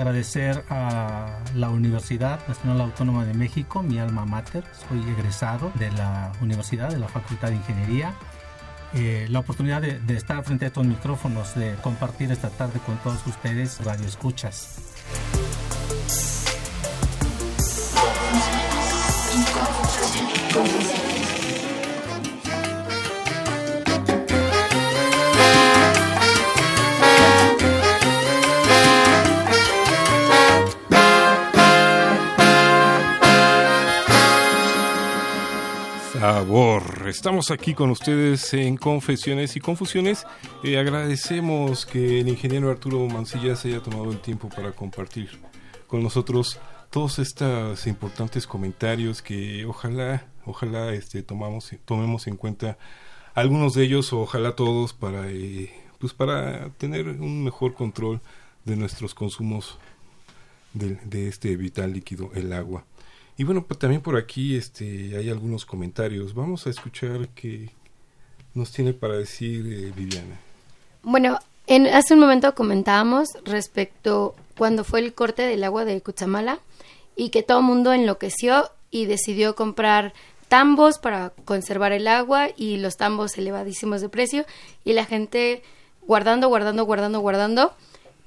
agradecer 0.01 0.65
a 0.71 1.41
la 1.55 1.69
Universidad 1.69 2.41
Nacional 2.49 2.81
Autónoma 2.81 3.27
de 3.27 3.35
México, 3.35 3.83
mi 3.83 3.99
alma 3.99 4.25
mater. 4.25 4.65
Soy 4.89 5.01
egresado 5.11 5.71
de 5.75 5.91
la 5.93 6.33
Universidad, 6.41 6.91
de 6.91 6.99
la 6.99 7.09
Facultad 7.09 7.49
de 7.49 7.57
Ingeniería. 7.57 8.15
Eh, 8.95 9.27
la 9.29 9.41
oportunidad 9.41 9.83
de, 9.83 10.01
de, 10.01 10.17
estar 10.17 10.43
frente 10.43 10.65
a 10.65 10.69
estos 10.69 10.87
micrófonos, 10.87 11.55
de 11.55 11.75
compartir 11.83 12.33
esta 12.33 12.49
tarde 12.49 12.81
con 12.81 12.97
todos 12.99 13.25
ustedes, 13.27 13.85
Radio 13.85 14.07
Escuchas. 14.07 14.79
Estamos 37.11 37.51
aquí 37.51 37.75
con 37.75 37.91
ustedes 37.91 38.55
en 38.55 38.77
Confesiones 38.77 39.57
y 39.57 39.61
Confusiones. 39.61 40.25
Eh, 40.63 40.79
agradecemos 40.79 41.85
que 41.85 42.21
el 42.21 42.29
ingeniero 42.29 42.71
Arturo 42.71 43.05
Mancilla 43.09 43.57
se 43.57 43.69
haya 43.69 43.83
tomado 43.83 44.13
el 44.13 44.21
tiempo 44.21 44.49
para 44.49 44.71
compartir 44.71 45.29
con 45.89 46.05
nosotros 46.05 46.61
todos 46.89 47.19
estos 47.19 47.89
importantes 47.89 48.47
comentarios 48.47 49.23
que 49.23 49.65
ojalá, 49.67 50.25
ojalá 50.47 50.95
este, 50.95 51.25
tomamos, 51.25 51.73
tomemos 51.85 52.29
en 52.29 52.37
cuenta 52.37 52.79
algunos 53.35 53.75
de 53.75 53.83
ellos 53.83 54.13
o 54.13 54.21
ojalá 54.21 54.55
todos 54.55 54.93
para, 54.93 55.29
eh, 55.29 55.69
pues 55.99 56.15
para 56.15 56.71
tener 56.75 57.09
un 57.09 57.43
mejor 57.43 57.75
control 57.75 58.21
de 58.65 58.77
nuestros 58.77 59.15
consumos 59.17 59.81
de, 60.75 60.95
de, 61.05 61.27
este 61.27 61.57
vital 61.57 61.93
líquido, 61.93 62.31
el 62.37 62.53
agua. 62.53 62.85
Y 63.41 63.45
bueno, 63.45 63.64
pues 63.64 63.78
también 63.78 64.03
por 64.03 64.18
aquí 64.18 64.55
este, 64.55 65.16
hay 65.16 65.30
algunos 65.30 65.64
comentarios. 65.64 66.34
Vamos 66.34 66.66
a 66.66 66.70
escuchar 66.70 67.26
qué 67.28 67.70
nos 68.53 68.70
tiene 68.70 68.93
para 68.93 69.16
decir 69.16 69.64
eh, 69.66 69.93
Viviana. 69.97 70.38
Bueno, 71.03 71.38
en, 71.66 71.86
hace 71.86 72.12
un 72.12 72.20
momento 72.20 72.55
comentábamos 72.55 73.28
respecto 73.47 74.34
cuando 74.59 74.84
fue 74.84 75.01
el 75.01 75.14
corte 75.14 75.41
del 75.41 75.64
agua 75.64 75.86
de 75.86 76.03
Cuchamala 76.03 76.59
y 77.16 77.30
que 77.30 77.43
todo 77.43 77.61
el 77.61 77.64
mundo 77.64 77.95
enloqueció 77.95 78.68
y 78.91 79.07
decidió 79.07 79.57
comprar 79.57 80.12
tambos 80.49 80.99
para 80.99 81.30
conservar 81.47 81.93
el 81.93 82.09
agua 82.09 82.49
y 82.55 82.76
los 82.76 82.99
tambos 82.99 83.38
elevadísimos 83.38 84.03
de 84.03 84.11
precio 84.11 84.45
y 84.84 84.93
la 84.93 85.07
gente 85.07 85.62
guardando, 86.03 86.49
guardando, 86.49 86.84
guardando, 86.84 87.20
guardando, 87.20 87.72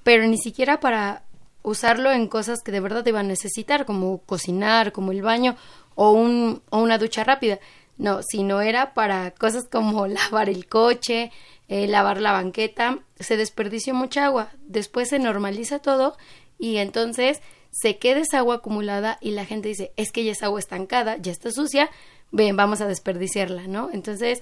pero 0.02 0.26
ni 0.26 0.40
siquiera 0.40 0.80
para 0.80 1.22
usarlo 1.64 2.12
en 2.12 2.28
cosas 2.28 2.62
que 2.62 2.72
de 2.72 2.82
verdad 2.82 3.06
iban 3.06 3.26
a 3.26 3.30
necesitar, 3.30 3.86
como 3.86 4.20
cocinar, 4.20 4.92
como 4.92 5.12
el 5.12 5.22
baño 5.22 5.56
o, 5.96 6.12
un, 6.12 6.62
o 6.70 6.80
una 6.80 6.98
ducha 6.98 7.24
rápida, 7.24 7.60
No, 7.98 8.22
sino 8.24 8.62
era 8.62 8.94
para 8.94 9.32
cosas 9.32 9.66
como 9.72 10.08
lavar 10.08 10.50
el 10.50 10.68
coche, 10.68 11.32
eh, 11.68 11.88
lavar 11.88 12.22
la 12.22 12.34
banqueta, 12.34 13.00
se 13.20 13.38
desperdició 13.38 13.94
mucha 13.94 14.26
agua. 14.26 14.52
Después 14.68 15.10
se 15.10 15.20
normaliza 15.20 15.80
todo 15.80 16.18
y 16.60 16.78
entonces 16.78 17.42
se 17.72 17.98
queda 17.98 18.20
esa 18.20 18.40
agua 18.40 18.56
acumulada 18.56 19.18
y 19.22 19.32
la 19.32 19.46
gente 19.46 19.70
dice, 19.70 19.92
es 19.96 20.12
que 20.12 20.24
ya 20.24 20.34
es 20.34 20.44
agua 20.44 20.60
estancada, 20.60 21.18
ya 21.18 21.32
está 21.32 21.52
sucia, 21.52 21.90
ven, 22.32 22.56
vamos 22.56 22.82
a 22.82 22.88
desperdiciarla, 22.88 23.68
¿no? 23.68 23.90
Entonces, 23.92 24.42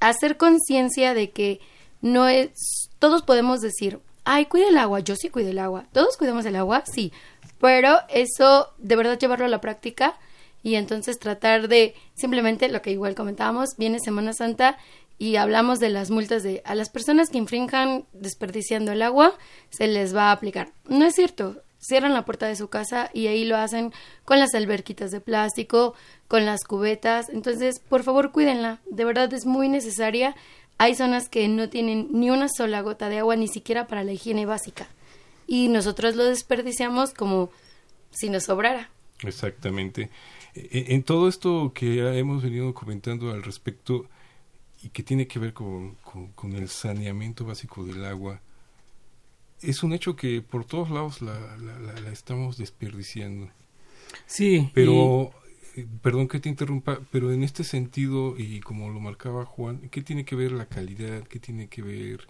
hacer 0.00 0.36
conciencia 0.36 1.14
de 1.14 1.30
que 1.30 1.60
no 2.02 2.28
es, 2.28 2.90
todos 2.98 3.22
podemos 3.22 3.60
decir, 3.60 4.00
ay, 4.26 4.46
cuide 4.46 4.68
el 4.68 4.76
agua, 4.76 5.00
yo 5.00 5.16
sí 5.16 5.30
cuido 5.30 5.50
el 5.50 5.58
agua, 5.58 5.86
todos 5.92 6.16
cuidamos 6.18 6.44
el 6.44 6.56
agua, 6.56 6.82
sí, 6.84 7.12
pero 7.60 7.98
eso 8.10 8.68
de 8.76 8.96
verdad 8.96 9.18
llevarlo 9.18 9.46
a 9.46 9.48
la 9.48 9.62
práctica 9.62 10.16
y 10.62 10.74
entonces 10.74 11.18
tratar 11.18 11.68
de 11.68 11.94
simplemente 12.14 12.68
lo 12.68 12.82
que 12.82 12.90
igual 12.90 13.14
comentábamos, 13.14 13.76
viene 13.78 14.00
Semana 14.00 14.32
Santa 14.32 14.76
y 15.16 15.36
hablamos 15.36 15.78
de 15.78 15.90
las 15.90 16.10
multas 16.10 16.42
de 16.42 16.60
a 16.64 16.74
las 16.74 16.90
personas 16.90 17.30
que 17.30 17.38
infrinjan 17.38 18.04
desperdiciando 18.12 18.92
el 18.92 19.02
agua 19.02 19.32
se 19.70 19.86
les 19.86 20.14
va 20.14 20.24
a 20.24 20.32
aplicar. 20.32 20.72
No 20.88 21.06
es 21.06 21.14
cierto, 21.14 21.62
cierran 21.78 22.12
la 22.12 22.24
puerta 22.24 22.46
de 22.46 22.56
su 22.56 22.68
casa 22.68 23.10
y 23.14 23.28
ahí 23.28 23.44
lo 23.44 23.56
hacen 23.56 23.92
con 24.24 24.38
las 24.38 24.54
alberquitas 24.54 25.12
de 25.12 25.20
plástico, 25.20 25.94
con 26.28 26.44
las 26.44 26.64
cubetas. 26.64 27.28
Entonces, 27.28 27.78
por 27.78 28.02
favor, 28.02 28.32
cuídenla. 28.32 28.80
De 28.90 29.04
verdad 29.04 29.32
es 29.32 29.46
muy 29.46 29.68
necesaria. 29.68 30.34
Hay 30.78 30.94
zonas 30.94 31.28
que 31.28 31.48
no 31.48 31.68
tienen 31.68 32.08
ni 32.12 32.30
una 32.30 32.48
sola 32.48 32.80
gota 32.82 33.08
de 33.08 33.18
agua, 33.18 33.36
ni 33.36 33.48
siquiera 33.48 33.86
para 33.86 34.04
la 34.04 34.12
higiene 34.12 34.46
básica. 34.46 34.88
Y 35.46 35.68
nosotros 35.68 36.16
lo 36.16 36.24
desperdiciamos 36.24 37.14
como 37.14 37.50
si 38.10 38.28
nos 38.28 38.44
sobrara. 38.44 38.90
Exactamente. 39.22 40.10
E, 40.54 40.68
e, 40.70 40.94
en 40.94 41.02
todo 41.02 41.28
esto 41.28 41.72
que 41.74 42.18
hemos 42.18 42.42
venido 42.42 42.74
comentando 42.74 43.30
al 43.30 43.42
respecto 43.42 44.06
y 44.82 44.90
que 44.90 45.02
tiene 45.02 45.26
que 45.26 45.38
ver 45.38 45.52
con, 45.52 45.96
con 46.34 46.52
el 46.52 46.68
saneamiento 46.68 47.44
básico 47.44 47.84
del 47.84 48.04
agua, 48.04 48.40
es 49.62 49.82
un 49.82 49.92
hecho 49.92 50.16
que 50.16 50.42
por 50.42 50.64
todos 50.64 50.90
lados 50.90 51.22
la, 51.22 51.56
la, 51.56 52.10
estamos 52.10 52.56
desperdiciando. 52.56 53.48
Sí. 54.26 54.70
Pero, 54.74 55.32
perdón 56.02 56.28
que 56.28 56.40
te 56.40 56.48
interrumpa, 56.48 57.00
pero 57.10 57.32
en 57.32 57.42
este 57.42 57.64
sentido, 57.64 58.34
y 58.38 58.60
como 58.60 58.90
lo 58.90 59.00
marcaba 59.00 59.44
Juan, 59.44 59.88
¿qué 59.90 60.02
tiene 60.02 60.24
que 60.24 60.36
ver 60.36 60.52
la 60.52 60.66
calidad? 60.66 61.24
¿Qué 61.24 61.38
tiene 61.38 61.68
que 61.68 61.82
ver 61.82 62.26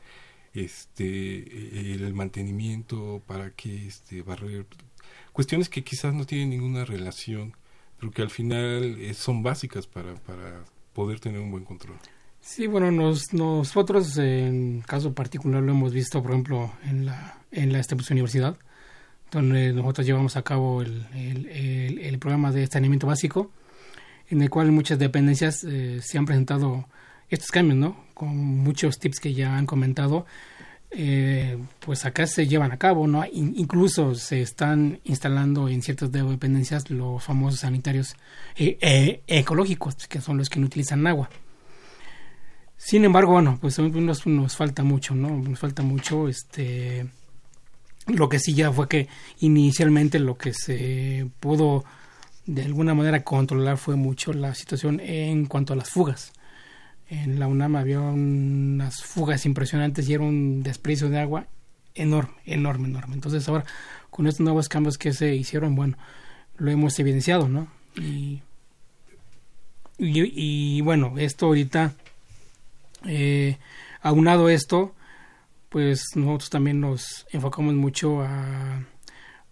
este 0.55 1.94
el 1.94 2.14
mantenimiento 2.14 3.22
para 3.26 3.51
que 3.51 3.86
este 3.86 4.22
barrer 4.22 4.66
cuestiones 5.32 5.68
que 5.68 5.84
quizás 5.84 6.14
no 6.14 6.24
tienen 6.24 6.51
ninguna 6.51 6.84
relación 6.86 7.55
pero 7.99 8.12
que 8.12 8.22
al 8.22 8.30
final 8.30 8.97
eh, 8.99 9.14
son 9.14 9.42
básicas 9.42 9.86
para, 9.86 10.14
para 10.14 10.64
poder 10.92 11.20
tener 11.20 11.40
un 11.40 11.51
buen 11.51 11.64
control. 11.64 11.97
Sí, 12.40 12.66
bueno, 12.66 12.90
nos, 12.90 13.32
nosotros 13.32 14.16
en 14.18 14.82
caso 14.82 15.14
particular 15.14 15.62
lo 15.62 15.72
hemos 15.72 15.92
visto, 15.92 16.22
por 16.22 16.32
ejemplo, 16.32 16.72
en 16.84 17.07
la, 17.07 17.40
en 17.51 17.72
la 17.72 17.80
esta 17.80 17.97
universidad, 18.11 18.57
donde 19.31 19.72
nosotros 19.72 20.07
llevamos 20.07 20.37
a 20.37 20.43
cabo 20.43 20.83
el, 20.83 21.07
el, 21.14 21.99
el, 21.99 22.18
programa 22.18 22.53
de 22.53 22.66
saneamiento 22.66 23.07
básico, 23.07 23.51
en 24.29 24.43
el 24.43 24.51
cual 24.51 24.72
muchas 24.72 24.99
dependencias 24.99 25.64
eh, 25.64 26.01
se 26.03 26.18
han 26.18 26.27
presentado 26.27 26.87
estos 27.29 27.51
cambios, 27.51 27.79
¿no? 27.79 27.97
Con 28.14 28.37
muchos 28.37 28.99
tips 28.99 29.20
que 29.20 29.35
ya 29.35 29.57
han 29.57 29.66
comentado, 29.66 30.27
eh, 30.91 31.59
pues 31.81 32.05
acá 32.05 32.27
se 32.27 32.47
llevan 32.47 32.72
a 32.72 32.79
cabo, 32.79 33.07
¿no? 33.07 33.24
incluso 33.33 34.14
se 34.14 34.41
están 34.41 35.01
instalando 35.05 35.68
en 35.68 35.83
ciertas 35.83 36.12
dependencias 36.12 36.91
los 36.91 37.22
famosos 37.22 37.61
sanitarios 37.61 38.16
eh, 38.57 39.20
ecológicos, 39.27 39.95
que 40.07 40.20
son 40.20 40.39
los 40.39 40.49
que 40.49 40.61
no 40.61 40.66
utilizan 40.66 41.07
agua. 41.07 41.29
Sin 42.77 43.05
embargo, 43.05 43.33
bueno, 43.33 43.59
pues 43.61 43.79
nos, 43.79 44.27
nos 44.27 44.57
falta 44.57 44.85
mucho, 44.85 45.14
¿no? 45.14 45.31
Nos 45.31 45.59
falta 45.59 45.83
mucho, 45.83 46.29
este... 46.29 47.07
Lo 48.07 48.29
que 48.29 48.39
sí 48.39 48.55
ya 48.55 48.73
fue 48.73 48.89
que 48.89 49.09
inicialmente 49.41 50.19
lo 50.19 50.39
que 50.39 50.53
se 50.53 51.29
pudo 51.41 51.85
de 52.47 52.63
alguna 52.63 52.95
manera 52.95 53.25
controlar 53.25 53.77
fue 53.77 53.97
mucho 53.97 54.33
la 54.33 54.55
situación 54.55 55.01
en 55.01 55.47
cuanto 55.47 55.73
a 55.73 55.77
las 55.77 55.91
fugas. 55.91 56.33
En 57.09 57.39
la 57.39 57.49
UNAM 57.49 57.77
había 57.77 58.01
unas 58.01 59.03
fugas 59.03 59.47
impresionantes 59.47 60.09
y 60.09 60.15
era 60.15 60.25
un 60.25 60.63
desprecio 60.63 61.09
de 61.09 61.21
agua 61.21 61.47
enorme, 61.97 62.35
enorme, 62.45 62.89
enorme. 62.89 63.15
Entonces 63.15 63.49
ahora, 63.49 63.65
con 64.11 64.27
estos 64.27 64.45
nuevos 64.45 64.69
cambios 64.69 64.99
que 64.99 65.13
se 65.13 65.35
hicieron, 65.35 65.75
bueno, 65.75 65.97
lo 66.57 66.71
hemos 66.71 66.99
evidenciado, 66.99 67.49
¿no? 67.49 67.69
Y, 67.97 68.43
y, 69.99 70.81
bueno, 70.83 71.15
esto 71.17 71.47
ahorita 71.47 71.95
eh, 73.07 73.57
aunado 74.03 74.49
esto, 74.49 74.95
pues 75.69 76.17
nosotros 76.17 76.51
también 76.51 76.81
nos 76.81 77.27
enfocamos 77.31 77.75
mucho 77.75 78.23
a, 78.23 78.85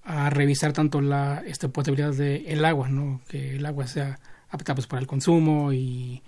a 0.03 0.31
revisar 0.31 0.73
tanto 0.73 1.01
la 1.01 1.43
esta 1.47 1.69
potabilidad 1.69 2.15
del 2.15 2.47
el 2.47 2.65
agua, 2.65 2.89
¿no? 2.89 3.21
que 3.29 3.57
el 3.57 3.67
agua 3.67 3.87
sea 3.87 4.19
apta 4.49 4.75
pues, 4.75 4.87
para 4.87 5.01
el 5.01 5.07
consumo 5.07 5.73
y, 5.73 6.23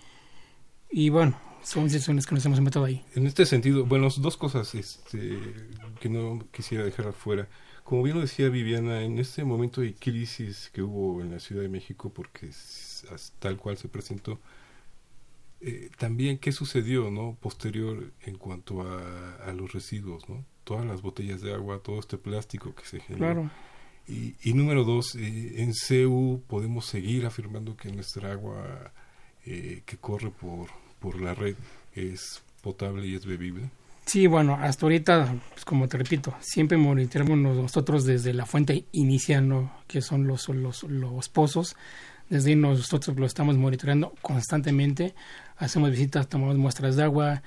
y 0.91 1.11
bueno, 1.11 1.39
son 1.62 1.84
decisiones 1.84 2.26
que 2.26 2.34
nos 2.34 2.45
hemos 2.47 2.61
metido 2.61 2.84
ahí. 2.84 3.05
En 3.14 3.26
este 3.26 3.45
sentido, 3.47 3.84
bueno, 3.84 4.09
dos 4.18 4.37
cosas 4.37 4.74
este, 4.74 5.39
que 6.01 6.09
no 6.09 6.45
quisiera 6.53 6.84
dejar 6.84 7.09
afuera. 7.09 7.49
Como 7.84 8.03
bien 8.03 8.16
lo 8.16 8.22
decía 8.22 8.49
Viviana, 8.49 9.03
en 9.03 9.18
este 9.18 9.45
momento 9.45 9.80
de 9.80 9.95
crisis 9.95 10.70
que 10.72 10.82
hubo 10.82 11.20
en 11.22 11.30
la 11.30 11.39
Ciudad 11.39 11.62
de 11.62 11.68
México, 11.68 12.11
porque 12.12 12.51
tal 13.39 13.57
cual 13.59 13.76
se 13.76 13.89
presentó, 13.89 14.41
eh, 15.61 15.90
también 15.98 16.38
qué 16.38 16.52
sucedió 16.52 17.11
no 17.11 17.36
posterior 17.40 18.12
en 18.24 18.36
cuanto 18.36 18.82
a, 18.82 19.52
los 19.52 19.72
residuos 19.72 20.28
no 20.28 20.44
todas 20.64 20.84
las 20.84 21.02
botellas 21.02 21.40
de 21.40 21.54
agua 21.54 21.80
todo 21.82 21.98
este 21.98 22.18
plástico 22.18 22.74
que 22.74 22.84
se 22.84 23.00
genera 23.00 23.50
y, 24.09 24.34
y, 24.42 24.52
número 24.52 24.84
dos 24.84 25.16
eh, 25.16 25.62
en 25.62 25.74
CEU 25.74 26.42
podemos 26.46 26.86
seguir 26.86 27.26
afirmando 27.26 27.76
que 27.76 27.90
nuestra 27.90 28.32
agua 28.32 28.92
eh, 29.44 29.82
que 29.84 29.96
corre 29.96 30.30
por 30.30 30.68
por 31.00 31.20
la 31.20 31.34
red 31.34 31.57
es 31.94 32.42
potable 32.62 33.07
y 33.07 33.14
es 33.14 33.26
bebible. 33.26 33.70
Sí, 34.07 34.26
bueno, 34.26 34.54
hasta 34.54 34.86
ahorita, 34.86 35.34
pues 35.52 35.64
como 35.64 35.88
te 35.88 35.98
repito, 35.98 36.34
siempre 36.40 36.78
monitoreamos 36.78 37.38
nosotros 37.38 38.04
desde 38.04 38.32
la 38.32 38.46
fuente 38.46 38.84
inicial, 38.92 39.48
¿no? 39.48 39.72
que 39.88 40.00
son 40.00 40.26
los, 40.26 40.48
los, 40.48 40.84
los 40.84 41.28
pozos. 41.28 41.76
Desde 42.29 42.51
ahí 42.51 42.57
nosotros 42.57 43.16
lo 43.16 43.27
estamos 43.27 43.57
monitoreando 43.57 44.12
constantemente 44.20 45.14
hacemos 45.57 45.91
visitas, 45.91 46.29
tomamos 46.29 46.57
muestras 46.57 46.97
de 46.97 47.03
agua, 47.03 47.43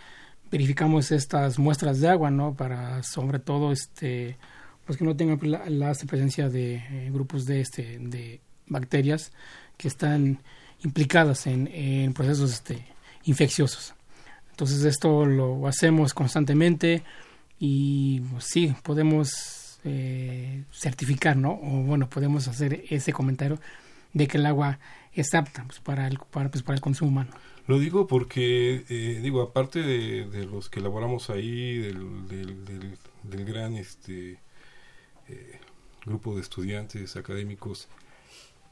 verificamos 0.52 1.12
estas 1.12 1.60
muestras 1.60 2.00
de 2.00 2.10
agua, 2.10 2.32
¿no? 2.32 2.54
Para 2.54 3.04
sobre 3.04 3.40
todo, 3.40 3.72
este, 3.72 4.38
pues 4.86 4.98
que 4.98 5.06
no 5.06 5.16
tengan 5.16 5.40
la, 5.80 5.94
presencia 6.08 6.50
de 6.50 6.76
eh, 6.76 7.10
grupos 7.12 7.46
de, 7.46 7.62
este, 7.62 8.00
de 8.00 8.42
bacterias 8.68 9.32
que 9.78 9.88
están 9.88 10.40
implicadas 10.84 11.48
en, 11.48 12.14
procesos 12.14 12.52
este, 12.52 12.86
infecciosos. 13.24 13.94
Entonces 14.52 14.84
esto 14.84 15.26
lo 15.26 15.68
hacemos 15.68 16.14
constantemente 16.14 17.04
y 17.60 18.22
pues, 18.22 18.46
sí, 18.46 18.74
podemos 18.84 19.80
eh, 19.84 20.64
certificar, 20.72 21.38
¿no? 21.38 21.52
O 21.52 21.84
bueno, 21.84 22.10
podemos 22.10 22.48
hacer 22.48 22.84
ese 22.90 23.14
comentario 23.14 23.60
de 24.14 24.28
que 24.28 24.38
el 24.38 24.46
agua 24.46 24.80
es 25.14 25.34
apta 25.34 25.64
pues, 25.66 25.80
para, 25.80 26.08
el, 26.08 26.20
para, 26.32 26.50
pues, 26.50 26.64
para 26.64 26.76
el 26.76 26.82
consumo 26.82 27.12
humano. 27.12 27.32
Lo 27.68 27.78
digo 27.78 28.08
porque, 28.08 28.84
eh, 28.90 29.20
digo, 29.22 29.42
aparte 29.42 29.84
de, 29.84 30.46
los 30.46 30.70
que 30.70 30.80
elaboramos 30.80 31.30
ahí, 31.30 31.78
del, 31.78 32.28
del, 33.24 33.46
gran 33.46 33.76
este 33.76 34.40
eh, 35.28 35.60
grupo 36.04 36.34
de 36.34 36.42
estudiantes 36.42 37.16
académicos, 37.16 37.88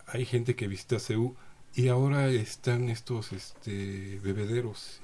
hay 0.07 0.25
gente 0.25 0.55
que 0.55 0.67
visita 0.67 0.99
CEU 0.99 1.35
y 1.75 1.89
ahora 1.89 2.27
están 2.29 2.89
estos 2.89 3.33
este, 3.33 4.19
bebederos. 4.23 4.99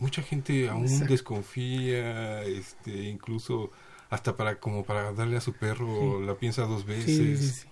Mucha 0.00 0.22
gente 0.22 0.70
aún 0.70 1.06
desconfía, 1.06 2.42
este, 2.44 3.02
incluso 3.02 3.70
hasta 4.08 4.36
para 4.36 4.58
como 4.60 4.84
para 4.84 5.12
darle 5.12 5.36
a 5.36 5.40
su 5.42 5.52
perro 5.52 6.22
la 6.22 6.36
piensa 6.36 6.62
dos 6.62 6.86
veces. 6.86 7.38
Sí, 7.62 7.68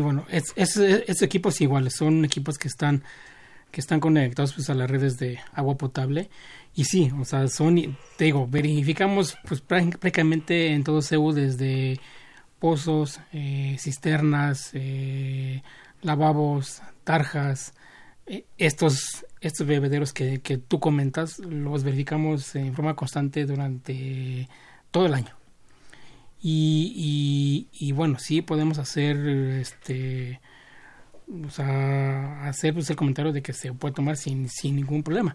bueno, 0.00 0.26
es, 0.30 0.52
es, 0.56 0.76
es, 0.76 1.22
equipos 1.22 1.60
iguales, 1.60 1.94
son 1.96 2.24
equipos 2.24 2.58
que 2.58 2.68
están 2.68 3.02
que 3.70 3.80
están 3.80 4.00
conectados 4.00 4.52
pues 4.54 4.68
a 4.68 4.74
las 4.74 4.90
redes 4.90 5.16
de 5.18 5.38
agua 5.52 5.76
potable 5.76 6.28
y 6.74 6.84
sí, 6.84 7.10
o 7.18 7.24
sea, 7.24 7.48
son, 7.48 7.96
te 8.16 8.24
digo, 8.24 8.46
verificamos 8.46 9.36
pues 9.46 9.60
prácticamente 9.60 10.72
en 10.72 10.84
todo 10.84 11.02
CEU 11.02 11.32
desde 11.32 12.00
pozos, 12.58 13.20
eh, 13.32 13.76
cisternas, 13.78 14.70
eh, 14.74 15.62
lavabos, 16.02 16.82
tarjas, 17.04 17.74
eh, 18.26 18.44
estos, 18.58 19.26
estos 19.40 19.66
bebederos 19.66 20.12
que, 20.12 20.40
que 20.40 20.58
tú 20.58 20.78
comentas, 20.78 21.38
los 21.40 21.82
verificamos 21.82 22.54
en 22.54 22.74
forma 22.74 22.94
constante 22.94 23.46
durante 23.46 24.48
todo 24.90 25.06
el 25.06 25.14
año. 25.14 25.39
Y, 26.42 27.68
y, 27.72 27.86
y 27.86 27.92
bueno, 27.92 28.18
sí 28.18 28.42
podemos 28.42 28.78
hacer 28.78 29.16
este 29.58 30.40
o 31.46 31.50
sea, 31.50 32.48
hacer 32.48 32.74
pues, 32.74 32.90
el 32.90 32.96
comentario 32.96 33.32
de 33.32 33.42
que 33.42 33.52
se 33.52 33.72
puede 33.72 33.94
tomar 33.94 34.16
sin, 34.16 34.48
sin 34.48 34.76
ningún 34.76 35.02
problema. 35.02 35.34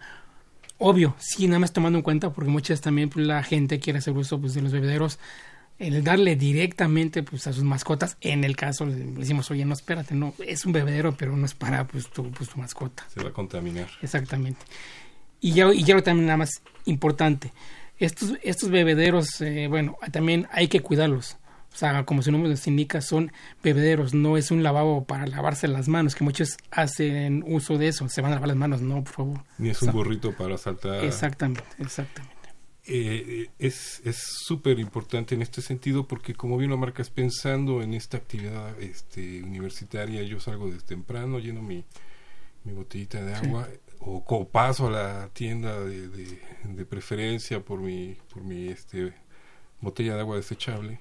Obvio, 0.77 1.15
sí, 1.19 1.47
nada 1.47 1.59
más 1.59 1.71
tomando 1.71 1.99
en 1.99 2.03
cuenta, 2.03 2.33
porque 2.33 2.51
muchas 2.51 2.81
también 2.81 3.09
pues, 3.09 3.25
la 3.25 3.43
gente 3.43 3.79
quiere 3.79 3.99
hacer 3.99 4.13
uso 4.13 4.39
pues, 4.39 4.53
de 4.53 4.61
los 4.61 4.73
bebederos, 4.73 5.19
el 5.79 6.03
darle 6.03 6.35
directamente 6.35 7.23
pues, 7.23 7.47
a 7.47 7.53
sus 7.53 7.63
mascotas, 7.63 8.17
en 8.21 8.43
el 8.43 8.55
caso 8.55 8.85
le 8.85 8.95
decimos, 8.95 9.49
oye, 9.51 9.63
no, 9.65 9.73
espérate, 9.73 10.15
no, 10.15 10.33
es 10.45 10.65
un 10.65 10.73
bebedero, 10.73 11.15
pero 11.15 11.35
no 11.35 11.45
es 11.45 11.53
para 11.53 11.87
pues, 11.87 12.09
tu, 12.09 12.29
pues, 12.31 12.49
tu 12.49 12.59
mascota. 12.59 13.05
Se 13.13 13.23
va 13.23 13.29
a 13.29 13.33
contaminar. 13.33 13.87
Exactamente. 14.01 14.65
Y 15.39 15.53
ya, 15.53 15.73
y 15.73 15.83
ya 15.83 15.95
lo 15.95 16.03
también 16.03 16.27
nada 16.27 16.37
más 16.37 16.61
importante, 16.85 17.53
estos, 17.97 18.33
estos 18.43 18.69
bebederos, 18.69 19.41
eh, 19.41 19.67
bueno, 19.67 19.97
también 20.11 20.47
hay 20.51 20.67
que 20.67 20.81
cuidarlos. 20.81 21.37
O 21.73 21.77
sea, 21.77 22.05
como 22.05 22.21
su 22.21 22.31
nombre 22.31 22.49
les 22.49 22.65
indica, 22.67 23.01
son 23.01 23.33
bebederos, 23.61 24.13
no 24.13 24.37
es 24.37 24.49
un 24.49 24.63
lavabo 24.63 25.03
para 25.03 25.27
lavarse 25.27 25.67
las 25.67 25.89
manos, 25.89 26.15
que 26.15 26.23
muchos 26.23 26.57
hacen 26.71 27.43
uso 27.45 27.77
de 27.77 27.89
eso, 27.89 28.07
se 28.07 28.21
van 28.21 28.31
a 28.31 28.35
lavar 28.35 28.47
las 28.47 28.57
manos, 28.57 28.81
no, 28.81 29.03
por 29.03 29.13
favor. 29.13 29.43
Ni 29.57 29.69
es 29.69 29.81
un 29.81 29.91
burrito 29.91 30.31
para 30.31 30.57
saltar. 30.57 31.03
Exactamente, 31.03 31.63
exactamente. 31.79 32.33
Eh, 32.87 33.49
es 33.57 34.01
súper 34.45 34.79
importante 34.79 35.35
en 35.35 35.41
este 35.41 35.61
sentido 35.61 36.07
porque 36.07 36.35
como 36.35 36.55
bien 36.55 36.69
lo 36.69 36.77
marcas 36.77 37.09
pensando 37.09 37.81
en 37.81 37.95
esta 37.95 38.17
actividad 38.17 38.79
este, 38.79 39.41
universitaria 39.41 40.21
yo 40.21 40.39
salgo 40.39 40.67
desde 40.69 40.85
temprano 40.85 41.39
lleno 41.39 41.63
mi, 41.63 41.83
mi 42.63 42.73
botellita 42.73 43.23
de 43.23 43.33
agua 43.33 43.67
o, 44.05 44.47
paso 44.47 44.87
a 44.87 44.91
la 44.91 45.29
tienda 45.33 45.79
de, 45.79 46.07
de, 46.07 46.41
de, 46.63 46.85
preferencia 46.85 47.59
por 47.59 47.79
mi 47.79 48.17
por 48.31 48.43
mi 48.43 48.67
este 48.67 49.13
botella 49.81 50.15
de 50.15 50.21
agua 50.21 50.35
desechable 50.37 50.99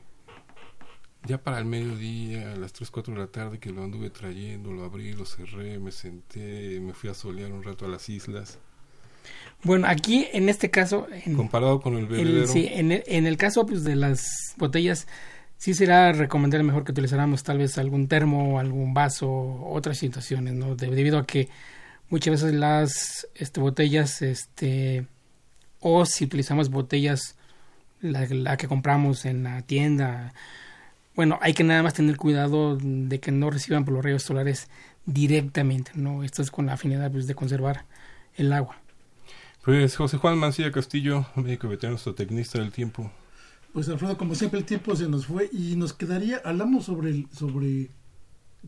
ya 1.27 1.39
para 1.39 1.59
el 1.59 1.65
mediodía, 1.65 2.53
a 2.53 2.57
las 2.57 2.73
3, 2.73 2.91
4 2.91 3.15
de 3.15 3.21
la 3.21 3.27
tarde 3.29 3.59
que 3.59 3.71
lo 3.71 3.83
anduve 3.83 4.11
trayendo, 4.11 4.73
lo 4.73 4.85
abrí, 4.85 5.13
lo 5.15 5.25
cerré, 5.25 5.79
me 5.79 5.91
senté, 5.91 6.81
me 6.81 6.93
fui 6.93 7.09
a 7.11 7.15
solear 7.15 7.51
un 7.53 7.63
rato 7.63 7.87
a 7.87 7.89
las 7.89 8.09
islas. 8.09 8.59
Bueno, 9.63 9.87
aquí 9.89 10.27
en 10.33 10.51
este 10.51 10.71
caso... 10.71 11.07
En, 11.25 11.35
Comparado 11.35 11.81
con 11.81 11.97
el 11.97 12.07
bebedero. 12.07 12.47
sí, 12.47 12.69
en 12.71 12.93
el, 12.93 13.05
en 13.07 13.27
el 13.27 13.39
caso 13.39 13.65
pues, 13.65 13.85
de 13.85 13.97
las 13.97 14.55
botellas, 14.59 15.07
sí 15.57 15.73
será 15.73 16.13
recomendable 16.13 16.65
mejor 16.65 16.85
que 16.85 16.93
utilizáramos 16.93 17.43
tal 17.43 17.59
vez 17.59 17.79
algún 17.79 18.07
termo, 18.07 18.61
algún 18.61 18.93
vaso, 18.93 19.31
otras 19.65 19.97
situaciones, 19.97 20.53
¿no? 20.53 20.77
De, 20.77 20.89
debido 20.89 21.19
a 21.19 21.27
que 21.27 21.49
muchas 22.11 22.43
veces 22.43 22.55
las 22.55 23.29
este, 23.35 23.61
botellas, 23.61 24.23
este, 24.23 25.07
o 25.81 26.07
si 26.07 26.25
utilizamos 26.25 26.71
botellas, 26.71 27.37
la, 28.01 28.27
la 28.27 28.57
que 28.57 28.69
compramos 28.69 29.25
en 29.25 29.45
la 29.45 29.63
tienda, 29.63 30.33
bueno, 31.15 31.39
hay 31.41 31.55
que 31.55 31.65
nada 31.65 31.83
más 31.83 31.95
tener 31.95 32.17
cuidado 32.17 32.77
de 32.81 33.21
que 33.21 33.31
no 33.31 33.51
reciban 33.51 33.85
por 33.85 33.95
los 33.95 34.05
rayos 34.05 34.23
solares 34.23 34.69
directamente, 35.07 35.93
¿no? 35.95 36.25
Esto 36.25 36.43
es 36.43 36.51
con 36.51 36.67
la 36.67 36.75
afinidad 36.75 37.11
pues, 37.13 37.27
de 37.27 37.35
conservar 37.35 37.85
el 38.37 38.53
agua. 38.53 38.77
Pues 39.65 39.97
José 39.97 40.19
Juan 40.19 40.39
Mancilla 40.39 40.73
Castillo, 40.73 41.27
médico 41.37 41.69
veterano, 41.69 41.99
tecnista 41.99 42.59
del 42.59 42.73
tiempo. 42.73 43.11
Pues 43.73 43.89
Alfredo, 43.89 44.19
como 44.19 44.35
siempre 44.35 44.61
el 44.61 44.67
tiempo 44.67 44.95
se 44.95 45.09
nos 45.09 45.27
fue 45.27 45.49
y 45.53 45.77
nos 45.77 45.93
quedaría, 45.93 46.41
hablamos 46.45 46.85
sobre, 46.85 47.11
el, 47.11 47.29
sobre 47.33 47.91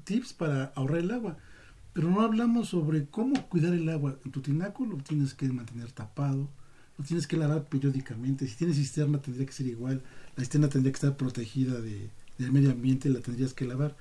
tips 0.05 0.33
para 0.33 0.73
ahorrar 0.75 0.99
el 0.99 1.11
agua, 1.11 1.37
pero 1.97 2.11
no 2.11 2.21
hablamos 2.21 2.69
sobre 2.69 3.07
cómo 3.07 3.49
cuidar 3.49 3.73
el 3.73 3.89
agua. 3.89 4.19
En 4.23 4.31
tu 4.31 4.43
tinaco 4.43 4.85
lo 4.85 4.99
tienes 4.99 5.33
que 5.33 5.49
mantener 5.49 5.93
tapado, 5.93 6.47
lo 6.99 7.05
tienes 7.07 7.27
que 7.27 7.39
lavar 7.39 7.71
periódicamente, 7.71 8.47
si 8.47 8.55
tienes 8.55 8.77
cisterna 8.77 9.23
tendría 9.23 9.47
que 9.47 9.53
ser 9.55 9.67
igual, 9.67 10.03
la 10.37 10.43
cisterna 10.43 10.69
tendría 10.69 10.93
que 10.93 10.97
estar 10.97 11.17
protegida 11.17 11.81
de, 11.81 12.11
del 12.37 12.53
medio 12.53 12.71
ambiente 12.71 13.09
la 13.09 13.21
tendrías 13.21 13.55
que 13.55 13.65
lavar 13.65 13.97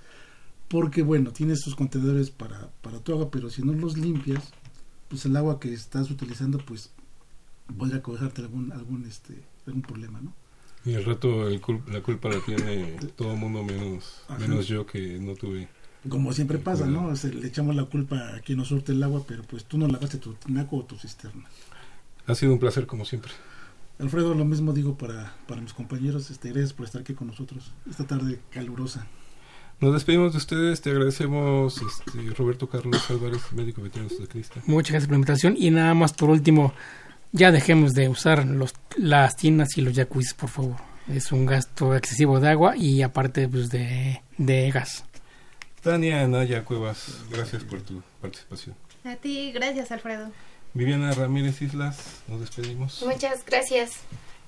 porque 0.68 1.04
bueno 1.04 1.32
tienes 1.32 1.62
tus 1.62 1.74
contenedores 1.74 2.32
para, 2.32 2.70
para 2.82 3.00
tu 3.00 3.14
agua 3.14 3.32
pero 3.32 3.50
si 3.50 3.62
no 3.62 3.72
los 3.72 3.98
limpias 3.98 4.52
pues 5.08 5.26
el 5.26 5.38
agua 5.38 5.60
que 5.60 5.74
estás 5.74 6.12
utilizando 6.12 6.58
pues 6.58 6.92
podría 7.78 8.02
causarte 8.02 8.42
algún 8.42 8.74
algún 8.74 9.06
este 9.06 9.42
algún 9.68 9.84
problema 9.84 10.20
no 10.20 10.34
y 10.84 10.98
rato 10.98 11.48
el 11.48 11.62
cul 11.62 11.82
la 11.88 12.02
culpa 12.02 12.30
la 12.30 12.42
tiene 12.42 12.98
todo 13.16 13.34
el 13.34 13.40
mundo 13.40 13.64
menos 13.64 14.22
Ajá. 14.28 14.40
menos 14.40 14.68
yo 14.68 14.86
que 14.86 15.20
no 15.20 15.36
tuve 15.36 15.70
como 16.10 16.34
siempre 16.34 16.58
pasa 16.58 16.86
no 16.86 17.08
o 17.08 17.16
sea, 17.16 17.32
le 17.32 17.48
echamos 17.48 17.76
la 17.76 17.86
culpa 17.86 18.36
a 18.36 18.40
quien 18.40 18.58
nos 18.58 18.68
surte 18.70 18.92
el 18.92 19.04
agua 19.04 19.24
pero 19.28 19.44
pues 19.44 19.66
tú 19.66 19.78
no 19.78 19.88
lavaste 19.88 20.18
tu 20.18 20.34
tinaco 20.34 20.78
o 20.78 20.84
tu 20.84 20.98
cisterna 20.98 21.46
ha 22.28 22.36
sido 22.36 22.54
un 22.54 22.60
placer 22.60 22.86
como 22.86 23.06
siempre 23.06 23.32
Alfredo, 24.00 24.34
lo 24.34 24.44
mismo 24.44 24.74
digo 24.74 24.98
para, 24.98 25.34
para 25.48 25.62
mis 25.62 25.74
compañeros. 25.74 26.30
Este, 26.30 26.50
gracias 26.50 26.74
por 26.74 26.86
estar 26.86 27.02
aquí 27.02 27.14
con 27.14 27.28
nosotros 27.28 27.72
esta 27.90 28.06
tarde 28.06 28.40
calurosa. 28.52 29.08
Nos 29.80 29.94
despedimos 29.94 30.34
de 30.34 30.38
ustedes, 30.38 30.82
te 30.82 30.90
agradecemos 30.90 31.82
este, 31.82 32.34
Roberto 32.34 32.70
Carlos 32.70 33.10
Álvarez, 33.10 33.42
médico 33.54 33.82
veterinario 33.82 34.18
de 34.18 34.28
Crista. 34.28 34.62
Muchas 34.66 34.92
gracias 34.92 35.08
por 35.08 35.12
la 35.12 35.18
invitación 35.18 35.56
y 35.58 35.70
nada 35.70 35.94
más 35.94 36.14
por 36.14 36.30
último, 36.30 36.74
ya 37.34 37.52
dejemos 37.52 37.94
de 37.94 38.08
usar 38.08 38.46
los, 38.46 38.74
las 38.98 39.36
tinas 39.36 39.78
y 39.78 39.82
los 39.82 39.96
jacuzzis, 39.96 40.34
por 40.34 40.50
favor. 40.50 40.76
Es 41.08 41.32
un 41.32 41.46
gasto 41.46 41.94
excesivo 41.96 42.40
de 42.40 42.50
agua 42.50 42.76
y 42.78 43.02
aparte 43.02 43.48
pues, 43.48 43.70
de, 43.70 44.22
de 44.38 44.72
gas. 44.72 45.06
Tania 45.86 46.28
Naya 46.28 46.66
Cuevas, 46.66 47.20
gracias 47.30 47.64
por 47.64 47.80
tu 47.80 48.02
participación. 48.20 48.76
A 49.04 49.18
ti, 49.18 49.52
gracias 49.52 49.92
Alfredo. 49.92 50.32
Viviana 50.74 51.12
Ramírez 51.12 51.62
Islas, 51.62 52.24
nos 52.28 52.40
despedimos. 52.40 53.04
Muchas 53.06 53.46
gracias. 53.46 53.98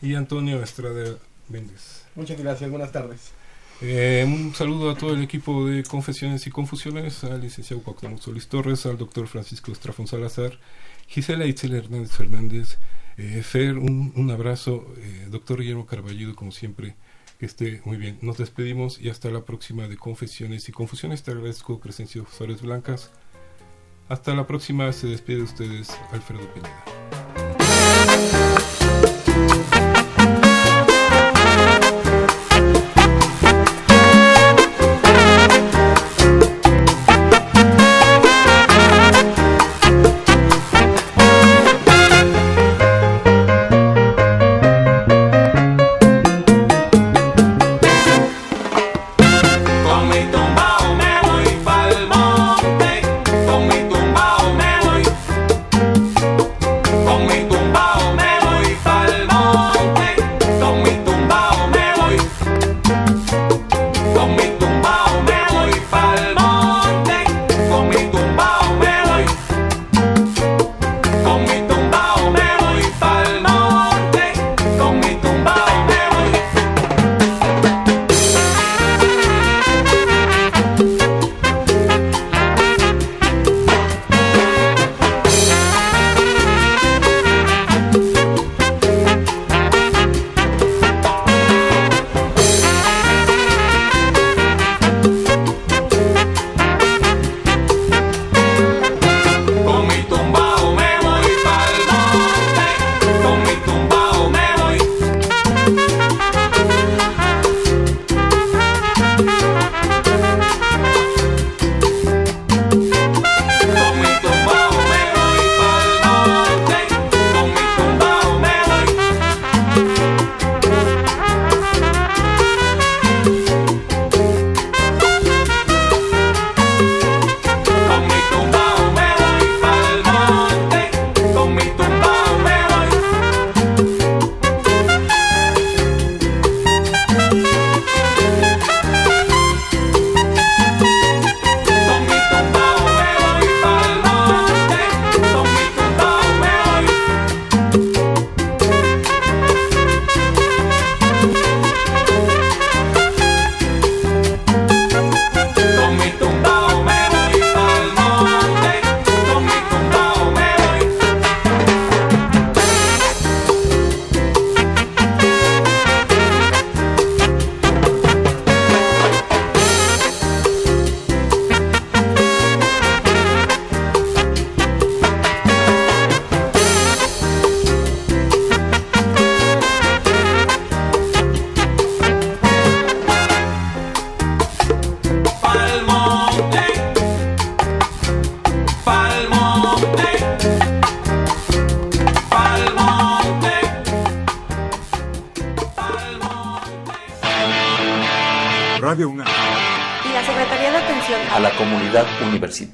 Y 0.01 0.15
Antonio 0.15 0.63
Estrada 0.63 1.19
Méndez. 1.47 2.05
Muchas 2.15 2.39
gracias, 2.39 2.67
buenas 2.71 2.91
tardes. 2.91 3.33
Eh, 3.81 4.23
un 4.25 4.55
saludo 4.55 4.89
a 4.89 4.97
todo 4.97 5.13
el 5.13 5.21
equipo 5.21 5.67
de 5.67 5.83
Confesiones 5.83 6.47
y 6.47 6.49
Confusiones, 6.49 7.23
al 7.23 7.39
licenciado 7.39 7.83
Cuauhtémoc 7.83 8.19
Solís 8.19 8.47
Torres, 8.47 8.87
al 8.87 8.97
doctor 8.97 9.27
Francisco 9.27 9.71
Estrafón 9.71 10.07
Salazar, 10.07 10.57
Gisela 11.05 11.45
Itzel 11.45 11.75
Hernández 11.75 12.13
Fernández, 12.13 12.79
eh, 13.17 13.43
Fer, 13.43 13.77
un, 13.77 14.11
un 14.15 14.31
abrazo, 14.31 14.91
eh, 14.97 15.27
doctor 15.29 15.59
Guillermo 15.59 15.85
Carballido, 15.85 16.35
como 16.35 16.51
siempre, 16.51 16.95
que 17.37 17.45
esté 17.45 17.81
muy 17.85 17.97
bien. 17.97 18.17
Nos 18.21 18.37
despedimos 18.37 18.99
y 18.99 19.09
hasta 19.09 19.29
la 19.29 19.45
próxima 19.45 19.87
de 19.87 19.97
Confesiones 19.97 20.67
y 20.69 20.71
Confusiones. 20.71 21.23
Te 21.23 21.31
agradezco, 21.31 21.79
Crescencio 21.79 22.25
Flores 22.25 22.61
Blancas. 22.61 23.11
Hasta 24.09 24.33
la 24.33 24.47
próxima, 24.47 24.91
se 24.93 25.07
despide 25.07 25.37
de 25.37 25.43
ustedes 25.43 25.89
Alfredo 26.11 26.51
Pineda. 26.53 27.26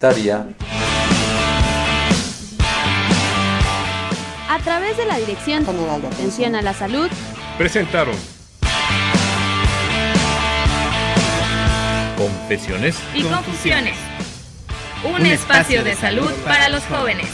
Universitaria 0.04 0.46
a 4.50 4.60
través 4.60 4.98
de 4.98 5.06
la 5.06 5.18
Dirección 5.18 5.66
General 5.66 6.02
de 6.02 6.08
Atención 6.08 6.56
a 6.56 6.62
la 6.62 6.74
Salud 6.74 7.10
presentaron 7.58 8.16
Confesiones 12.18 12.98
y 13.14 13.24
Confusiones. 13.24 13.96
Un, 15.04 15.26
espacio 15.26 15.84
de 15.84 15.96
salud 15.96 16.32
para 16.46 16.70
los 16.70 16.84
jóvenes. 16.84 17.28